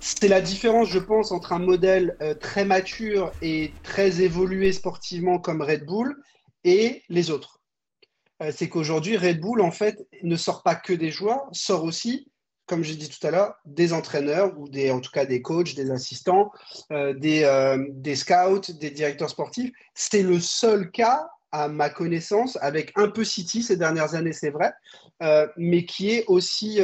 [0.00, 5.60] c'est la différence, je pense, entre un modèle très mature et très évolué sportivement comme
[5.60, 6.16] Red Bull
[6.64, 7.60] et les autres.
[8.42, 12.30] Euh, c'est qu'aujourd'hui, Red Bull, en fait, ne sort pas que des joueurs, sort aussi,
[12.66, 15.74] comme j'ai dit tout à l'heure, des entraîneurs ou des, en tout cas des coachs,
[15.74, 16.50] des assistants,
[16.92, 19.70] euh, des, euh, des scouts, des directeurs sportifs.
[19.94, 24.50] C'est le seul cas, à ma connaissance, avec un peu City ces dernières années, c'est
[24.50, 24.72] vrai,
[25.56, 26.80] mais qui est aussi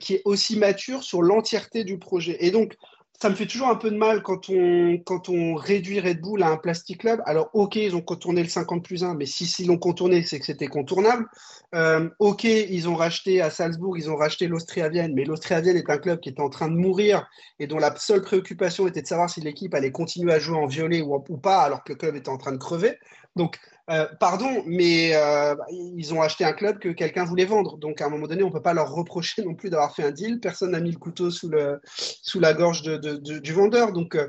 [0.00, 2.38] qui est aussi mature sur l'entièreté du projet.
[2.40, 2.74] Et donc,
[3.20, 6.40] ça me fait toujours un peu de mal quand on, quand on réduit Red Bull
[6.42, 7.20] à un plastic club.
[7.26, 10.38] Alors, ok, ils ont contourné le 50 plus 1, mais si s'ils l'ont contourné, c'est
[10.38, 11.26] que c'était contournable.
[11.74, 15.76] Euh, ok, ils ont racheté à Salzbourg, ils ont racheté l'Austria Vienne, mais l'Austria Vienne
[15.76, 19.02] est un club qui était en train de mourir et dont la seule préoccupation était
[19.02, 21.92] de savoir si l'équipe allait continuer à jouer en violet ou, ou pas, alors que
[21.92, 22.98] le club était en train de crever.
[23.34, 23.58] Donc,
[23.90, 27.78] euh, pardon, mais euh, ils ont acheté un club que quelqu'un voulait vendre.
[27.78, 30.04] Donc, à un moment donné, on ne peut pas leur reprocher non plus d'avoir fait
[30.04, 30.40] un deal.
[30.40, 33.92] Personne n'a mis le couteau sous, la gorge du vendeur.
[33.92, 34.28] Donc, euh,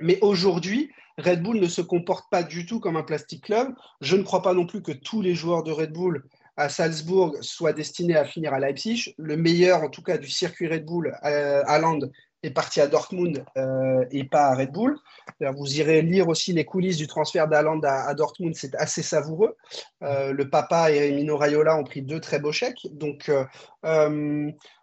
[0.00, 3.74] mais aujourd'hui, Red Bull ne se comporte pas du tout comme un plastic club.
[4.00, 6.24] Je ne crois pas non plus que tous les joueurs de Red Bull
[6.56, 9.14] à Salzbourg soient destinés à finir à Leipzig.
[9.18, 11.98] Le meilleur, en tout cas, du circuit Red Bull, à Land,
[12.46, 14.96] est parti à Dortmund euh, et pas à Red Bull.
[15.40, 19.56] Vous irez lire aussi les coulisses du transfert d'Aland à, Dortmund, c'est assez savoureux.
[20.02, 22.86] Euh, le papa et Mino Raiola ont pris deux très beaux chèques.
[22.92, 23.44] Donc euh,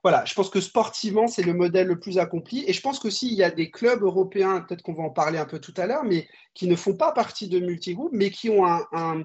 [0.04, 2.64] voilà, je pense que sportivement, c'est le modèle le plus accompli.
[2.68, 5.40] Et je pense qu'aussi, il y a des clubs européens, peut-être qu'on va en parler
[5.40, 8.50] un peu tout à l'heure, mais qui ne font pas partie de multigroupe, mais qui
[8.50, 9.24] ont un,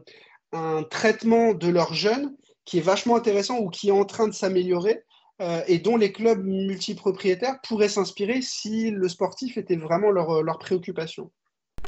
[0.53, 2.35] un traitement de leurs jeunes
[2.65, 5.03] qui est vachement intéressant ou qui est en train de s'améliorer
[5.41, 10.43] euh, et dont les clubs multipropriétaires pourraient s'inspirer si le sportif était vraiment leur, euh,
[10.43, 11.31] leur préoccupation.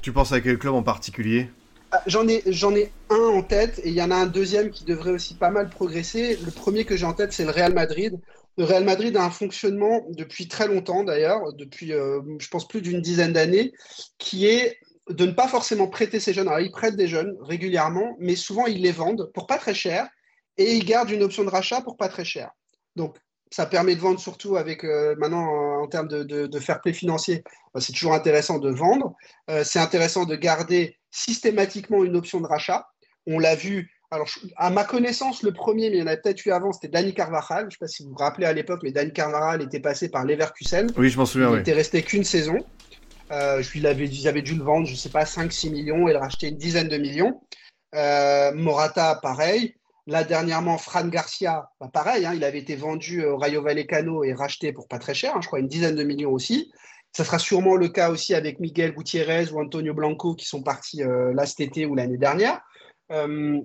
[0.03, 1.51] Tu penses à quel club en particulier?
[1.93, 4.71] Ah, J'en ai, j'en ai un en tête et il y en a un deuxième
[4.71, 6.37] qui devrait aussi pas mal progresser.
[6.37, 8.21] Le premier que j'ai en tête, c'est le Real Madrid.
[8.57, 12.83] Le Real Madrid a un fonctionnement depuis très longtemps d'ailleurs, depuis euh, je pense plus
[12.83, 13.73] d'une dizaine d'années,
[14.19, 14.79] qui est
[15.09, 16.49] de ne pas forcément prêter ses jeunes.
[16.49, 20.09] Alors ils prêtent des jeunes régulièrement, mais souvent ils les vendent pour pas très cher
[20.57, 22.51] et ils gardent une option de rachat pour pas très cher.
[22.97, 23.17] Donc
[23.51, 27.43] ça permet de vendre surtout avec euh, maintenant en termes de, de, fair play financier.
[27.77, 29.15] Euh, c'est toujours intéressant de vendre.
[29.51, 32.87] Euh, c'est intéressant de garder systématiquement une option de rachat.
[33.27, 33.91] On l'a vu.
[34.13, 36.89] Alors, à ma connaissance, le premier, mais il y en a peut-être eu avant, c'était
[36.89, 37.63] Danny Carvajal.
[37.63, 40.09] Je ne sais pas si vous vous rappelez à l'époque, mais Danny Carvajal était passé
[40.09, 40.89] par Leverkusen.
[40.97, 41.51] Oui, je m'en souviens.
[41.51, 42.59] Il n'était resté qu'une saison.
[43.31, 46.13] je lui avais, ils avaient dû le vendre, je ne sais pas, 5-6 millions et
[46.13, 47.41] le racheter une dizaine de millions.
[48.55, 49.75] Morata, pareil.
[50.07, 54.33] Là, dernièrement, Fran Garcia, bah, pareil, hein, il avait été vendu au Rayo Vallecano et
[54.33, 56.73] racheté pour pas très cher, hein, je crois une dizaine de millions aussi.
[57.13, 61.03] Ça sera sûrement le cas aussi avec Miguel Gutiérrez ou Antonio Blanco qui sont partis
[61.03, 62.61] euh, été ou l'année dernière.
[63.11, 63.61] Euh,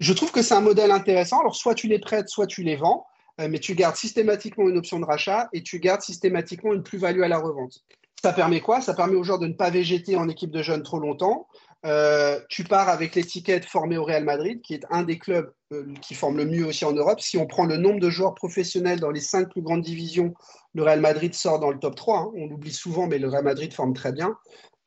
[0.00, 1.40] je trouve que c'est un modèle intéressant.
[1.40, 3.06] Alors, soit tu les prêtes, soit tu les vends,
[3.40, 7.22] euh, mais tu gardes systématiquement une option de rachat et tu gardes systématiquement une plus-value
[7.22, 7.80] à la revente.
[8.22, 8.80] Ça permet quoi?
[8.80, 11.48] Ça permet aux joueurs de ne pas végéter en équipe de jeunes trop longtemps,
[11.84, 15.92] euh, tu pars avec l'étiquette formée au Real Madrid, qui est un des clubs euh,
[16.00, 17.20] qui forme le mieux aussi en Europe.
[17.20, 20.32] Si on prend le nombre de joueurs professionnels dans les cinq plus grandes divisions,
[20.74, 22.18] le Real Madrid sort dans le top 3.
[22.18, 22.30] Hein.
[22.36, 24.36] On l'oublie souvent, mais le Real Madrid forme très bien.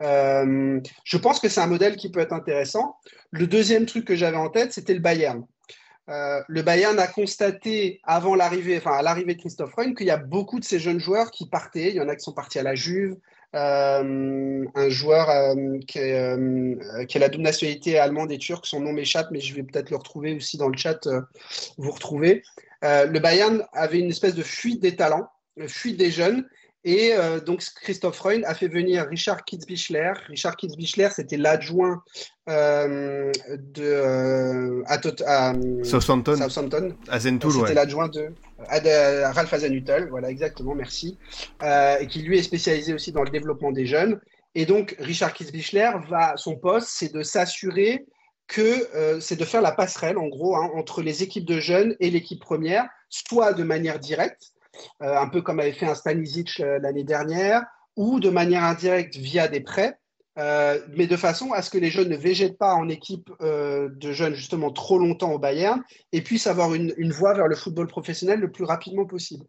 [0.04, 2.96] Euh, je pense que c'est un modèle qui peut être intéressant.
[3.32, 5.46] Le deuxième truc que j'avais en tête, c'était le Bayern.
[6.08, 10.18] le Bayern a constaté avant l'arrivée, enfin à l'arrivée de Christophe Freund, qu'il y a
[10.18, 11.90] beaucoup de ces jeunes joueurs qui partaient.
[11.90, 13.18] Il y en a qui sont partis à la Juve,
[13.56, 18.66] euh, un joueur euh, qui, euh, qui, a la double nationalité allemande et turque.
[18.66, 21.08] Son nom m'échappe, mais je vais peut-être le retrouver aussi dans le chat.
[21.78, 22.44] vous retrouvez.
[22.82, 25.30] le Bayern avait une espèce de fuite des talents,
[25.68, 26.46] fuite des jeunes.
[26.88, 27.14] Et
[27.46, 30.12] donc Christophe Freund a fait venir Richard Kitzbichler.
[30.28, 32.04] Richard Kitzbichler, c'était l'adjoint
[32.48, 33.32] de
[34.86, 35.02] à,
[35.84, 36.36] Southampton.
[36.36, 36.96] Southampton.
[37.20, 38.28] C'était l'adjoint de,
[38.58, 41.18] Ralph Hasenhutel, voilà exactement, merci,
[41.62, 44.20] et qui lui est spécialisé aussi dans le développement des jeunes.
[44.56, 48.06] Et donc, Richard Kitzbichler, va, son poste, c'est de s'assurer
[48.48, 51.96] que euh, c'est de faire la passerelle, en gros, hein, entre les équipes de jeunes
[52.00, 54.54] et l'équipe première, soit de manière directe,
[55.02, 57.64] euh, un peu comme avait fait un Stanisic euh, l'année dernière,
[57.96, 59.98] ou de manière indirecte via des prêts,
[60.38, 64.36] mais de façon à ce que les jeunes ne végètent pas en équipe de jeunes
[64.36, 65.82] justement trop longtemps au Bayern
[66.12, 69.46] et puissent avoir une, voie vers le football professionnel le plus rapidement possible.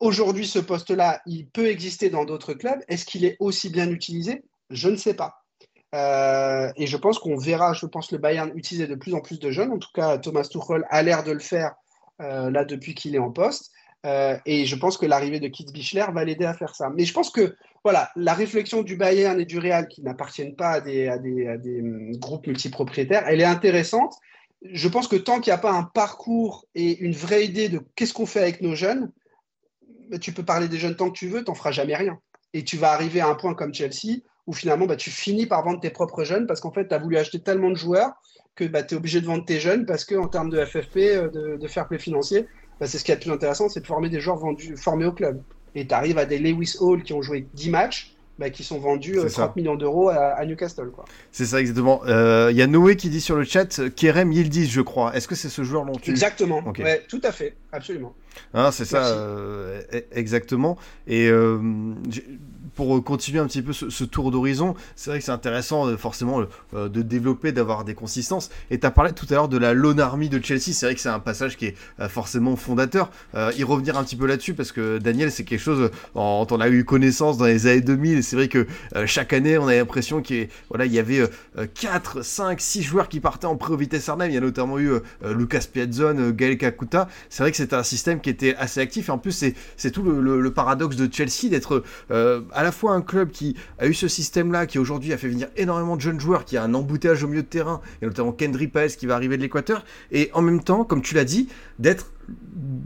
[0.00, 2.80] Aujourd'hui, ce poste-là, il peut exister dans d'autres clubs.
[2.88, 4.42] Est-ce qu'il est aussi bien utilisé?
[4.70, 5.42] Je ne sais pas.
[5.94, 9.38] Euh, et je pense qu'on verra, je pense, le Bayern utiliser de plus en plus
[9.38, 9.70] de jeunes.
[9.70, 11.74] En tout cas, Thomas Tuchel a l'air de le faire
[12.20, 13.70] euh, là depuis qu'il est en poste.
[14.04, 16.90] Euh, et je pense que l'arrivée de Bichler va l'aider à faire ça.
[16.90, 20.70] Mais je pense que voilà, la réflexion du Bayern et du Real, qui n'appartiennent pas
[20.70, 24.14] à des, hum, groupes multipropriétaires, elle est intéressante.
[24.62, 27.80] Je pense que tant qu'il n'y a pas un parcours et une vraie idée de
[27.96, 29.10] qu'est-ce qu'on fait avec nos jeunes,
[30.10, 32.18] bah, tu peux parler des jeunes tant que tu veux, tu n'en feras jamais rien.
[32.54, 35.64] Et tu vas arriver à un point comme Chelsea où finalement bah, tu finis par
[35.64, 38.12] vendre tes propres jeunes parce qu'en fait, tu as voulu acheter tellement de joueurs
[38.54, 41.28] que bah, tu es obligé de vendre tes jeunes parce qu'en termes de FFP, euh,
[41.28, 42.46] de, de fair play financier,
[42.80, 45.06] bah, c'est ce qui est le plus intéressant, c'est de former des joueurs vendus, formés
[45.06, 45.40] au club.
[45.74, 48.78] Et tu arrives à des Lewis Hall qui ont joué 10 matchs, bah, qui sont
[48.78, 50.90] vendus 30 euh, millions d'euros à, Newcastle.
[51.30, 52.00] C'est ça, exactement.
[52.04, 55.14] Il euh, y a Noé qui dit sur le chat Kerem Yildiz, je crois.
[55.14, 56.10] Est-ce que c'est ce joueur dont tu.
[56.10, 58.14] Exactement, ouais, tout à fait, absolument.
[58.54, 60.76] Ah, c'est ça, euh, e-, exactement.
[61.06, 61.30] Et
[62.74, 65.96] pour euh, continuer un petit peu ce, tour d'horizon, c'est vrai que c'est intéressant euh,
[65.96, 66.42] forcément
[66.74, 68.50] euh, de développer, d'avoir des consistances.
[68.70, 70.94] Et tu as parlé tout à l'heure de la Lone Army de Chelsea, c'est vrai
[70.94, 71.76] que c'est un passage qui est
[72.08, 73.10] forcément fondateur.
[73.56, 76.68] y revenir un petit peu là-dessus parce que Daniel, c'est quelque chose dont on a
[76.68, 78.66] eu connaissance dans les années 2000 et c'est vrai que
[79.06, 80.48] chaque année, on a l'impression qu'il
[80.78, 81.28] y avait
[81.74, 84.30] 4, 5, 6 joueurs qui partaient en pré Vitesse Arnhem.
[84.30, 84.92] Il y a notamment eu
[85.24, 87.08] Lucas Piazzon, Gaël Kakuta.
[87.28, 89.44] C'est vrai que c'était un système qui était assez actif et en plus,
[89.76, 91.82] c'est tout le, paradoxe de Chelsea d'être
[92.62, 95.96] la fois un club qui a eu ce système-là, qui aujourd'hui a fait venir énormément
[95.96, 98.88] de jeunes joueurs, qui a un embouteillage au milieu de terrain, et notamment Kendry Paes
[98.98, 101.48] qui va arriver de l'Équateur, et en même temps, comme tu l'as dit,
[101.78, 102.12] d'être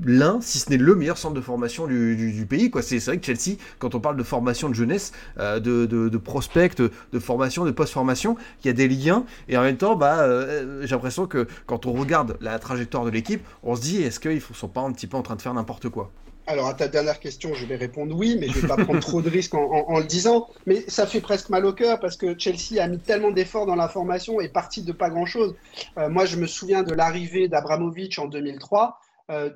[0.04, 2.70] l'un, si ce n'est le meilleur centre de formation du, pays.
[2.70, 2.82] Quoi.
[2.82, 6.70] C'est, vrai que Chelsea, quand on parle de formation de jeunesse, euh, de, de, prospect,
[6.78, 9.24] de, formation, de post-formation, il y a des liens.
[9.48, 13.10] Et en même temps, bah, euh, j'ai l'impression que quand on regarde la trajectoire de
[13.10, 15.42] l'équipe, on se dit, est-ce qu'ils ne sont pas un petit peu en train de
[15.42, 16.12] faire n'importe quoi?
[16.48, 19.00] Alors, à ta dernière question, je vais répondre oui, mais je ne vais pas prendre
[19.00, 20.48] trop de risques en, le disant.
[20.66, 23.74] Mais ça fait presque mal au cœur parce que Chelsea a mis tellement d'efforts dans
[23.74, 25.56] la formation et parti de pas grand-chose.
[25.98, 28.98] Euh, moi, je me souviens de l'arrivée d'Abramovic en 2003.
[29.32, 29.50] Euh,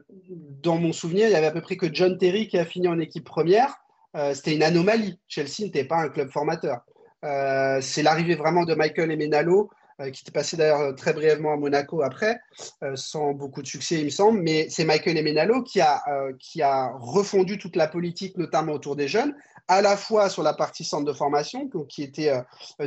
[0.63, 2.89] dans mon souvenir, il y avait à peu près que John Terry qui a fini
[2.89, 3.77] en équipe première.
[4.17, 5.17] Euh, c'était une anomalie.
[5.29, 6.81] Chelsea n'était pas un club formateur.
[7.23, 9.77] c'est l'arrivée vraiment de Michael Emenalo euh,
[10.09, 12.41] qui était passé d'ailleurs euh, très brièvement à Monaco après,
[12.83, 14.41] euh, sans beaucoup de succès, il me semble.
[14.41, 16.03] Mais c'est Michael Emenalo qui a,
[16.39, 19.35] qui a refondu toute la politique, notamment autour des jeunes,
[19.69, 22.33] à la fois sur la partie centre de formation, qui était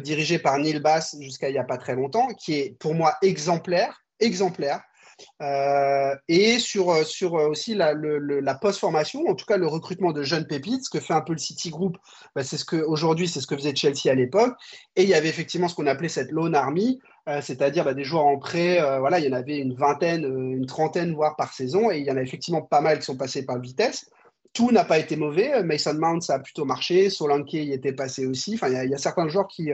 [0.02, 3.16] dirigée par Neil Bass jusqu'à il n'y a pas très longtemps, qui est pour moi
[3.22, 4.82] exemplaire, exemplaire.
[5.42, 10.12] Euh, et sur, euh, sur euh, aussi la, la post-formation, en tout cas le recrutement
[10.12, 11.98] de jeunes pépites, ce que fait un peu le City Group,
[12.36, 14.56] bah, c'est ce que aujourd'hui c'est ce que faisait Chelsea à l'époque.
[14.96, 17.00] Et il y avait effectivement ce qu'on appelait cette loan army,
[17.42, 18.80] c'est-à-dire bah, des joueurs en prêt.
[19.00, 22.12] voilà, il y en avait une vingtaine, une trentaine voire par saison, et il y
[22.12, 24.10] en a effectivement pas mal qui sont passés par vitesse.
[24.52, 25.64] Tout n'a pas été mauvais.
[25.64, 27.10] Mason Mount, ça a plutôt marché.
[27.10, 28.54] Solanke y était passé aussi.
[28.54, 29.72] Enfin, il y, y a certains joueurs qui,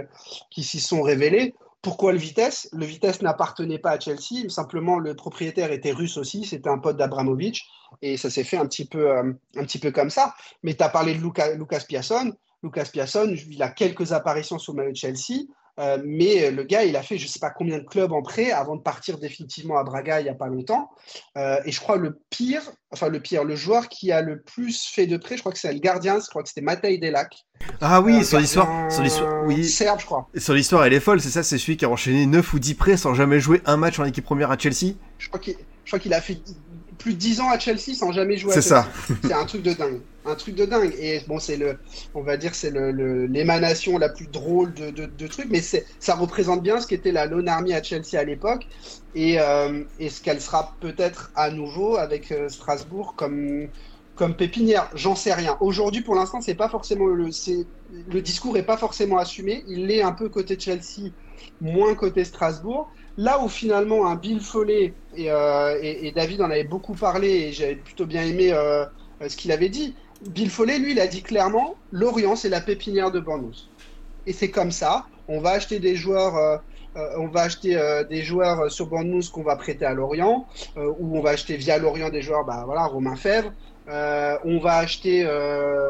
[0.50, 1.54] qui s'y sont révélés.
[1.82, 2.68] Pourquoi le Vitesse?
[2.74, 6.98] Le Vitesse n'appartenait pas à Chelsea, simplement le propriétaire était russe aussi, c'était un pote
[6.98, 7.66] d'Abramovic,
[8.02, 10.34] et ça s'est fait un petit peu, euh, comme ça.
[10.64, 12.34] Mais tu as parlé de Lucas, Lucas Piasson.
[12.62, 15.46] Lucas Piasson, il a quelques apparitions sous le maillot de Chelsea.
[15.80, 18.22] Euh, mais le gars, il a fait je ne sais pas combien de clubs en
[18.22, 20.90] prêt avant de partir définitivement à Braga il n'y a pas longtemps.
[21.38, 22.62] Euh, et je crois le pire,
[22.92, 25.60] enfin le pire, le joueur qui a le plus fait de prêt, je crois que
[25.60, 27.46] c'est le gardien, je crois que c'était Matej Delac.
[27.82, 29.66] Ah oui, sur l'histoire, sur l'histoire, oui.
[29.66, 30.30] Serbe, je crois.
[30.38, 32.76] Sur l'histoire, elle est folle, c'est ça, c'est celui qui a enchaîné 9 ou 10
[32.76, 34.96] prêts sans jamais jouer un match en équipe première à Chelsea?
[35.18, 35.40] Je crois
[36.00, 36.40] qu'il a fait
[37.00, 38.88] plus de 10 ans à Chelsea sans jamais jouer à C'est ça.
[39.24, 40.02] c'est un truc de dingue.
[40.26, 40.94] Un truc de dingue.
[41.00, 41.80] Et bon, c'est le,
[42.14, 46.62] on va dire, c'est l'émanation le, la plus drôle de, de, trucs, mais ça représente
[46.62, 48.68] bien ce qu'était la Lone Army à Chelsea à l'époque
[49.16, 53.70] et, euh, et, ce qu'elle sera peut-être à nouveau avec euh, Strasbourg comme,
[54.16, 54.90] comme pépinière.
[54.94, 55.58] J'en sais rien.
[55.62, 57.30] Aujourd'hui, pour l'instant, c'est pas forcément le,
[58.12, 59.64] le discours est pas forcément assumé.
[59.70, 61.12] Il est un peu côté Chelsea,
[61.62, 62.92] moins côté Strasbourg.
[63.20, 67.76] Là où finalement un Bill Foley, et, euh, David en avait beaucoup parlé, et j'avais
[67.76, 68.86] plutôt bien aimé euh,
[69.28, 73.12] ce qu'il avait dit, Bill Foley, lui, il a dit clairement, Lorient, c'est la pépinière
[73.12, 73.68] de Bournemouth.
[74.26, 76.62] Et c'est comme ça, on va acheter des joueurs...
[76.96, 80.48] Euh, on va acheter euh, des joueurs sur Bournemouth qu'on va prêter à Lorient,
[80.78, 83.52] euh, ou on va acheter via Lorient des joueurs, bah voilà, Romain Fèvre.
[83.88, 85.28] on va acheter,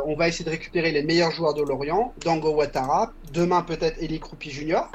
[0.05, 4.19] on va essayer de récupérer les meilleurs joueurs de Lorient, Dango Ouattara, demain peut-être Eli
[4.19, 4.89] Kroupi Junior.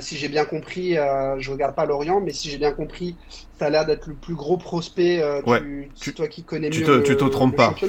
[0.00, 0.94] Si j'ai bien compris,
[1.38, 3.16] je regarde pas Lorient, mais si j'ai bien compris,
[3.58, 5.22] ça a l'air d'être le plus gros prospect.
[5.46, 7.74] ouais, tu, toi qui connais tu mieux te, tu te trompes pas.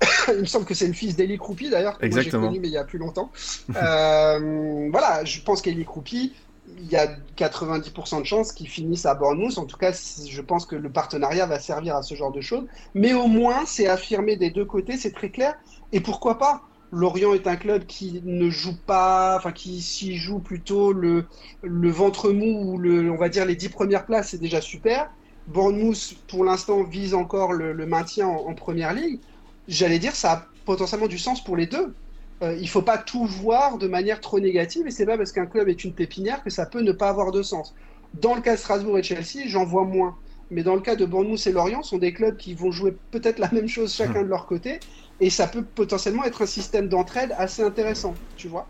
[0.28, 2.72] il me semble que c'est le fils d'Eli Croupi d'ailleurs, que j'ai connu mais il
[2.72, 3.30] y a plus longtemps.
[3.76, 6.34] euh, voilà, je pense qu'Eli Croupi,
[6.78, 9.58] il y a 90% de chances qu'il finisse à Bournemouth.
[9.58, 12.64] En tout cas, je pense que le partenariat va servir à ce genre de choses.
[12.94, 15.54] Mais au moins, c'est affirmé des deux côtés, c'est très clair.
[15.92, 16.62] Et pourquoi pas?
[16.92, 21.28] Lorient est un club qui ne joue pas, enfin qui s'y joue plutôt le,
[21.62, 25.10] le ventre mou ou le, on va dire les dix premières places, c'est déjà super.
[25.46, 29.20] Bournemouth, pour l'instant, vise encore le, le maintien en, en première ligue
[29.68, 31.96] j'allais dire, ça a potentiellement du sens pour les deux.
[32.42, 35.46] Euh, il faut pas tout voir de manière trop négative et c'est pas parce qu'un
[35.46, 37.74] club est une pépinière que ça peut ne pas avoir de sens.
[38.12, 40.18] Dans le cas de Strasbourg et Chelsea, j'en vois moins.
[40.50, 42.98] Mais dans le cas de Bournemouth et Lorient, ce sont des clubs qui vont jouer
[43.10, 44.80] peut-être la même chose chacun de leur côté
[45.20, 48.66] et ça peut potentiellement être un système d'entraide assez intéressant, tu vois.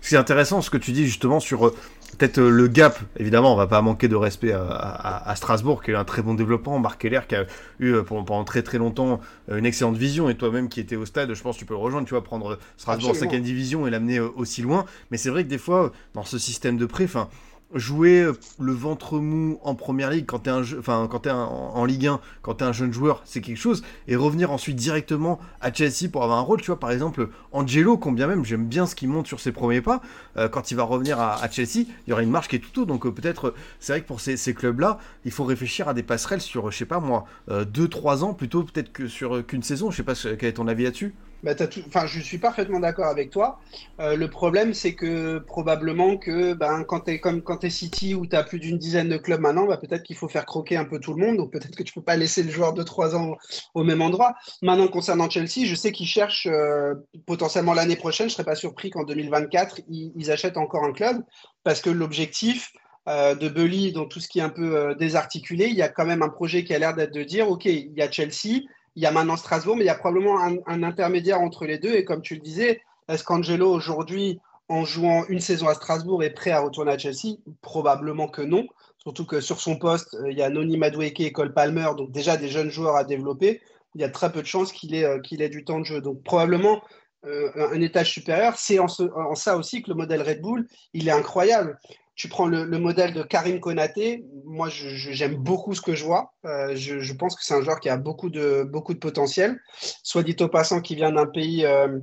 [0.00, 1.74] C'est intéressant ce que tu dis justement sur
[2.16, 5.90] peut-être le gap, évidemment, on va pas manquer de respect à, à, à, Strasbourg, qui
[5.90, 6.78] a eu un très bon développement.
[6.78, 7.44] Marc Keller, qui a
[7.78, 9.20] eu pendant, très très longtemps
[9.52, 11.80] une excellente vision, et toi-même qui étais au stade, je pense que tu peux le
[11.80, 14.86] rejoindre, tu vois, prendre Strasbourg en 5 division et l'amener aussi loin.
[15.10, 17.28] Mais c'est vrai que des fois, dans ce système de prêt, enfin
[17.74, 22.06] jouer le ventre mou en première ligue quand t'es un enfin quand es en, Ligue
[22.06, 26.08] 1 quand t'es un jeune joueur c'est quelque chose et revenir ensuite directement à Chelsea
[26.10, 29.08] pour avoir un rôle tu vois par exemple Angelo combien même j'aime bien ce qu'il
[29.08, 30.00] monte sur ses premiers pas
[30.36, 32.82] euh, quand il va revenir à, Chelsea il y aura une marche qui est tout
[32.82, 35.88] haut donc euh, peut-être c'est vrai que pour ces, ces, clubs là il faut réfléchir
[35.88, 39.64] à des passerelles sur je sais pas moi 2-3 ans plutôt peut-être que sur qu'une
[39.64, 41.14] saison je sais pas quel est ton avis là-dessus?
[41.46, 41.54] Bah,
[41.86, 43.60] enfin, je suis parfaitement d'accord avec toi.
[44.00, 48.16] Euh, le problème, c'est que probablement que ben, quand tu es comme quand es City
[48.16, 50.76] où tu as plus d'une dizaine de clubs maintenant, bah, peut-être qu'il faut faire croquer
[50.76, 51.36] un peu tout le monde.
[51.36, 53.36] Donc peut-être que tu peux pas laisser le joueur de 3 ans
[53.74, 54.34] au même endroit.
[54.60, 56.94] Maintenant, concernant Chelsea, je sais qu'ils cherchent euh,
[57.26, 58.28] potentiellement l'année prochaine.
[58.28, 61.22] Je serais pas surpris qu'en 2024, ils, achètent encore un club
[61.62, 62.72] parce que l'objectif
[63.08, 66.06] euh, de Bully, dans tout ce qui est un peu désarticulé, il y a quand
[66.06, 68.62] même un projet qui a l'air d'être de dire, OK, il y a Chelsea
[68.96, 71.94] il y a maintenant Strasbourg, mais il y a probablement un, intermédiaire entre les deux.
[71.94, 76.30] Et comme tu le disais, est-ce qu'Angelo, aujourd'hui, en jouant une saison à Strasbourg, est
[76.30, 77.36] prêt à retourner à Chelsea?
[77.60, 78.66] Probablement que non.
[78.96, 82.38] Surtout que sur son poste, il y a Noni Madueke et Cole Palmer, donc déjà
[82.38, 83.60] des jeunes joueurs à développer.
[83.94, 85.84] Il y a très peu de chances qu'il ait, euh, qu'il ait du temps de
[85.84, 86.00] jeu.
[86.00, 86.82] Donc probablement
[87.26, 88.56] euh, un étage supérieur.
[88.56, 91.78] C'est en, en, ça aussi que le modèle Red Bull, il est incroyable
[92.16, 94.24] tu prends le, le, modèle de Karim Konaté.
[94.46, 96.32] Moi, j'aime beaucoup ce que je vois.
[96.46, 99.60] Euh, je, pense que c'est un joueur qui a beaucoup de, beaucoup de potentiel.
[100.02, 101.98] Soit dit au passant, qui vient d'un pays euh,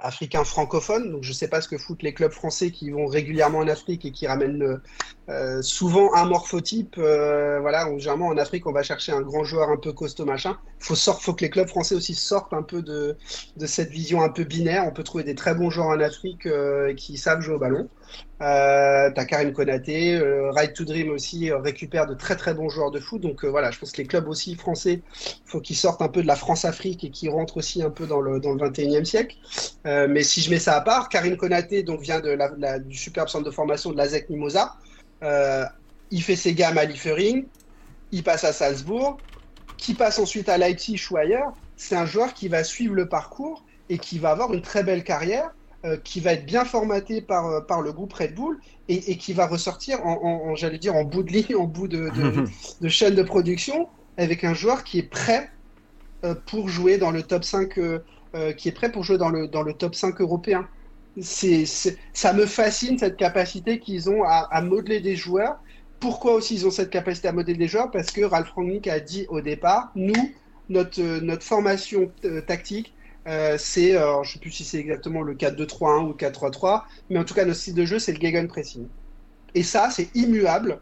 [0.00, 1.12] africain francophone.
[1.12, 3.68] Donc, je ne sais pas ce que foutent les clubs français qui vont régulièrement en
[3.68, 4.80] Afrique et qui ramènent
[5.28, 6.96] euh, souvent un morphotype.
[6.96, 10.58] Voilà, généralement en Afrique, on va chercher un grand joueur un peu costaud, machin.
[10.80, 13.16] Faut sort, faut que les clubs français aussi sortent un peu de,
[13.56, 14.84] de cette vision un peu binaire.
[14.84, 16.48] On peut trouver des très bons joueurs en Afrique
[16.96, 17.88] qui savent jouer au ballon.
[18.40, 22.68] Euh, T'as Karim Konaté, euh, Ride to Dream aussi euh, récupère de très très bons
[22.68, 23.20] joueurs de foot.
[23.20, 25.02] Donc voilà, je pense que les clubs aussi français,
[25.44, 28.20] faut qu'ils sortent un peu de la France-Afrique et qu'ils rentrent aussi un peu dans
[28.20, 29.36] le, dans le 21e siècle.
[29.84, 32.20] mais si je mets ça à part, Karim Konaté donc vient
[32.80, 34.76] du superbe centre de formation de la ZEC Mimosa.
[36.10, 37.46] il fait ses gammes à Liefering,
[38.12, 39.22] il passe à Salzbourg,
[39.76, 41.52] qui passe ensuite à Leipzig ou ailleurs.
[41.76, 45.04] C'est un joueur qui va suivre le parcours et qui va avoir une très belle
[45.04, 45.50] carrière
[45.84, 48.58] euh, qui va être bien formaté par, euh, par le groupe Red Bull
[48.88, 51.66] et, et qui va ressortir en, en, en j'allais dire en bout de ligne, en
[51.66, 52.44] bout de, de,
[52.80, 55.48] de, chaîne de production avec un joueur qui est prêt
[56.24, 58.00] euh, pour jouer dans le top 5 euh,
[58.56, 60.66] qui est prêt pour jouer dans le, dans le top 5 européen.
[61.20, 61.64] C'est,
[62.12, 65.58] ça me fascine cette capacité qu'ils ont à, à, modeler des joueurs.
[66.00, 67.92] Pourquoi aussi ils ont cette capacité à modeler des joueurs?
[67.92, 70.32] Parce que Ralph Rangnick a dit au départ, nous,
[70.70, 72.10] notre, notre formation
[72.48, 72.94] tactique,
[73.26, 76.84] euh, c'est, euh, je ne sais plus si c'est exactement le 4-2-3-1 ou le 4-3-3,
[77.10, 78.86] mais en tout cas, notre style de jeu, c'est le Gegenpressing.
[79.54, 80.80] Et ça, c'est immuable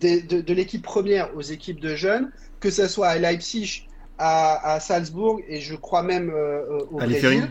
[0.00, 2.30] de, de, de l'équipe première aux équipes de jeunes,
[2.60, 7.06] que ce soit à Leipzig, à, à Salzbourg et je crois même euh, au à
[7.06, 7.48] Brésil.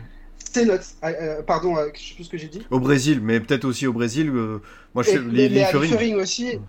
[0.52, 0.86] C'est notre.
[1.04, 2.66] Euh, pardon, je ne sais plus ce que j'ai dit.
[2.72, 4.32] Au Brésil, mais peut-être aussi au Brésil.
[4.32, 5.20] moi, je et,
[5.50, 6.60] mais à Liefering aussi.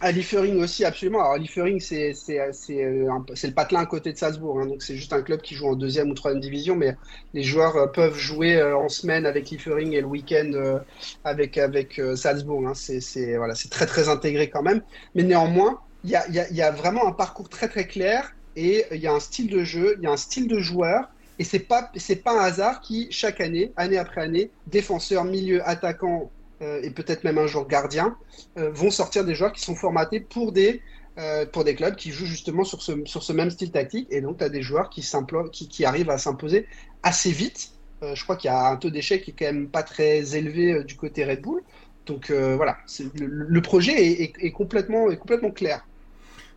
[0.00, 1.20] À Liefering aussi, absolument.
[1.20, 4.60] Alors, Liefering, c'est le patelin à côté de Salzbourg.
[4.60, 6.76] Hein, donc, c'est juste un club qui joue en deuxième ou troisième division.
[6.76, 6.96] Mais
[7.32, 10.80] les joueurs peuvent jouer en semaine avec Liefering et le week-end
[11.24, 12.68] avec, avec Salzbourg.
[12.68, 12.74] Hein.
[12.74, 14.82] C'est voilà, très, très intégré quand même.
[15.14, 18.32] Mais néanmoins, il y a, y, a, y a, vraiment un parcours très, très clair
[18.56, 21.08] et il y a un style de jeu, il y a un style de joueur.
[21.38, 21.90] Et c'est pas
[22.24, 27.24] pas un hasard qui chaque année, année après année, défenseurs, milieu, attaquant euh, et peut-être
[27.24, 28.16] même un jour gardien
[28.58, 30.80] euh, vont sortir des joueurs qui sont formatés pour des
[31.18, 34.06] euh, pour des clubs qui jouent justement sur ce même style tactique.
[34.10, 36.66] Et donc tu as des joueurs qui arrivent à s'imposer
[37.02, 37.72] assez vite.
[38.02, 40.84] je crois qu'il y a un taux d'échec qui est quand même pas très élevé
[40.84, 41.62] du côté Red Bull.
[42.04, 42.76] Donc voilà,
[43.14, 45.86] le, projet est complètement clair.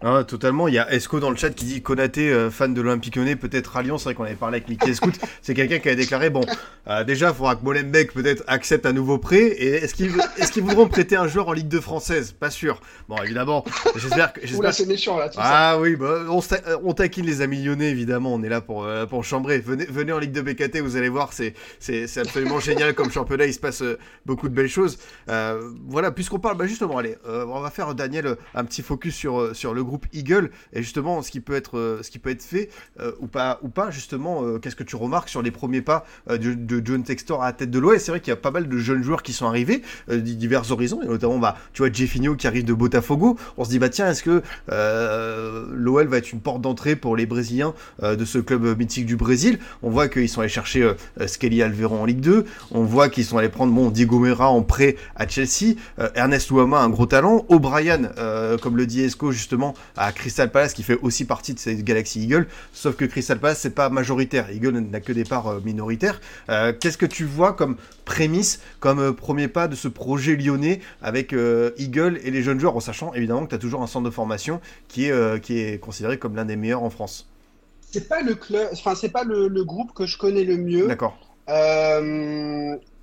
[0.02, 0.70] Ah, totalement.
[0.70, 3.36] Il y a Esco dans le chat qui dit Konaté, euh, fan de l'Olympique Lyonnais,
[3.36, 3.98] peut-être à Lyon.
[3.98, 5.14] C'est vrai qu'on avait parlé avec Mickey Scout.
[5.42, 6.42] c'est quelqu'un qui a déclaré bon,
[6.88, 9.44] euh, déjà, il faudra que Molenbeek peut-être accepte un nouveau prêt.
[9.44, 12.32] Et est-ce qu'ils est voudront prêter un joueur en Ligue 2 française?
[12.32, 12.80] Pas sûr.
[13.10, 13.66] Bon, évidemment,
[13.98, 14.40] j'espère que.
[14.56, 15.28] Oula, c'est méchant là.
[15.28, 16.40] Tout ah oui, bah, on,
[16.84, 18.34] on, taquine les amis lyonnais, évidemment.
[18.34, 19.60] On est là pour, euh, pour chambrer.
[19.60, 21.54] Venez, venez en Ligue 2 BKT, vous allez voir, c'est
[22.18, 23.48] absolument génial comme championnat.
[23.48, 23.84] Il se passe
[24.26, 24.98] beaucoup de belles choses.
[25.28, 29.74] voilà, puisqu'on parle, bah, justement, allez, on va faire, Daniel, un petit focus sur, sur
[29.74, 32.70] le groupe Eagle et justement ce qui peut être, euh, ce qui peut être fait
[33.00, 36.06] euh, ou, pas, ou pas, justement, euh, qu'est-ce que tu remarques sur les premiers pas
[36.30, 38.70] de, John Textor à la tête de l'OS C'est vrai qu'il y a pas mal
[38.70, 42.48] de jeunes joueurs qui sont arrivés, divers horizons, et notamment, bah, tu vois, Jeffinho qui
[42.48, 43.38] arrive de Botafogo.
[43.58, 44.42] On se dit, bah tiens, est-ce que
[45.76, 49.60] l'OL va être une porte d'entrée pour les Brésiliens de ce club mythique du Brésil?
[49.82, 50.94] On voit qu'ils sont allés chercher
[51.26, 54.62] Skelly Alveron en Ligue 2, on voit qu'ils sont allés prendre bon, Diego Mera en
[54.62, 55.76] prêt à Chelsea,
[56.16, 58.12] Ernest Ouama, un gros talent, O'Brien,
[58.62, 62.24] comme le dit Esco justement, à Crystal Palace qui fait aussi partie de cette Galaxy
[62.24, 66.20] Eagle, sauf que Crystal Palace c'est pas majoritaire, Eagle n'a que des parts euh, minoritaires.
[66.50, 70.80] Euh, qu'est-ce que tu vois comme prémisse, comme euh, premier pas de ce projet lyonnais
[71.02, 71.34] avec
[71.78, 74.14] Eagle et les jeunes joueurs, en sachant évidemment que tu as toujours un centre de
[74.14, 77.28] formation qui est, qui est considéré comme l'un des meilleurs en France
[77.92, 80.88] c'est pas le club, enfin c'est pas le, groupe que je connais le mieux.
[80.88, 81.18] D'accord.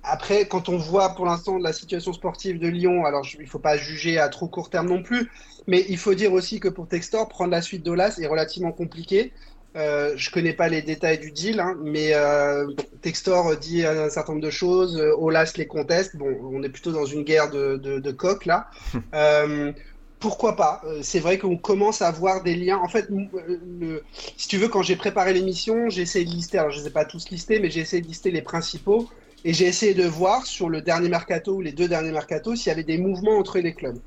[0.09, 3.59] Après, quand on voit pour l'instant la situation sportive de Lyon, alors il il faut
[3.59, 5.29] pas juger à trop court terme non plus,
[5.67, 9.33] mais il faut dire aussi que pour Textor, prendre la suite d'Olas est relativement compliqué.
[9.75, 12.67] Euh, je connais pas les détails du deal, hein, mais euh,
[13.01, 14.97] Textor dit un certain nombre de choses.
[14.99, 16.15] Euh, Olas les conteste.
[16.15, 18.69] Bon, on est plutôt dans une guerre de, de, de coq là.
[19.13, 19.71] euh,
[20.19, 20.81] pourquoi pas?
[21.03, 22.77] C'est vrai qu'on commence à voir des liens.
[22.77, 24.03] En fait, le,
[24.35, 26.57] si tu veux, quand j'ai préparé l'émission, j'ai essayé de lister.
[26.57, 29.07] Alors, je ne les ai pas tous listés, mais j'ai essayé de lister les principaux.
[29.47, 32.67] Et j'ai essayé de voir sur le dernier mercato ou les deux derniers mercato s'il
[32.67, 33.97] y avait des mouvements entre les clubs.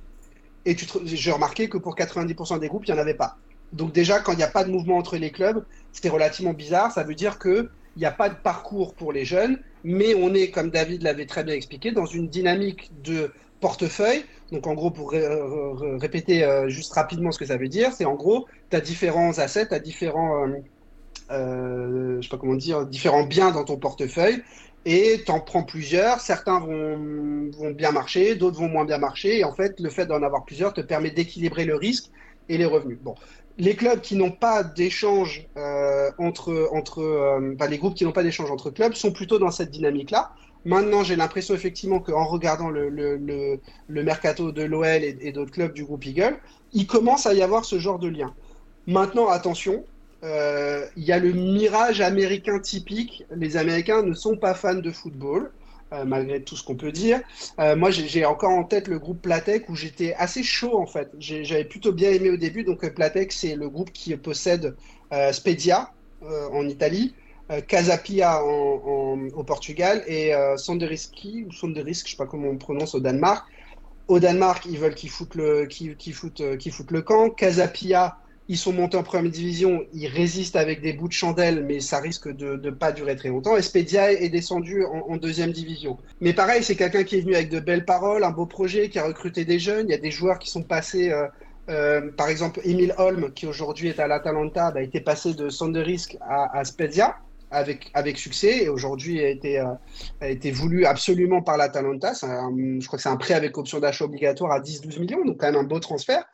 [0.66, 3.38] Et j'ai remarqué que pour 90% des groupes, il n'y en avait pas.
[3.72, 6.92] Donc déjà, quand il n'y a pas de mouvement entre les clubs, c'était relativement bizarre.
[6.92, 10.50] Ça veut dire qu'il n'y a pas de parcours pour les jeunes, mais on est,
[10.50, 14.26] comme David l'avait très bien expliqué, dans une dynamique de portefeuille.
[14.52, 18.14] Donc en gros, pour répéter euh, juste rapidement ce que ça veut dire, c'est en
[18.14, 20.56] gros, tu as différents assets, tu as différents, euh,
[21.30, 24.42] euh, je sais pas comment dire, différents biens dans ton portefeuille
[24.84, 26.20] et tu en prends plusieurs.
[26.20, 29.38] Certains vont, vont bien marcher, d'autres vont moins bien marcher.
[29.38, 32.10] Et en fait, le fait d'en avoir plusieurs te permet d'équilibrer le risque
[32.48, 32.98] et les revenus.
[33.02, 33.14] Bon.
[33.58, 38.22] Les clubs qui n'ont pas d'échange euh, entre, entre euh, les groupes qui n'ont pas
[38.22, 40.32] d'échange entre clubs sont plutôt dans cette dynamique-là.
[40.64, 45.52] Maintenant, j'ai l'impression effectivement qu'en regardant le, le, le, mercato de l'OL et, et d'autres
[45.52, 46.38] clubs du groupe Eagle,
[46.72, 48.34] il commence à y avoir ce genre de lien.
[48.86, 49.84] Maintenant, attention,
[50.22, 53.24] il y a le mirage américain typique.
[53.34, 55.50] Les Américains ne sont pas fans de football,
[55.92, 57.20] euh, malgré tout ce qu'on peut dire.
[57.58, 61.10] Euh, moi, j'ai encore en tête le groupe Platec où j'étais assez chaud en fait.
[61.18, 62.62] J'avais plutôt bien aimé au début.
[62.62, 64.76] Donc Platec, c'est le groupe qui possède
[65.32, 65.92] Spedia
[66.22, 67.14] en Italie.
[67.66, 73.44] Casapia au Portugal et Sanderiski ou Sanderisk, je sais pas comment on prononce au Danemark.
[74.06, 77.30] Au Danemark, ils veulent qu'ils foutent le, qu'ils, foutent, foutent le camp.
[77.30, 78.18] Casapia
[78.50, 82.00] ils sont montés en première division, ils résistent avec des bouts de chandelle, mais ça
[82.00, 83.56] risque de ne pas durer très longtemps.
[83.56, 85.98] Espedia est descendu en, deuxième division.
[86.20, 88.98] Mais pareil, c'est quelqu'un qui est venu avec de belles paroles, un beau projet, qui
[88.98, 89.86] a recruté des jeunes.
[89.88, 91.28] Il y a des joueurs qui sont passés, euh,
[91.68, 95.48] euh, par exemple, Emile Holm, qui aujourd'hui est à l'Atalanta, bah, a été passé de
[95.48, 97.14] Sonderisk à, à Spezia.
[97.52, 99.74] Avec, avec succès et aujourd'hui a euh,
[100.20, 102.12] a été voulu absolument par l'Atalanta.
[102.14, 105.46] Je crois que c'est un prêt avec option d'achat obligatoire à 10-12 millions, donc quand
[105.46, 106.24] même un beau transfert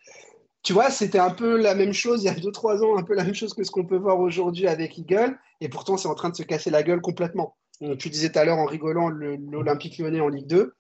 [0.67, 3.15] tu vois, c'était un peu la même chose il y a 2-3 ans, un peu
[3.15, 6.17] la même chose que ce qu'on peut voir aujourd'hui avec Eagle, et pourtant c'est en
[6.17, 7.57] train de se casser la gueule complètement.
[8.01, 10.75] tu disais tout à l'heure en rigolant l'Olympique lyonnais en Ligue 2.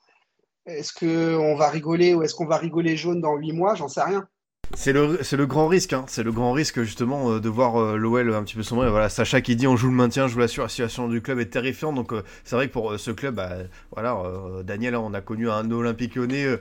[0.66, 3.76] Est-ce qu'on va rigoler ou est-ce qu'on va rigoler jaune dans 8 mois?
[3.76, 4.26] J'en sais rien.
[4.74, 6.04] C'est le, le grand risque, hein.
[6.08, 8.90] c'est le grand risque justement euh, de voir euh, l'OL un petit peu sombrer.
[8.90, 11.38] Voilà, Sacha qui dit on joue le maintien, je vous l'assure, la situation du club
[11.38, 11.94] est terrifiante.
[11.94, 13.50] Donc euh, c'est vrai que pour ce club, bah,
[13.92, 14.20] voilà,
[14.64, 16.58] Daniel, hein, on a connu un Olympique Lyonnais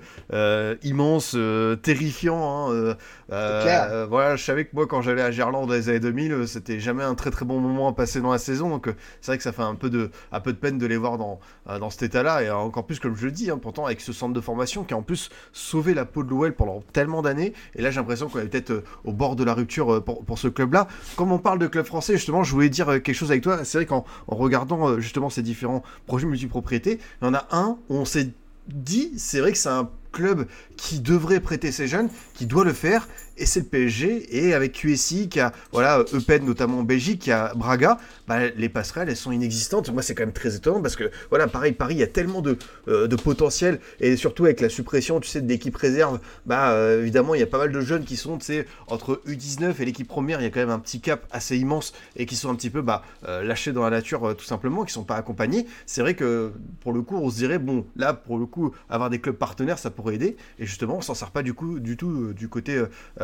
[0.84, 1.36] immense,
[1.82, 2.70] terrifiant.
[2.70, 2.96] Hein,
[3.30, 7.04] voilà, je savais que moi quand j'allais à Gerland dans les années 2000, c'était jamais
[7.04, 8.70] un très très bon moment à passer dans la saison.
[8.70, 8.88] Donc
[9.22, 11.18] c'est vrai que ça fait un peu de, un peu de peine de les voir
[11.18, 12.44] dans, dans cet état-là.
[12.44, 14.98] Et encore plus, comme je le dis, pourtant avec ce centre de formation qui a
[14.98, 17.54] en plus sauvé la peau de l'OL pendant tellement d'années.
[17.76, 20.38] Et là, j'ai l'impression qu'on est peut-être euh, au bord de la rupture euh, pour,
[20.38, 20.88] ce club-là.
[21.16, 23.64] Comme on parle de club français, justement, je voulais dire euh, quelque chose avec toi.
[23.64, 27.96] C'est vrai qu'en regardant justement ces différents projets multipropriétés, il y en a un où
[27.96, 28.30] on s'est
[28.68, 32.74] dit, c'est vrai que c'est un club qui devrait prêter ses jeunes, qui doit le
[32.74, 34.38] faire, et c'est le PSG.
[34.38, 38.70] Et avec QSI, qui a, voilà, Eupen notamment en Belgique, qui a Braga, bah, les
[38.70, 39.90] passerelles, elles sont inexistantes.
[39.92, 42.42] Moi, c'est quand même très étonnant parce que, voilà, pareil, Paris, il y a tellement
[42.42, 42.58] de,
[42.88, 47.36] euh, de potentiel, et surtout avec la suppression, tu sais, d'équipe réserve, bah, euh, évidemment,
[47.36, 50.08] il y a pas mal de jeunes qui sont, tu sais, entre U19 et l'équipe
[50.08, 52.56] première, il y a quand même un petit cap assez immense, et qui sont un
[52.56, 55.66] petit peu, bah, euh, lâchés dans la nature, tout simplement, qui sont pas accompagnés.
[55.86, 59.10] C'est vrai que, pour le coup, on se dirait, bon, là, pour le coup, avoir
[59.10, 61.98] des clubs partenaires, ça pourrait aider, et justement, on s'en sert pas du coup, du
[61.98, 62.82] tout, du côté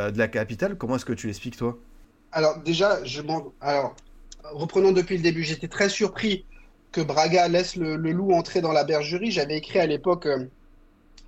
[0.09, 0.77] de la capitale.
[0.77, 1.77] Comment est-ce que tu l'expliques, toi?
[2.31, 3.21] Alors, déjà, je
[3.59, 3.95] Alors,
[4.51, 6.45] reprenons depuis le début, j'étais très surpris
[6.91, 9.31] que Braga laisse le, loup entrer dans la bergerie.
[9.31, 10.45] J'avais écrit à l'époque, euh,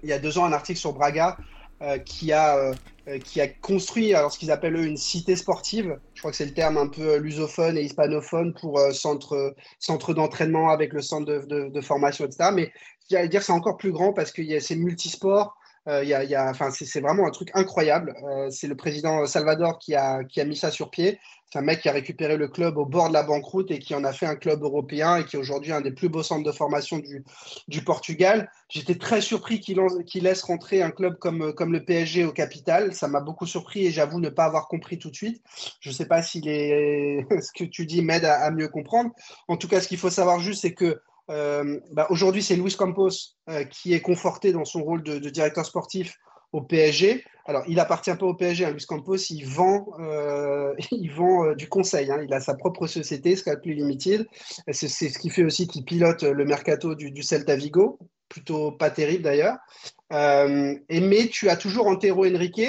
[0.03, 1.37] il y a deux ans, un article sur Braga
[1.81, 5.97] euh, qui, a, euh, qui a construit alors, ce qu'ils appellent une cité sportive.
[6.13, 10.69] Je crois que c'est le terme un peu lusophone et hispanophone pour centre, centre d'entraînement
[10.69, 12.49] avec le centre de, de, formation, etc.
[12.53, 12.71] Mais
[13.27, 15.57] dire c'est encore plus grand parce que c'est multisport.
[15.89, 18.15] Euh, y a, c'est vraiment un truc incroyable.
[18.23, 21.19] Euh, c'est le président Salvador qui a, qui a mis ça sur pied.
[21.51, 23.93] C'est un mec qui a récupéré le club au bord de la banqueroute et qui
[23.93, 26.43] en a fait un club européen et qui est aujourd'hui un des plus beaux centres
[26.43, 27.23] de formation du,
[27.67, 28.49] du Portugal.
[28.69, 29.77] J'étais très surpris qu'il
[30.23, 32.95] laisse rentrer un club comme, comme le PSG au capital.
[32.95, 35.43] Ça m'a beaucoup surpris et j'avoue ne pas avoir compris tout de suite.
[35.79, 37.23] Je ne sais pas si les...
[37.41, 39.11] ce que tu dis m'aide à mieux comprendre.
[39.47, 42.75] En tout cas, ce qu'il faut savoir juste, c'est que euh, bah, aujourd'hui, c'est Luis
[42.75, 43.09] Campos
[43.49, 46.17] euh, qui est conforté dans son rôle de, directeur sportif
[46.51, 47.23] au PSG.
[47.45, 51.67] Alors, il appartient pas au PSG, hein, Luis Campos, il vend, euh, il vend du
[51.67, 52.11] conseil.
[52.11, 52.21] Hein.
[52.25, 54.27] Il a sa propre société, Scalply Limited.
[54.71, 57.99] C'est ce qui fait aussi qu'il pilote le mercato du, Celta Vigo,
[58.29, 59.57] plutôt pas terrible d'ailleurs.
[60.11, 62.61] mais tu as toujours Antero Henrique,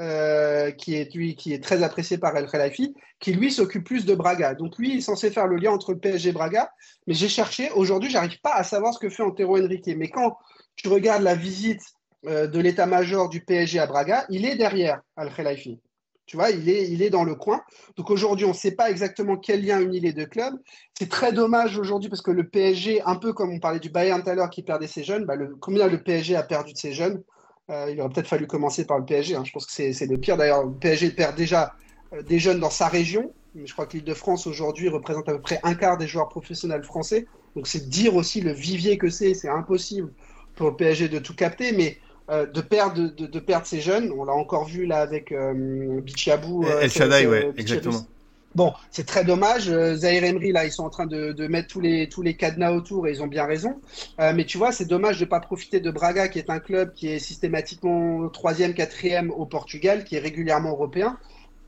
[0.00, 4.54] euh, qui, est, très apprécié par El Khelafi, qui lui s'occupe plus de Braga.
[4.54, 6.70] Donc lui, il est censé faire le lien entre le PSG et Braga.
[7.06, 9.86] Mais j'ai cherché, aujourd'hui, j'arrive pas à savoir ce que fait Antero Henrique.
[9.96, 10.36] Mais quand
[10.74, 11.82] tu regardes la visite
[12.26, 15.78] euh, de l'état-major du PSG à Braga, il est derrière Al Khelafi.
[16.26, 17.60] Tu vois, il est, dans le coin.
[17.96, 20.54] Donc aujourd'hui, on ne sait pas exactement quel lien unit les deux clubs.
[20.98, 24.22] C'est très dommage aujourd'hui parce que le PSG, un peu comme on parlait du Bayern
[24.22, 26.92] tout à l'heure qui perdait ses jeunes, bah combien le PSG a perdu de ses
[26.92, 27.22] jeunes?
[27.70, 29.36] Euh, il aurait peut-être fallu commencer par le PSG.
[29.36, 29.42] Hein.
[29.44, 30.36] Je pense que c'est le pire.
[30.36, 31.74] D'ailleurs, le PSG perd déjà
[32.12, 33.32] euh, des jeunes dans sa région.
[33.54, 36.06] Mais je crois que l'île de France aujourd'hui représente à peu près un quart des
[36.06, 37.26] joueurs professionnels français.
[37.54, 39.34] Donc c'est dire aussi le vivier que c'est.
[39.34, 40.12] C'est impossible
[40.56, 41.72] pour le PSG de tout capter.
[41.72, 41.98] Mais
[42.30, 46.00] euh, de, perdre, de, de, perdre ces jeunes, on l'a encore vu là avec euh,
[46.00, 46.66] Bichiabou.
[46.66, 48.06] El Shaddai, ouais, exactement.
[48.54, 49.68] Bon, c'est très dommage.
[49.68, 52.70] Euh, Zahir Emery, là, ils sont en train de, mettre tous les, tous les cadenas
[52.72, 53.80] autour et ils ont bien raison.
[54.20, 56.60] Euh, mais tu vois, c'est dommage de ne pas profiter de Braga, qui est un
[56.60, 61.18] club qui est systématiquement troisième, quatrième au Portugal, qui est régulièrement européen,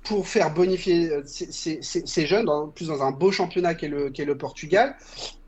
[0.04, 4.38] pour faire bonifier euh, ces, jeunes, dans, plus dans un beau championnat qui est le,
[4.38, 4.94] Portugal.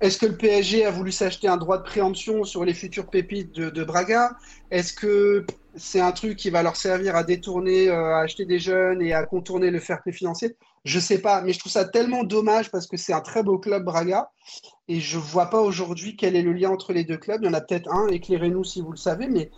[0.01, 3.55] Est-ce que le PSG a voulu s'acheter un droit de préemption sur les futures pépites
[3.55, 4.32] de, de Braga?
[4.72, 9.01] Est-ce que c'est un truc qui va leur servir à détourner, à acheter des jeunes
[9.03, 10.57] et à contourner le fair play financier?
[10.85, 13.59] Je sais pas, mais je trouve ça tellement dommage parce que c'est un très beau
[13.59, 14.31] club Braga
[14.89, 17.41] et je vois pas aujourd'hui quel est le lien entre les deux clubs.
[17.43, 19.51] Il y en a peut-être un, éclairez-nous si vous le savez, mais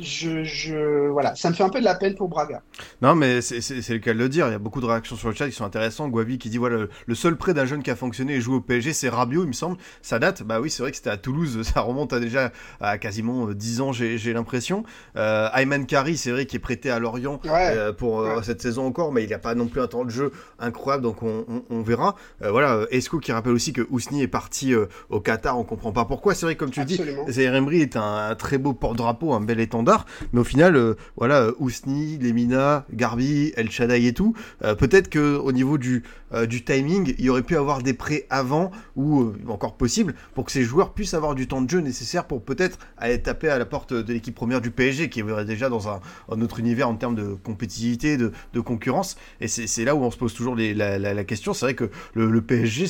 [0.00, 2.62] je, je, voilà, ça me fait un peu de la peine pour Braga.
[3.00, 4.48] Non, mais c'est le cas de le dire.
[4.48, 6.10] Il y a beaucoup de réactions sur le chat qui sont intéressantes.
[6.10, 8.60] Guavi qui dit voilà, le, seul prêt d'un jeune qui a fonctionné et joue au
[8.60, 9.76] PSG, c'est Rabiot, il me semble.
[10.02, 12.98] Ça date, bah oui, c'est vrai que c'était à Toulouse, ça remonte à déjà à
[12.98, 14.84] quasiment 10 euh, ans, j'ai l'impression.
[15.16, 18.86] Euh, Ayman Kari, c'est vrai, qui est prêté à Lorient euh, pour euh, cette saison
[18.86, 21.44] encore, mais il n'y a pas non plus un temps de jeu incroyable, donc on,
[21.70, 22.16] on, verra.
[22.40, 24.71] voilà, Esco qui rappelle aussi que Ousni est parti
[25.10, 26.34] au Qatar, on comprend pas pourquoi.
[26.34, 30.06] C'est vrai, comme tu dis, Zaire Emery est un, très beau porte-drapeau, un bel étendard,
[30.32, 35.36] mais au final, euh, voilà, Ousni, Lemina, Garbi, El Shaddai et tout, euh, peut-être que
[35.36, 36.02] au niveau du,
[36.34, 40.44] euh, du timing, il y aurait pu avoir des prêts avant ou encore possible pour
[40.44, 43.58] que ces joueurs puissent avoir du temps de jeu nécessaire pour peut-être aller taper à
[43.58, 46.96] la porte de l'équipe première du PSG qui est déjà dans un, autre univers en
[46.96, 49.16] termes de compétitivité, de, de concurrence.
[49.40, 51.54] Et c'est là où on se pose toujours les, la, la, question.
[51.54, 52.86] C'est vrai que le, le PSG,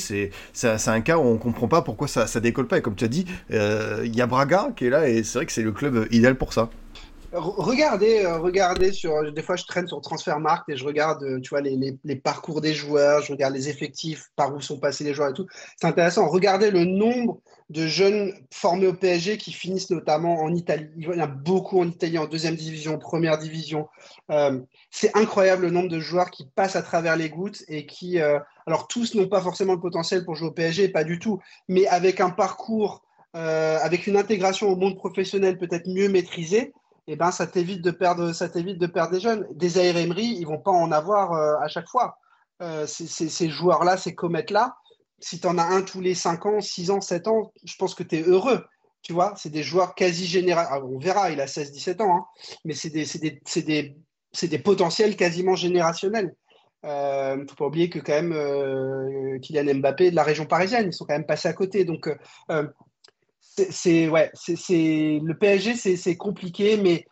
[0.53, 2.77] c'est un cas où on comprend pas pourquoi ça, ça décolle pas.
[2.79, 5.47] Et comme tu as dit, il y a Braga qui est là et c'est vrai
[5.47, 6.69] que c'est le club idéal pour ça.
[7.33, 9.33] Regardez, euh, regardez sur.
[9.33, 12.75] Des fois, je traîne sur Transfermarkt et je regarde, euh, tu vois, les, parcours des
[12.75, 15.47] joueurs, je regarde les effectifs, par où sont passés les joueurs et tout.
[15.77, 16.29] C'est intéressant.
[16.29, 20.89] Regardez le nombre de jeunes formés au PSG qui finissent notamment en Italie.
[20.97, 23.89] Il y en a beaucoup en Italie, en deuxième division, première division.
[24.31, 24.61] Euh,
[24.91, 28.89] c'est incroyable le nombre de joueurs qui passent à travers les gouttes et qui, alors
[28.89, 32.21] tous n'ont pas forcément le potentiel pour jouer au PSG, pas du tout, mais avec
[32.21, 33.03] un parcours,
[33.33, 36.75] avec une intégration au monde professionnel peut-être mieux maîtrisée,
[37.09, 39.47] eh ben, ça t'évite de perdre, ça t'évite de perdre des jeunes.
[39.53, 42.17] Des Emery, ils vont pas en avoir euh, à chaque fois.
[42.63, 44.77] Euh, ces joueurs-là, ces comètes-là,
[45.19, 47.95] si tu en as un tous les 5 ans, 6 ans, 7 ans, je pense
[47.95, 48.65] que tu es heureux.
[49.03, 50.61] Tu vois, c'est des joueurs quasi généraux.
[50.65, 52.25] Ah, on verra, il a 16-17 ans, hein,
[52.65, 56.35] mais c'est des, potentiels quasiment générationnels.
[56.85, 60.47] Il euh, ne faut pas oublier que quand même euh, Kylian Mbappé de la région
[60.47, 61.85] parisienne, ils sont quand même passés à côté.
[61.85, 62.09] Donc,
[63.71, 67.07] c'est ouais, c'est le PSG, c'est compliqué, mais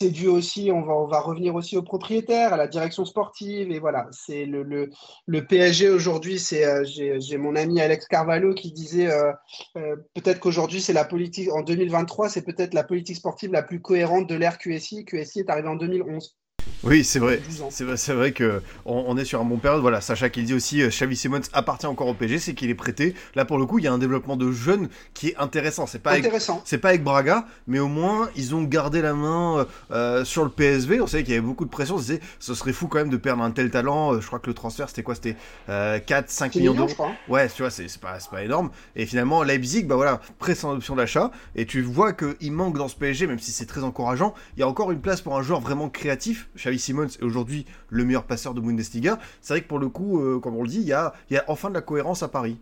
[0.00, 4.08] c'est dû aussi, on va, revenir aussi aux propriétaires, à la direction sportive, et voilà,
[4.12, 4.90] c'est le, le,
[5.26, 9.30] le, PSG aujourd'hui, c'est euh, j'ai mon ami Alex Carvalho qui disait euh,
[9.76, 13.82] euh, peut-être qu'aujourd'hui c'est la politique, en 2023, c'est peut-être la politique sportive la plus
[13.82, 15.04] cohérente de l'ère QSI.
[15.04, 16.39] QSI est arrivé en 2011.
[16.82, 17.42] Oui, c'est vrai.
[17.70, 19.82] C'est vrai, que on, est sur un bon période.
[19.82, 22.74] Voilà, Sacha qui dit aussi, euh, Xavi Simons appartient encore au PG, c'est qu'il est
[22.74, 23.14] prêté.
[23.34, 25.86] Là, pour le coup, il y a un développement de jeunes qui est intéressant.
[25.86, 26.62] C'est pas intéressant.
[26.64, 30.42] C'est pas avec Braga, mais au moins ils ont gardé la main euh, euh, sur
[30.42, 31.00] le PSV.
[31.02, 31.96] On savait qu'il y avait beaucoup de pression.
[31.96, 34.18] On se disait, ce serait fou quand même de perdre un tel talent.
[34.18, 35.14] Je crois que le transfert, c'était quoi?
[35.14, 36.90] C'était 4, 5 millions d'euros.
[37.28, 38.70] Ouais, tu vois, c'est pas, pas énorme.
[38.96, 41.30] Et finalement, Leipzig, bah voilà, prête son option d'achat.
[41.56, 44.34] Et tu vois qu'il manque dans ce PSG, même si c'est très encourageant.
[44.56, 46.48] Il y a encore une place pour un joueur vraiment créatif.
[46.56, 49.18] Xavi Simons est aujourd'hui le meilleur passeur de Bundesliga.
[49.40, 51.14] C'est vrai que pour le coup, euh, comme on le dit, il y a,
[51.48, 52.58] enfin de la cohérence à Paris.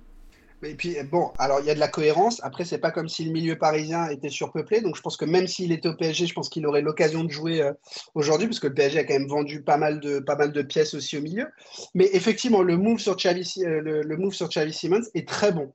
[0.65, 2.41] Et puis bon, alors il y a de la cohérence.
[2.43, 4.81] Après, c'est pas comme si le milieu parisien était surpeuplé.
[4.81, 7.31] Donc je pense que même s'il était au PSG, je pense qu'il aurait l'occasion de
[7.31, 7.73] jouer euh,
[8.15, 11.21] aujourd'hui, parce que le PSG a quand même vendu pas mal de pièces aussi au
[11.21, 11.47] milieu.
[11.95, 15.73] Mais effectivement, le move sur Xavi, euh, le, move sur Xavi Simons est très bon.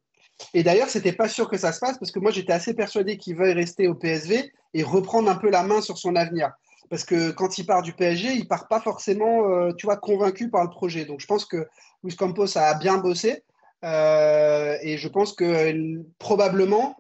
[0.54, 3.18] Et d'ailleurs, c'était pas sûr que ça se passe parce que moi j'étais assez persuadé
[3.18, 6.52] qu'il veuille rester au PSV et reprendre un peu la main sur son avenir
[6.94, 10.52] parce que quand il part du PSG, il part pas forcément, euh, tu vois, convaincu
[10.52, 11.06] par le projet.
[11.06, 11.68] Donc je pense que
[12.04, 13.42] Luis Campos a bien bossé
[13.84, 16.96] euh, et je pense que probablement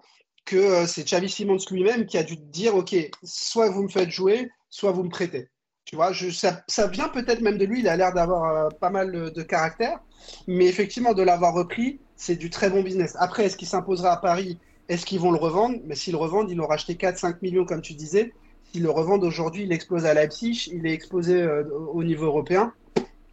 [0.45, 4.09] que euh, c'est Xavi Simons lui-même qui a dû dire, ok, soit vous me faites
[4.09, 5.49] jouer, soit vous me prêtez.
[5.85, 7.81] Tu vois, ça, ça, vient peut-être même de lui.
[7.81, 9.99] Il a l'air d'avoir pas mal de caractère,
[10.47, 13.15] mais effectivement de l'avoir repris, c'est du très bon business.
[13.19, 14.57] Après, est-ce qu'il s'imposera à Paris?
[14.89, 15.77] Est-ce qu'ils vont le revendre?
[15.83, 18.33] Mais s'ils le revendent, ils l'ont racheté 4-5 millions, comme tu disais
[18.81, 21.63] le revendent aujourd'hui, il explose à Leipzig, il est exposé euh,
[21.93, 22.73] au niveau européen.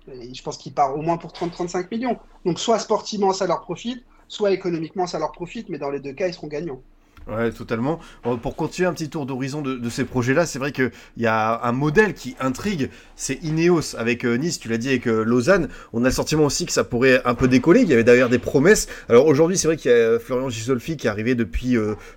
[0.07, 2.19] Je pense qu'il part au moins pour 30-35 millions.
[2.45, 6.13] Donc soit sportivement ça leur profite, soit économiquement ça leur profite, mais dans les deux
[6.13, 6.83] cas, ils seront gagnants.
[7.31, 8.01] Ouais, totalement.
[8.43, 11.73] Pour continuer un petit tour d'horizon de, ces projets-là, c'est vrai qu'il y a un
[11.73, 15.69] modèle qui intrigue, c'est Ineos avec euh, Nice, tu l'as dit avec euh, Lausanne.
[15.93, 17.83] On a le sentiment aussi que ça pourrait un peu décoller.
[17.83, 18.89] Il y avait d'ailleurs des promesses.
[19.09, 21.77] Alors aujourd'hui, c'est vrai qu'il y a Florian Gisolfi qui est arrivé depuis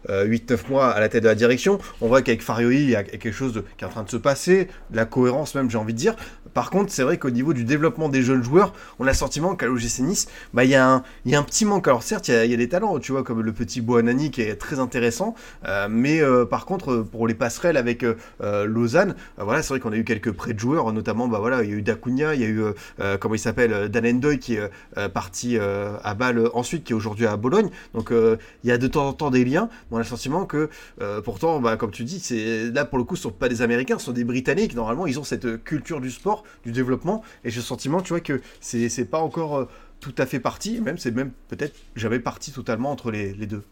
[0.10, 1.80] 8-9 mois à la tête de la direction.
[2.02, 4.18] On voit qu'avec Farioi, il y a quelque chose qui est en train de se
[4.18, 6.16] passer, la cohérence même, j'ai envie de dire.
[6.54, 9.56] Par contre, c'est vrai qu'au niveau du développement des jeunes joueurs, on a le sentiment
[9.56, 11.88] qu'à l'OGC Nice, bah, il, y a un, y a un petit manque.
[11.88, 14.56] Alors certes, il y, a, des talents, tu vois, comme le petit Boanani qui est
[14.56, 15.36] très intéressant.
[15.68, 19.92] Euh, mais euh, par contre, pour les passerelles avec euh, Lausanne, voilà, c'est vrai qu'on
[19.92, 22.42] a eu quelques prêts de joueurs, notamment, bah voilà, il y a eu Dacunia, il
[22.42, 22.64] y a eu,
[23.20, 24.70] comment il s'appelle, Dan Endoy qui est
[25.14, 27.70] parti à Bâle ensuite, qui est aujourd'hui à Bologne.
[27.94, 29.70] Donc il y a de temps en temps des liens.
[29.92, 30.70] on a le sentiment que
[31.24, 33.98] pourtant, bah, comme tu dis, c'est là pour le coup, ce sont pas des Américains,
[33.98, 34.76] ce sont des Britanniques.
[34.76, 37.24] Normalement, ils ont cette culture du sport du développement.
[37.44, 39.66] Et j'ai le sentiment, tu vois, que c'est pas encore euh,
[40.00, 43.64] tout à fait parti, même c'est même peut-être jamais parti totalement entre les, les deux.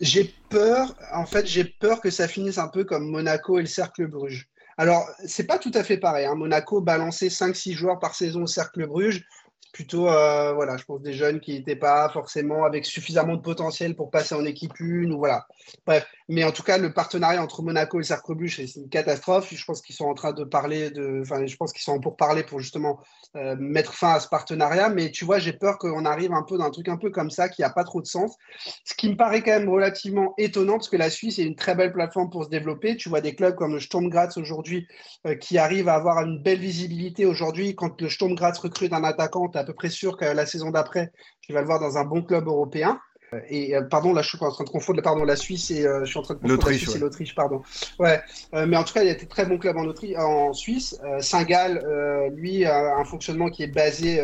[0.00, 3.68] J'ai peur, en fait, j'ai peur que ça finisse un peu comme Monaco et le
[3.68, 4.48] Cercle Bruges.
[4.78, 6.26] Alors, c'est pas tout à fait pareil.
[6.26, 6.34] Hein.
[6.34, 9.24] Monaco balançait 5-6 joueurs par saison au Cercle Bruges
[9.72, 13.96] plutôt, euh, voilà, je pense des jeunes qui n'étaient pas forcément avec suffisamment de potentiel
[13.96, 15.46] pour passer en équipe une, ou voilà.
[15.86, 19.52] Bref, mais en tout cas, le partenariat entre Monaco et Sarcrebuche, c'est une catastrophe.
[19.52, 22.16] Je pense qu'ils sont en train de parler de, enfin, je pense qu'ils sont pour
[22.16, 23.00] parler pour justement
[23.36, 24.88] euh, mettre fin à ce partenariat.
[24.88, 27.30] Mais tu vois, j'ai peur qu'on arrive un peu dans un truc un peu comme
[27.30, 28.36] ça qui n'a pas trop de sens.
[28.84, 31.74] Ce qui me paraît quand même relativement étonnant parce que la Suisse est une très
[31.74, 32.96] belle plateforme pour se développer.
[32.96, 34.86] Tu vois des clubs comme le Sturm Graz aujourd'hui
[35.26, 37.74] euh, qui arrivent à avoir une belle visibilité aujourd'hui.
[37.74, 40.70] Quand le Sturm Graz recrute un attaquant, tu à peu près sûr que la saison
[40.70, 43.00] d'après, tu vas le voir dans un bon club européen.
[43.32, 45.86] Euh, et euh, pardon, là je suis en train de confondre pardon, la Suisse et
[45.86, 47.62] euh, je suis en train de confondre la Suisse et l'Autriche, pardon.
[47.98, 48.20] Ouais,
[48.52, 50.98] mais en tout cas, il y a des très bons clubs en Autriche, en Suisse.
[51.20, 54.20] Saint-Gall, lui, a un fonctionnement qui est basé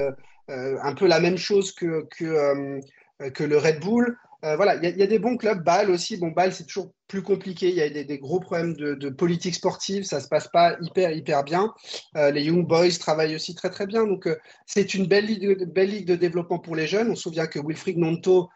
[0.49, 2.81] un peu la même chose que, que,
[3.31, 4.17] que le Red Bull.
[4.45, 5.63] Euh, voilà, il y, a des bons clubs.
[5.65, 6.17] Bâle aussi.
[6.17, 7.69] Bon, Bâle, c'est toujours plus compliqué.
[7.71, 10.05] Il y a des, gros problèmes de, politique sportive.
[10.05, 11.75] Ça se passe pas hyper, hyper bien.
[12.17, 14.07] Euh, les Young Boys travaillent aussi très, très bien.
[14.07, 14.37] Donc, euh,
[14.67, 17.11] c'est une belle ligue, belle ligue de développement pour les jeunes.
[17.11, 18.49] On se souvient que Wilfried Nonto,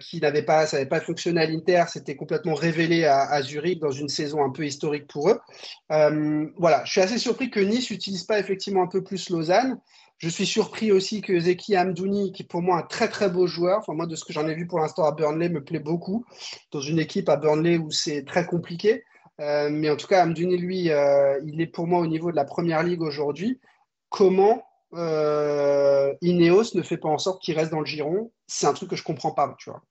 [0.00, 3.90] qui n'avait pas, ça n'avait pas fonctionné à l'Inter, s'était complètement révélé à, Zurich dans
[3.90, 5.40] une saison un peu historique pour eux.
[5.88, 9.80] voilà, je suis assez surpris que Nice n'utilise pas effectivement un peu plus Lausanne.
[10.18, 13.46] Je suis surpris aussi que Zeki Amdouni, qui est pour moi un très très beau
[13.46, 15.80] joueur, enfin moi de ce que j'en ai vu pour l'instant à Burnley, me plaît
[15.80, 16.24] beaucoup,
[16.70, 19.04] dans une équipe à Burnley où c'est très compliqué.
[19.40, 22.36] Euh, mais en tout cas, Amdouni, lui, euh, il est pour moi au niveau de
[22.36, 23.60] la première ligue aujourd'hui.
[24.08, 24.64] Comment
[24.96, 28.90] euh, Ineos ne fait pas en sorte qu'il reste dans le giron C'est un truc
[28.90, 29.82] que je comprends pas, tu vois.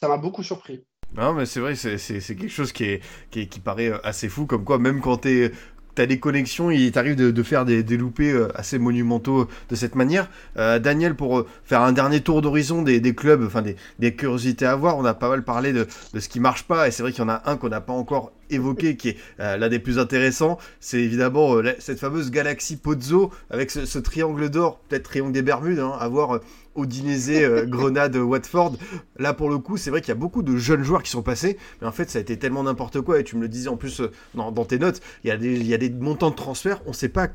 [0.00, 0.84] Ça m'a beaucoup surpris.
[1.14, 3.00] Non, mais c'est vrai, c'est quelque chose qui,
[3.30, 5.52] qui, qui, paraît assez fou, comme quoi, même quand tu es
[5.98, 10.30] t'as des connexions, il t'arrive de, faire des, loupés euh, assez monumentaux de cette manière.
[10.56, 13.64] Euh, Daniel, pour euh, faire un dernier tour d'horizon des, clubs, enfin
[13.98, 16.86] des, curiosités à voir, on a pas mal parlé de, de ce qui marche pas,
[16.86, 19.16] et c'est vrai qu'il y en a un qu'on n'a pas encore évoqué, qui est
[19.38, 25.02] l'un des plus intéressants, c'est évidemment cette fameuse galaxie Pozzo, avec ce, triangle d'or, peut-être
[25.02, 26.40] triangle des Bermudes, hein, à voir
[26.78, 28.76] Odinese, euh, Grenade, Watford.
[29.18, 31.22] Là, pour le coup, c'est vrai qu'il y a beaucoup de jeunes joueurs qui sont
[31.22, 33.20] passés, mais en fait, ça a été tellement n'importe quoi.
[33.20, 35.54] Et tu me le disais en plus euh, dans, tes notes, il y, a des,
[35.54, 37.28] il y a des montants de transfert, on ne sait pas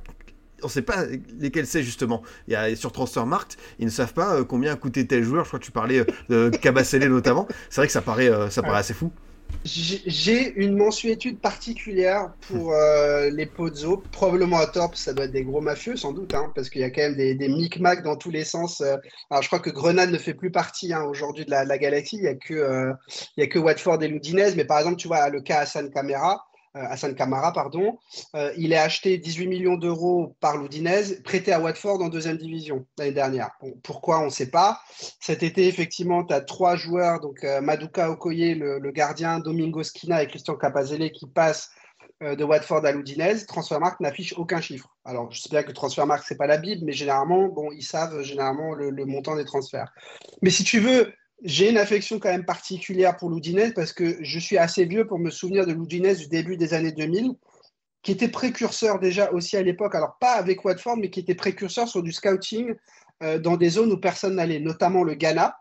[0.66, 1.04] on sait pas
[1.40, 2.24] lesquels c'est justement.
[2.48, 5.44] Il y a sur Transfermarkt, ils ne savent pas euh, combien a coûté tel joueur.
[5.44, 7.50] Je crois que tu parlais de Cabacele notamment.
[7.70, 9.12] C'est vrai que ça paraît, ça paraît assez fou.
[9.66, 15.44] J'ai une mensuétude particulière pour euh, les Pozzo, probablement à tort, ça doit être des
[15.44, 18.18] gros mafieux sans doute, hein, parce qu'il y a quand même des, des micmacs dans
[18.18, 18.82] tous les sens.
[18.82, 18.98] Euh.
[19.30, 22.18] Alors je crois que Grenade ne fait plus partie hein, aujourd'hui de la, la, galaxie,
[22.18, 22.94] il n'y a, que, euh,
[23.38, 25.90] il y a que Watford et Ludinez, mais par exemple tu vois le cas Hassan
[25.90, 28.00] Camera, Hassan Kamara, pardon.
[28.36, 32.86] Euh, il est acheté 18 millions d'euros par l'Oudinez, prêté à Watford en deuxième division
[32.98, 33.52] l'année dernière.
[33.84, 34.82] pourquoi On ne sait pas.
[35.20, 40.24] Cet été, effectivement, tu as trois joueurs, donc euh, Maduka Okoye, le, gardien, Domingo Skina
[40.24, 41.72] et Christian Capazele qui passent
[42.22, 43.46] de Watford à l'Oudinez.
[43.46, 44.96] Transfermarkt n'affiche aucun chiffre.
[45.04, 47.84] Alors, je sais bien que Transfermarkt, ce n'est pas la Bible, mais généralement, bon, ils
[47.84, 49.92] savent généralement le, le montant des transferts.
[50.42, 54.40] Mais si tu veux, j'ai une affection quand même particulière pour l'Oudinez parce que je
[54.40, 57.34] suis assez vieux pour me souvenir de l'Oudinez du début des années 2000,
[58.02, 61.88] qui était précurseur déjà aussi à l'époque, alors pas avec Watford, mais qui était précurseur
[61.88, 62.76] sur du scouting
[63.24, 65.58] euh, dans des zones où personne n'allait, notamment le Ghana.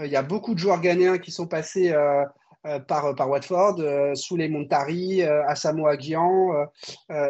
[0.00, 2.24] Euh, il y a beaucoup de joueurs ghanéens qui sont passés euh,
[2.86, 3.80] par, par Watford,
[4.14, 6.66] sous les Montari, Asamoah Gyan,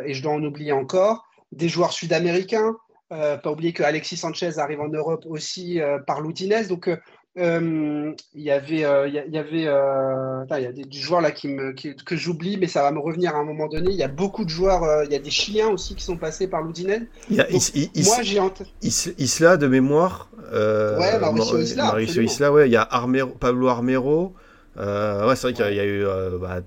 [0.05, 1.25] et je dois en oublier encore.
[1.53, 2.75] Des joueurs sud-américains,
[3.11, 6.65] pas oublier que Alexis Sanchez arrive en Europe aussi par l'Oudinez.
[6.67, 6.97] Donc, euh,
[7.36, 11.48] il y avait, euh, il y, avait, euh, il y a des, joueurs là qui
[11.48, 13.90] me, que j'oublie, mais ça va me revenir à un moment donné.
[13.90, 16.48] Il y a beaucoup de joueurs, il y a des Chiliens aussi qui sont passés
[16.48, 17.02] par l'Oudinez.
[17.31, 18.40] moi, j'ai
[18.82, 20.31] Isla de mémoire.
[20.52, 21.85] ouais, Mauricio Isla.
[21.86, 22.69] Mauricio Isla, ouais.
[22.69, 22.89] Il y a
[23.39, 24.35] Pablo Armero.
[24.77, 26.05] ouais, c'est vrai qu'il y, a eu
[26.40, 26.61] bah,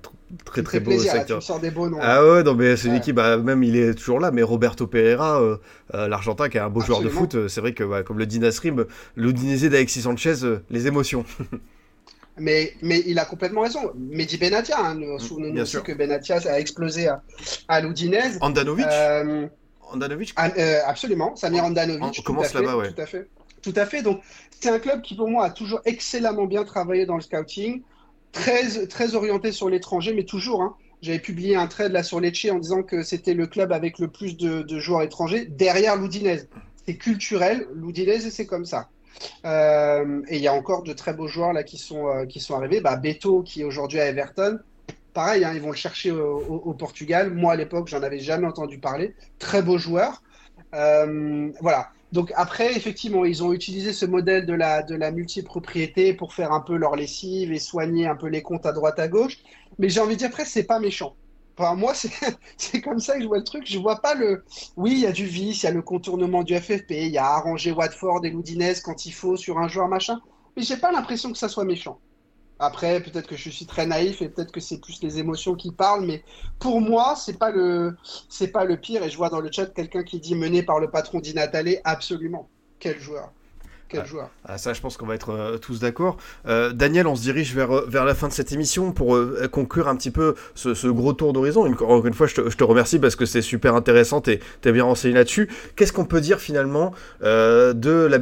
[0.45, 1.41] très très beau secteur.
[1.60, 1.99] des beaux noms.
[2.01, 4.88] Ah ouais, non mais c'est une équipe, bah, même il est toujours là, mais Roberto
[4.88, 5.57] Pereira, euh,
[5.93, 8.18] euh, l'Argentin qui est un beau joueur de foot, euh, c'est vrai que bah, comme
[8.18, 8.85] le dit Nasrim,
[9.15, 10.35] l'Udinese d'Alexis Sanchez,
[10.69, 11.26] les émotions.
[12.38, 13.91] mais, mais il a complètement raison.
[13.95, 17.22] Mehdi Benatia, hein, nous souvenons aussi que Benatia a explosé à,
[17.68, 18.38] à l'Udinese.
[18.41, 18.88] Andanovic
[19.91, 20.34] Andanovic
[20.85, 22.19] Absolument, Samir Andanovic.
[22.19, 22.91] On commence là-bas, ouais.
[22.93, 23.27] Tout à fait.
[23.61, 24.01] Tout à fait.
[24.01, 24.22] Donc,
[24.60, 27.81] c'est un club qui, pour moi, a toujours excellemment bien travaillé dans le scouting
[28.34, 30.61] très, très orienté sur l'étranger, mais toujours.
[30.61, 30.76] Hein.
[31.01, 34.10] J'avais publié un trade là sur Lecce en disant que c'était le club avec le
[34.10, 36.41] plus de, joueurs étrangers derrière l'Oudinez.
[36.85, 38.89] C'est culturel, l'Oudinez, c'est comme ça.
[39.45, 42.39] Euh, et il y a encore de très beaux joueurs là qui sont, euh, qui
[42.39, 42.81] sont arrivés.
[42.81, 44.60] Bah, Beto, qui est aujourd'hui à Everton,
[45.14, 47.31] pareil, hein, ils vont le chercher au, Portugal.
[47.31, 49.14] Moi, à l'époque, j'en avais jamais entendu parler.
[49.39, 50.23] Très beau joueur.
[50.73, 51.91] Euh, voilà.
[52.14, 56.53] Donc après, effectivement, ils ont utilisé ce modèle de la, de la multipropriété pour faire
[56.53, 59.40] un peu leur lessive et soigner un peu les comptes à droite à gauche.
[59.80, 61.18] Mais j'ai envie de dire, après, c'est pas méchant.
[61.57, 61.94] Enfin, moi,
[62.57, 63.65] c'est comme ça que je vois le truc.
[63.68, 64.45] Je vois pas le.
[64.77, 67.18] Oui, il y a du vice, il y a le contournement du FFP, il y
[67.18, 70.22] a arranger Watford et Loudinez quand il faut sur un joueur machin.
[70.56, 71.99] Mais j'ai pas l'impression que ça soit méchant.
[72.64, 75.73] Après, peut-être que je suis très naïf et peut-être que c'est plus les émotions qui
[75.73, 76.23] parlent, mais
[76.60, 77.98] pour moi, c'est pas le,
[78.53, 79.03] pas le pire.
[79.03, 82.48] Et je vois dans le chat quelqu'un qui dit mené par le patron d'Inatale, absolument.
[82.80, 83.34] Quel joueur.
[83.94, 84.30] Quel joueur.
[84.45, 86.18] Ah, ça, je pense qu'on va être euh, tous d'accord.
[86.48, 89.18] Euh, Daniel, on se dirige vers, euh, vers la fin de cette émission pour
[89.52, 91.65] conclure un petit peu ce, gros tour d'horizon.
[91.72, 94.84] Encore une fois, je te, remercie parce que c'est super intéressant et tu es bien
[94.84, 95.49] renseigné là-dessus.
[95.76, 98.20] Qu'est-ce qu'on peut dire finalement de la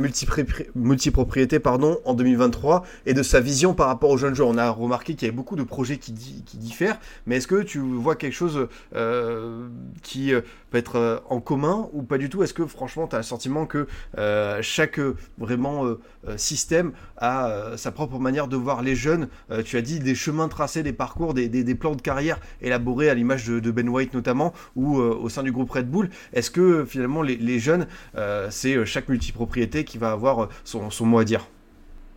[0.75, 4.49] multipropriété pardon, en 2023 et de sa vision par rapport aux jeunes joueurs?
[4.49, 7.61] On a remarqué qu'il y avait beaucoup de projets qui, qui diffèrent, mais est-ce que
[7.61, 8.67] tu vois quelque chose
[10.01, 10.33] qui
[10.69, 12.43] peut être en commun ou pas du tout?
[12.43, 13.87] Est-ce que franchement, tu as le sentiment que
[14.61, 14.99] chaque
[15.37, 15.95] vraiment vraiment
[16.37, 19.27] système a sa propre manière de voir les jeunes.
[19.65, 23.45] tu as dit des chemins tracés, des parcours, des, plans de carrière élaborés à l'image
[23.47, 26.09] de, Ben White notamment, ou au sein du groupe Red Bull.
[26.33, 27.87] Est-ce que finalement les, jeunes,
[28.49, 31.47] c'est chaque multipropriété qui va avoir son, son mot à dire?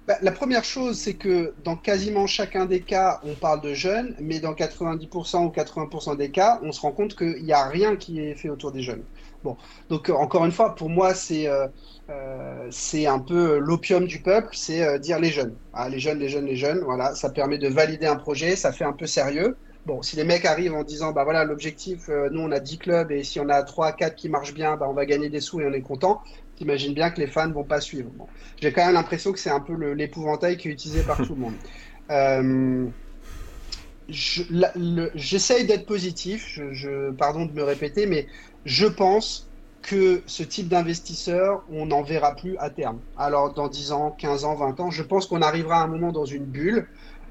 [0.06, 4.14] Bah, la première chose, c'est que dans quasiment chacun des cas, on parle de jeunes,
[4.20, 7.96] mais dans 90% ou 80% des cas, on se rend compte qu'il n'y a rien
[7.96, 9.02] qui est fait autour des jeunes.
[9.44, 9.58] Bon,
[9.90, 11.68] donc euh, encore une fois, pour moi, c'est euh,
[12.08, 15.54] euh, c'est un peu l'opium du peuple, c'est dire les jeunes.
[15.74, 18.72] Ah, les jeunes, les jeunes, les jeunes, voilà, ça permet de valider un projet, ça
[18.72, 19.56] fait un peu sérieux.
[19.84, 23.12] Bon, si les mecs arrivent en disant, bah voilà, l'objectif, nous on a 10 clubs
[23.12, 25.60] et si on a 3, 4 qui marchent bien, bah, on va gagner des sous
[25.60, 26.22] et on est content,
[26.56, 28.10] t'imagines bien que les fans vont pas suivre.
[28.62, 31.40] J'ai quand même l'impression que c'est un peu l'épouvantail qui est utilisé par tout le
[31.42, 32.92] monde.
[34.08, 38.26] J'essaye d'être positif, je, pardon de me répéter, mais
[38.64, 39.50] je pense
[39.82, 43.02] que ce type d'investisseur, on n'en verra plus à terme.
[43.16, 46.12] Alors dans 10 ans, 15 ans, 20 ans, je pense qu'on arrivera à un moment
[46.12, 46.88] dans une bulle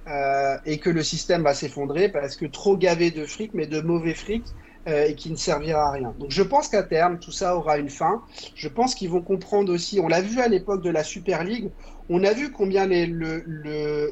[0.07, 3.81] euh, et que le système va s'effondrer parce que trop gavé de fric, mais de
[3.81, 4.53] mauvais fric,
[4.88, 6.14] euh, et qui ne servira à rien.
[6.19, 8.22] Donc je pense qu'à terme, tout ça aura une fin.
[8.53, 11.72] Je pense qu'ils vont comprendre aussi, on l'a vu à l'époque de la Super League,
[12.10, 12.85] on a vu combien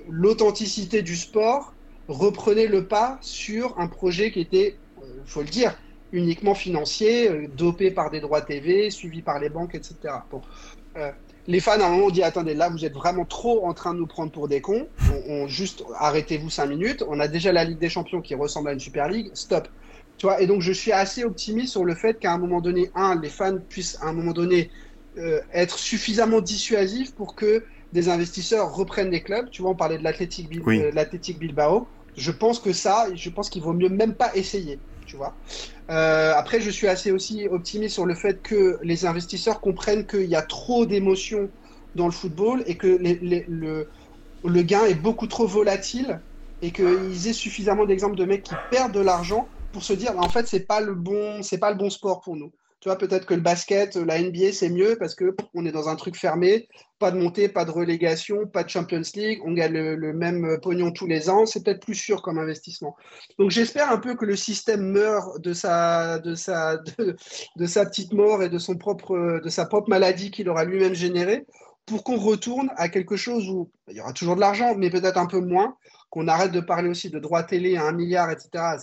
[0.08, 1.76] l'authenticité du sport
[2.08, 5.78] reprenait le pas sur un projet qui était, il euh, faut le dire,
[6.12, 9.96] uniquement financier, euh, dopé par des droits TV, suivi par les banques, etc.
[10.30, 10.42] Bon.
[11.48, 13.94] les fans, à un moment, ont dit Attendez, là, vous êtes vraiment trop en train
[13.94, 14.88] de nous prendre pour des cons.
[15.28, 17.04] On, juste arrêtez-vous cinq minutes.
[17.08, 19.32] On a déjà la Ligue des Champions qui ressemble à une Super League.
[19.34, 19.68] Stop
[20.40, 23.30] et donc je suis assez optimiste sur le fait qu'à un moment donné, un, les
[23.30, 24.70] fans puissent à un moment donné
[25.18, 27.64] euh, être suffisamment dissuasifs pour que
[27.94, 29.50] des investisseurs reprennent des clubs.
[29.50, 31.88] Tu vois, on parlait de l'Athletic euh, Bilbao.
[32.16, 34.80] Je pense que ça, je pense qu'il vaut mieux même pas essayer.
[35.06, 35.34] Tu vois.
[35.92, 40.26] Euh, après, je suis assez aussi optimiste sur le fait que les investisseurs comprennent qu'il
[40.26, 41.52] y a trop d'émotions
[41.96, 43.90] dans le football et que le,
[44.44, 46.24] le gain est beaucoup trop volatile
[46.62, 50.30] et qu'ils aient suffisamment d'exemples de mecs qui perdent de l'argent pour se dire, en
[50.30, 52.54] fait, c'est pas le bon, c'est pas le bon sport pour nous.
[52.82, 55.88] Tu vois, peut-être que le basket, la NBA, c'est mieux parce que on est dans
[55.88, 56.68] un truc fermé,
[56.98, 60.92] pas de montée, pas de relégation, pas de Champions League, on gagne le, même pognon
[60.92, 62.96] tous les ans, c'est peut-être plus sûr comme investissement.
[63.38, 66.20] Donc j'espère un peu que le système meurt de sa,
[67.56, 71.46] petite mort et de sa propre maladie qu'il aura lui-même générée,
[71.86, 75.18] pour qu'on retourne à quelque chose où il y aura toujours de l'argent, mais peut-être
[75.18, 75.76] un peu moins,
[76.12, 78.76] qu'on arrête de parler aussi de droits télé à un milliard, etc.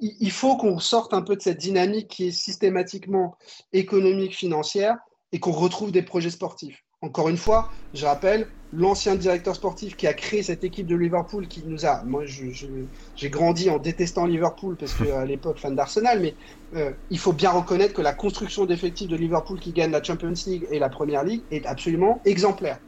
[0.00, 3.36] il faut qu'on sorte un peu de cette dynamique qui est systématiquement
[3.72, 4.96] économique, financière,
[5.30, 6.82] et qu'on retrouve des projets sportifs.
[7.02, 11.48] Encore une fois, je rappelle, l'ancien directeur sportif qui a créé cette équipe de Liverpool,
[11.48, 16.36] qui nous a, moi j'ai grandi en détestant Liverpool parce qu'à l'époque fan d'Arsenal, mais
[16.74, 20.32] euh, il faut bien reconnaître que la construction d'effectifs de Liverpool qui gagne la Champions
[20.46, 22.78] League et la Première League est absolument exemplaire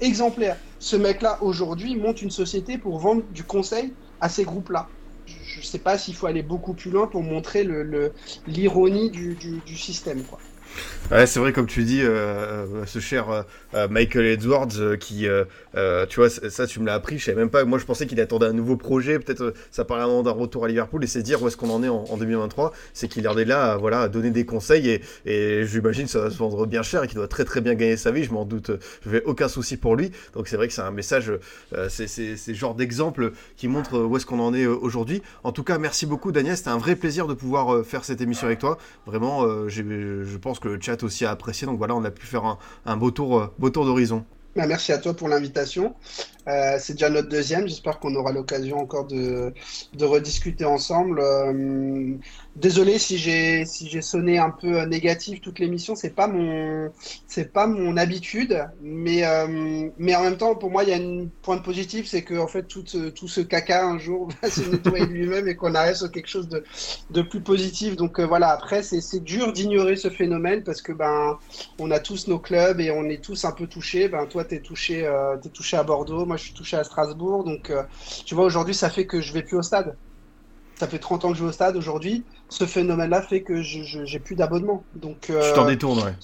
[0.00, 0.56] exemplaire.
[0.78, 4.88] Ce mec-là, aujourd'hui, monte une société pour vendre du conseil à ces groupes-là.
[5.26, 7.66] Je ne sais pas s'il faut aller beaucoup plus loin pour montrer
[8.46, 10.24] l'ironie du, du, système.
[10.24, 10.38] Quoi.
[11.12, 13.44] Ouais, c'est vrai, comme tu dis, euh, ce cher
[13.74, 15.28] euh, Michael Edwards, euh, qui,
[16.08, 17.64] tu vois, ça, tu me l'as appris, je savais même pas.
[17.64, 19.20] Moi, je pensais qu'il attendait un nouveau projet.
[19.20, 21.84] Peut-être ça parlait vraiment d'un retour à Liverpool et c'est dire où est-ce qu'on en
[21.84, 22.72] est en, 2023.
[22.92, 26.38] C'est qu'il est là, voilà, à donner des conseils et, et j'imagine ça va se
[26.38, 28.24] vendre bien cher et qu'il doit très très bien gagner sa vie.
[28.24, 28.72] Je m'en doute,
[29.04, 30.10] je n'ai aucun souci pour lui.
[30.34, 31.30] Donc, c'est vrai que c'est un message,
[31.88, 35.22] c'est ce genre d'exemple qui montre où est-ce qu'on en est aujourd'hui.
[35.44, 36.56] En tout cas, merci beaucoup, Daniel.
[36.56, 38.76] C'était un vrai plaisir de pouvoir faire cette émission avec toi.
[39.06, 41.66] Vraiment, je pense que le chat aussi a apprécié.
[41.66, 44.24] Donc voilà, on a pu faire un, beau tour, euh, beau tour d'horizon.
[44.56, 45.94] Bah, merci à toi pour l'invitation.
[46.48, 47.68] Euh, c'est déjà notre deuxième.
[47.68, 49.52] J'espère qu'on aura l'occasion encore de,
[49.94, 51.20] de, rediscuter ensemble.
[51.20, 52.14] Euh,
[52.56, 55.94] désolé si j'ai si j'ai sonné un peu négatif toute l'émission.
[55.94, 56.90] C'est pas mon
[57.26, 60.96] c'est pas mon habitude, mais euh, mais en même temps pour moi il y a
[60.96, 62.84] une point positif, c'est que en fait tout
[63.14, 66.48] tout ce caca un jour va se nettoyer lui-même et qu'on arrive sur quelque chose
[66.48, 66.64] de
[67.10, 67.96] de plus positif.
[67.96, 68.50] Donc voilà.
[68.50, 71.38] Après c'est c'est dur d'ignorer ce phénomène parce que ben
[71.78, 74.08] on a tous nos clubs et on est tous un peu touchés.
[74.08, 75.08] Ben toi t'es touché
[75.42, 76.26] t'es touché à Bordeaux.
[76.26, 77.44] Moi je suis touché à Strasbourg.
[77.44, 77.82] Donc, euh,
[78.24, 79.98] tu vois, aujourd'hui, ça fait que je vais plus au stade.
[80.78, 81.76] Ça fait 30 ans que je vais au stade.
[81.76, 84.84] Aujourd'hui, ce phénomène-là fait que je j'ai plus d'abonnement.
[84.94, 86.14] Donc, euh, t'en détournes, ouais.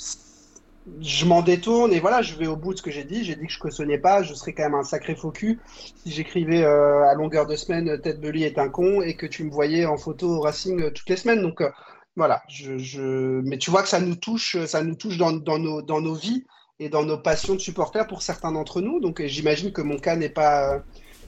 [1.01, 3.24] Je m'en détourne et voilà, je vais au bout de ce que j'ai dit.
[3.24, 6.11] J'ai dit que je cautionnais pas, je serais quand même un sacré faux cul si
[6.11, 9.51] j'écrivais euh, à longueur de semaine Ted Bully est un con et que tu me
[9.51, 11.41] voyais en photo au Racing toutes les semaines.
[11.41, 11.62] Donc
[12.16, 15.83] voilà, je, mais tu vois que ça nous touche, ça nous touche dans, dans, nos,
[15.83, 16.45] dans nos vies
[16.81, 19.01] et dans nos passions de supporters pour certains d'entre nous.
[19.01, 20.83] Donc j'imagine que mon cas n'est pas,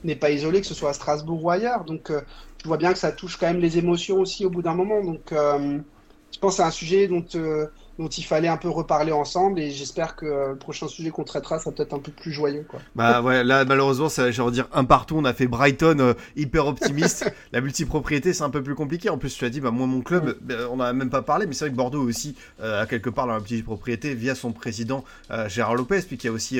[0.05, 1.83] n'est pas isolé, que ce soit à Strasbourg ou ailleurs.
[1.85, 2.21] Donc euh,
[2.63, 5.03] je vois bien que ça touche quand même les émotions aussi au bout d'un moment.
[5.03, 5.79] Donc euh,
[6.33, 7.67] je pense c'est un sujet dont, euh,
[7.99, 9.59] dont il fallait un peu reparler ensemble.
[9.59, 12.65] Et j'espère que le prochain sujet qu'on traitera sera peut-être un peu plus joyeux.
[12.67, 12.79] Quoi.
[12.95, 15.15] Bah ouais, là malheureusement, ça, j'ai envie de dire un partout.
[15.17, 17.31] On a fait Brighton hyper optimiste.
[17.51, 19.09] la multipropriété, c'est un peu plus compliqué.
[19.09, 21.45] En plus, tu as dit, bah moi mon club, bah, on n'a même pas parlé,
[21.45, 25.03] mais c'est vrai que Bordeaux aussi a quelque part la multipropriété via son président
[25.47, 26.59] Gérard Lopez, puis qu'il y a aussi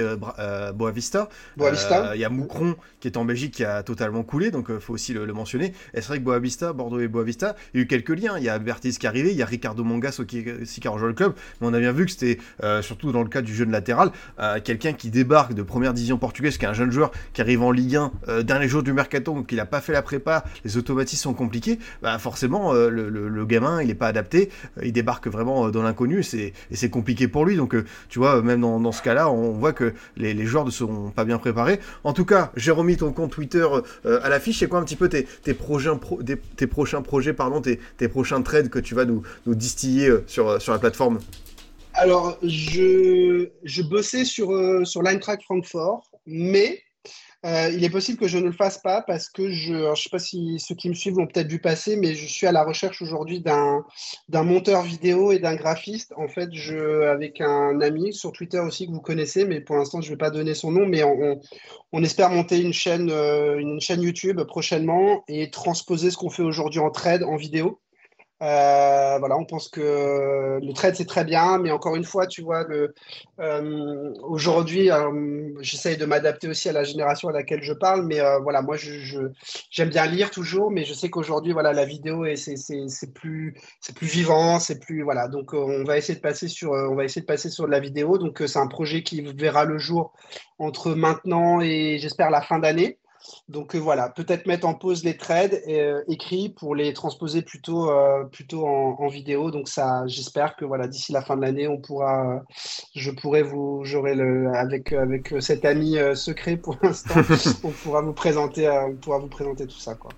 [0.74, 1.30] Boavista.
[1.57, 2.16] Boavista.
[2.16, 4.94] Il y a Moucron qui est en Belgique qui a totalement coulé, donc il faut
[4.94, 5.74] aussi le, mentionner.
[5.94, 8.38] Et c'est vrai que Boavista, Bordeaux et Boavista, il y a eu quelques liens.
[8.38, 10.91] Il y a Bertis qui est arrivé, il y a Ricardo Mangas aussi qui a
[10.91, 11.25] rejoint le club,
[11.62, 14.12] mais on a bien vu que c'était, euh, surtout dans le cas du jeune latéral,
[14.40, 17.62] euh, quelqu'un qui débarque de première division portugaise, qui est un jeune joueur qui arrive
[17.64, 20.44] en Ligue 1, euh, dernier jour du mercato, donc il n'a pas fait la prépa,
[20.64, 24.50] les automatismes sont compliqués, bah forcément, le, gamin, il n'est pas adapté,
[24.82, 27.56] il débarque vraiment dans l'inconnu, et c'est compliqué pour lui.
[27.56, 27.76] Donc,
[28.10, 31.38] tu vois, même dans, ce cas-là, on voit que les, joueurs ne seront pas bien
[31.38, 31.80] préparés.
[32.04, 33.66] En tout cas, j'ai remis ton compte Twitter
[34.04, 34.60] à l'affiche.
[34.60, 38.96] C'est quoi un petit peu tes, tes prochains projets, pardon, tes, prochains trades que tu
[38.96, 41.15] vas nous, distiller sur la plateforme?
[41.98, 45.02] Alors, je, je bossais sur, euh, sur
[45.46, 46.82] Francfort, mais
[47.46, 50.10] euh, il est possible que je ne le fasse pas parce que je ne sais
[50.10, 52.64] pas si ceux qui me suivent l'ont peut-être vu passer, mais je suis à la
[52.64, 56.12] recherche aujourd'hui d'un monteur vidéo et d'un graphiste.
[56.18, 60.02] En fait, je, avec un ami sur Twitter aussi que vous connaissez, mais pour l'instant,
[60.02, 61.40] je ne vais pas donner son nom, mais on,
[61.94, 66.44] on, espère monter une chaîne, euh, une chaîne YouTube prochainement et transposer ce qu'on fait
[66.44, 67.80] aujourd'hui en trade en vidéo.
[68.41, 72.41] Euh, voilà, on pense que le trade c'est très bien, mais encore une fois, tu
[72.41, 72.66] vois,
[73.40, 78.20] euh, aujourd'hui, euh, j'essaye de m'adapter aussi à la génération à laquelle je parle, mais
[78.41, 83.56] voilà, moi, j'aime bien lire toujours, mais je sais qu'aujourd'hui, voilà, la vidéo c'est, plus,
[83.80, 87.06] c'est plus vivant, c'est plus, voilà, donc on va essayer de passer sur, on va
[87.06, 90.14] essayer de passer sur la vidéo, donc c'est un projet qui verra le jour
[90.60, 92.99] entre maintenant et j'espère la fin d'année.
[93.48, 97.90] Donc euh, voilà, peut-être mettre en pause les trades euh, écrits pour les transposer plutôt,
[97.90, 99.52] euh, plutôt en, vidéo.
[99.52, 102.44] Donc ça, j'espère que voilà, d'ici la fin de l'année, on pourra,
[102.96, 107.22] je pourrai vous, j'aurai le, avec, avec cet ami secret pour l'instant,
[107.64, 110.12] on pourra vous présenter, on pourra vous présenter tout ça quoi.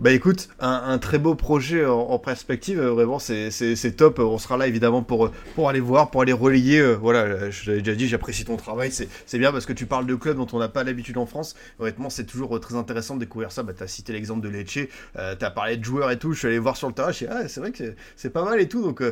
[0.00, 4.18] Bah écoute, un, très beau projet en, perspective, euh, vraiment c'est top.
[4.18, 6.80] On sera là évidemment pour, pour aller voir, pour aller relayer.
[6.80, 10.06] Euh, voilà, je l'ai déjà dit, j'apprécie ton travail, c'est bien parce que tu parles
[10.06, 11.54] de clubs dont on n'a pas l'habitude en France.
[11.78, 13.62] Honnêtement, c'est toujours euh, très intéressant de découvrir ça.
[13.62, 16.32] Bah, tu as cité l'exemple de Lecce, tu as parlé de joueurs et tout.
[16.32, 18.60] Je suis allé voir sur le terrain, je ah, c'est vrai que c'est pas mal
[18.60, 18.82] et tout.
[18.82, 19.02] Donc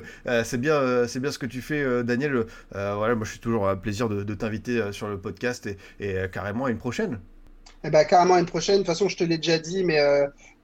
[0.43, 2.47] c'est bien, c'est bien ce que tu fais, Daniel.
[2.73, 5.69] voilà, moi je suis toujours un plaisir de, t'inviter sur le podcast
[6.01, 7.21] et, carrément à une prochaine.
[7.85, 8.75] Eh ben, carrément une prochaine.
[8.75, 10.01] De toute façon, je te l'ai déjà dit, mais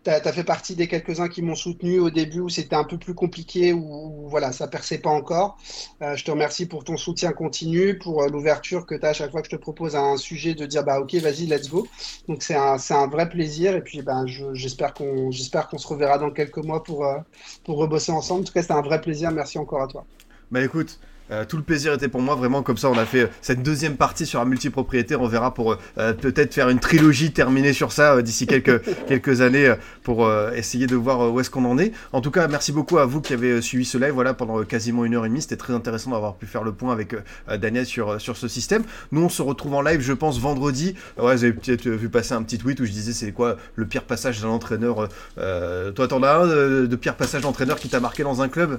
[0.06, 2.96] tu as, fait partie des quelques-uns qui m'ont soutenu au début où c'était un peu
[2.96, 5.58] plus compliqué, où, voilà, ça perçait pas encore.
[6.00, 9.12] Euh, je te remercie pour ton soutien continu, pour euh, l'ouverture que tu as à
[9.12, 11.88] chaque fois que je te propose un sujet de dire bah ok, vas-y, let's go.
[12.28, 16.18] Donc c'est un, un, vrai plaisir et puis ben, j'espère qu'on j'espère qu'on se reverra
[16.18, 17.18] dans quelques mois pour, euh,
[17.64, 18.42] pour rebosser ensemble.
[18.42, 19.32] En tout cas, c'était un vrai plaisir.
[19.32, 20.04] Merci encore à toi.
[20.52, 21.00] Bah écoute,
[21.30, 23.62] euh, tout le plaisir était pour moi, vraiment comme ça on a fait euh, cette
[23.62, 27.92] deuxième partie sur la multipropriété, on verra pour euh, peut-être faire une trilogie terminée sur
[27.92, 31.92] ça d'ici quelques, quelques années pour essayer de voir où est-ce qu'on en est.
[32.12, 35.04] En tout cas, merci beaucoup à vous qui avez suivi ce live voilà, pendant quasiment
[35.04, 37.14] une heure et demie, c'était très intéressant d'avoir pu faire le point avec
[37.60, 38.84] Daniel sur, sur ce système.
[39.12, 42.34] Nous on se retrouve en live je pense vendredi, ouais, vous avez peut-être vu passer
[42.34, 45.08] un petit tweet où je disais c'est quoi le pire passage d'un entraîneur.
[45.36, 48.78] toi t'en as un de, de pire passage d'entraîneur qui t'a marqué dans un club?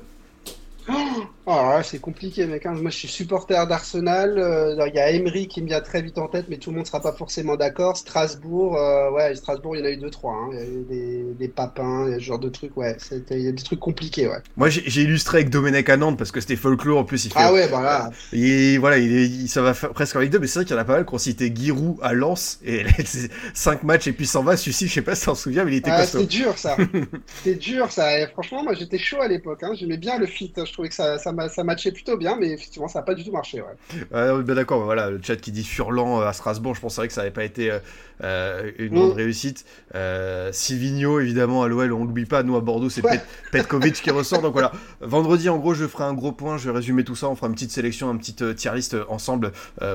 [1.50, 2.66] Oh, c'est compliqué, mec.
[2.66, 2.74] Hein.
[2.74, 4.38] Moi, je suis supporter d'Arsenal.
[4.38, 6.76] Euh, il y a Emery qui me vient très vite en tête, mais tout le
[6.76, 7.96] monde ne sera pas forcément d'accord.
[7.96, 10.34] Strasbourg, euh, ouais, Strasbourg, il y en a eu deux, trois.
[10.34, 10.50] Hein.
[10.52, 12.98] Il y a eu des, des papins, ce genre de trucs, ouais.
[13.32, 14.40] Il y a des trucs compliqués, ouais.
[14.58, 17.00] Moi, j'ai illustré avec Domenech à Nantes parce que c'était folklore.
[17.00, 17.40] En plus, il fait.
[17.40, 18.10] Ah ouais, voilà.
[18.34, 20.82] Et voilà, il, ça va presque en Ligue 2, mais c'est vrai qu'il y en
[20.82, 22.84] a pas mal qui ont cité Giroud à Lens et
[23.54, 24.58] 5 matchs et puis s'en va.
[24.58, 26.76] Celui-ci, je sais pas si t'en souviens, mais il était ah, C'était dur, ça.
[27.44, 28.20] c'était dur, ça.
[28.20, 29.64] Et franchement, moi, j'étais chaud à l'époque.
[29.64, 29.72] Hein.
[29.76, 30.52] J'aimais bien le fit.
[30.58, 33.26] Je trouvais que ça, ça, ça matchait plutôt bien, mais effectivement, ça n'a pas du
[33.26, 33.62] tout marché.
[33.62, 34.44] Ouais.
[34.44, 37.22] bien d'accord, voilà, le chat qui dit Furlan euh, à Strasbourg, je pensais que ça
[37.22, 37.80] n'avait pas été euh,
[38.24, 39.18] euh, une grande mm.
[39.18, 39.66] réussite.
[39.96, 42.44] Euh, Sivigno, évidemment, à l'OL, on l'oublie pas.
[42.44, 43.04] Nous, à Bordeaux, c'est
[43.52, 44.42] Petkovic qui ressort.
[44.42, 44.72] Donc voilà,
[45.02, 46.58] vendredi, en gros, je ferai un gros point.
[46.58, 47.28] Je vais résumer tout ça.
[47.28, 49.52] On fera une petite sélection, une petite tier list ensemble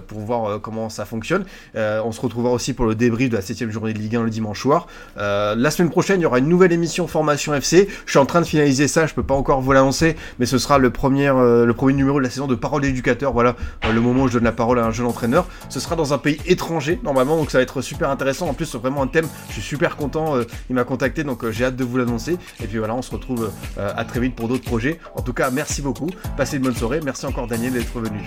[0.06, 1.44] pour voir comment ça fonctionne.
[1.74, 4.30] on se retrouvera aussi pour le débrief de la 7 journée de Ligue 1 le
[4.30, 4.86] dimanche soir.
[5.16, 7.88] la semaine prochaine, il y aura une nouvelle émission Formation FC.
[8.06, 9.06] Je suis en train de finaliser ça.
[9.06, 12.24] Je peux pas encore vous l'annoncer, mais ce sera le premier, le premier numéro de
[12.24, 13.32] la saison de Parole d'éducateur.
[13.32, 13.56] Voilà,
[13.92, 15.46] le moment où je donne la parole à un jeune entraîneur.
[15.68, 18.48] Ce sera dans un pays étranger, normalement, donc ça va être super intéressant.
[18.48, 19.26] En plus, c'est vraiment un thème.
[19.48, 20.36] Je suis super content.
[20.36, 22.38] Euh, il m'a contacté, donc euh, j'ai hâte de vous l'annoncer.
[22.62, 24.98] Et puis voilà, on se retrouve euh, à très vite pour d'autres projets.
[25.14, 26.08] En tout cas, merci beaucoup.
[26.36, 27.00] Passez une bonne soirée.
[27.04, 28.20] Merci encore, Daniel, d'être venu.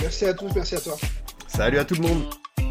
[0.00, 0.50] Merci à tous.
[0.54, 0.96] Merci à toi.
[1.46, 2.67] Salut à tout le monde.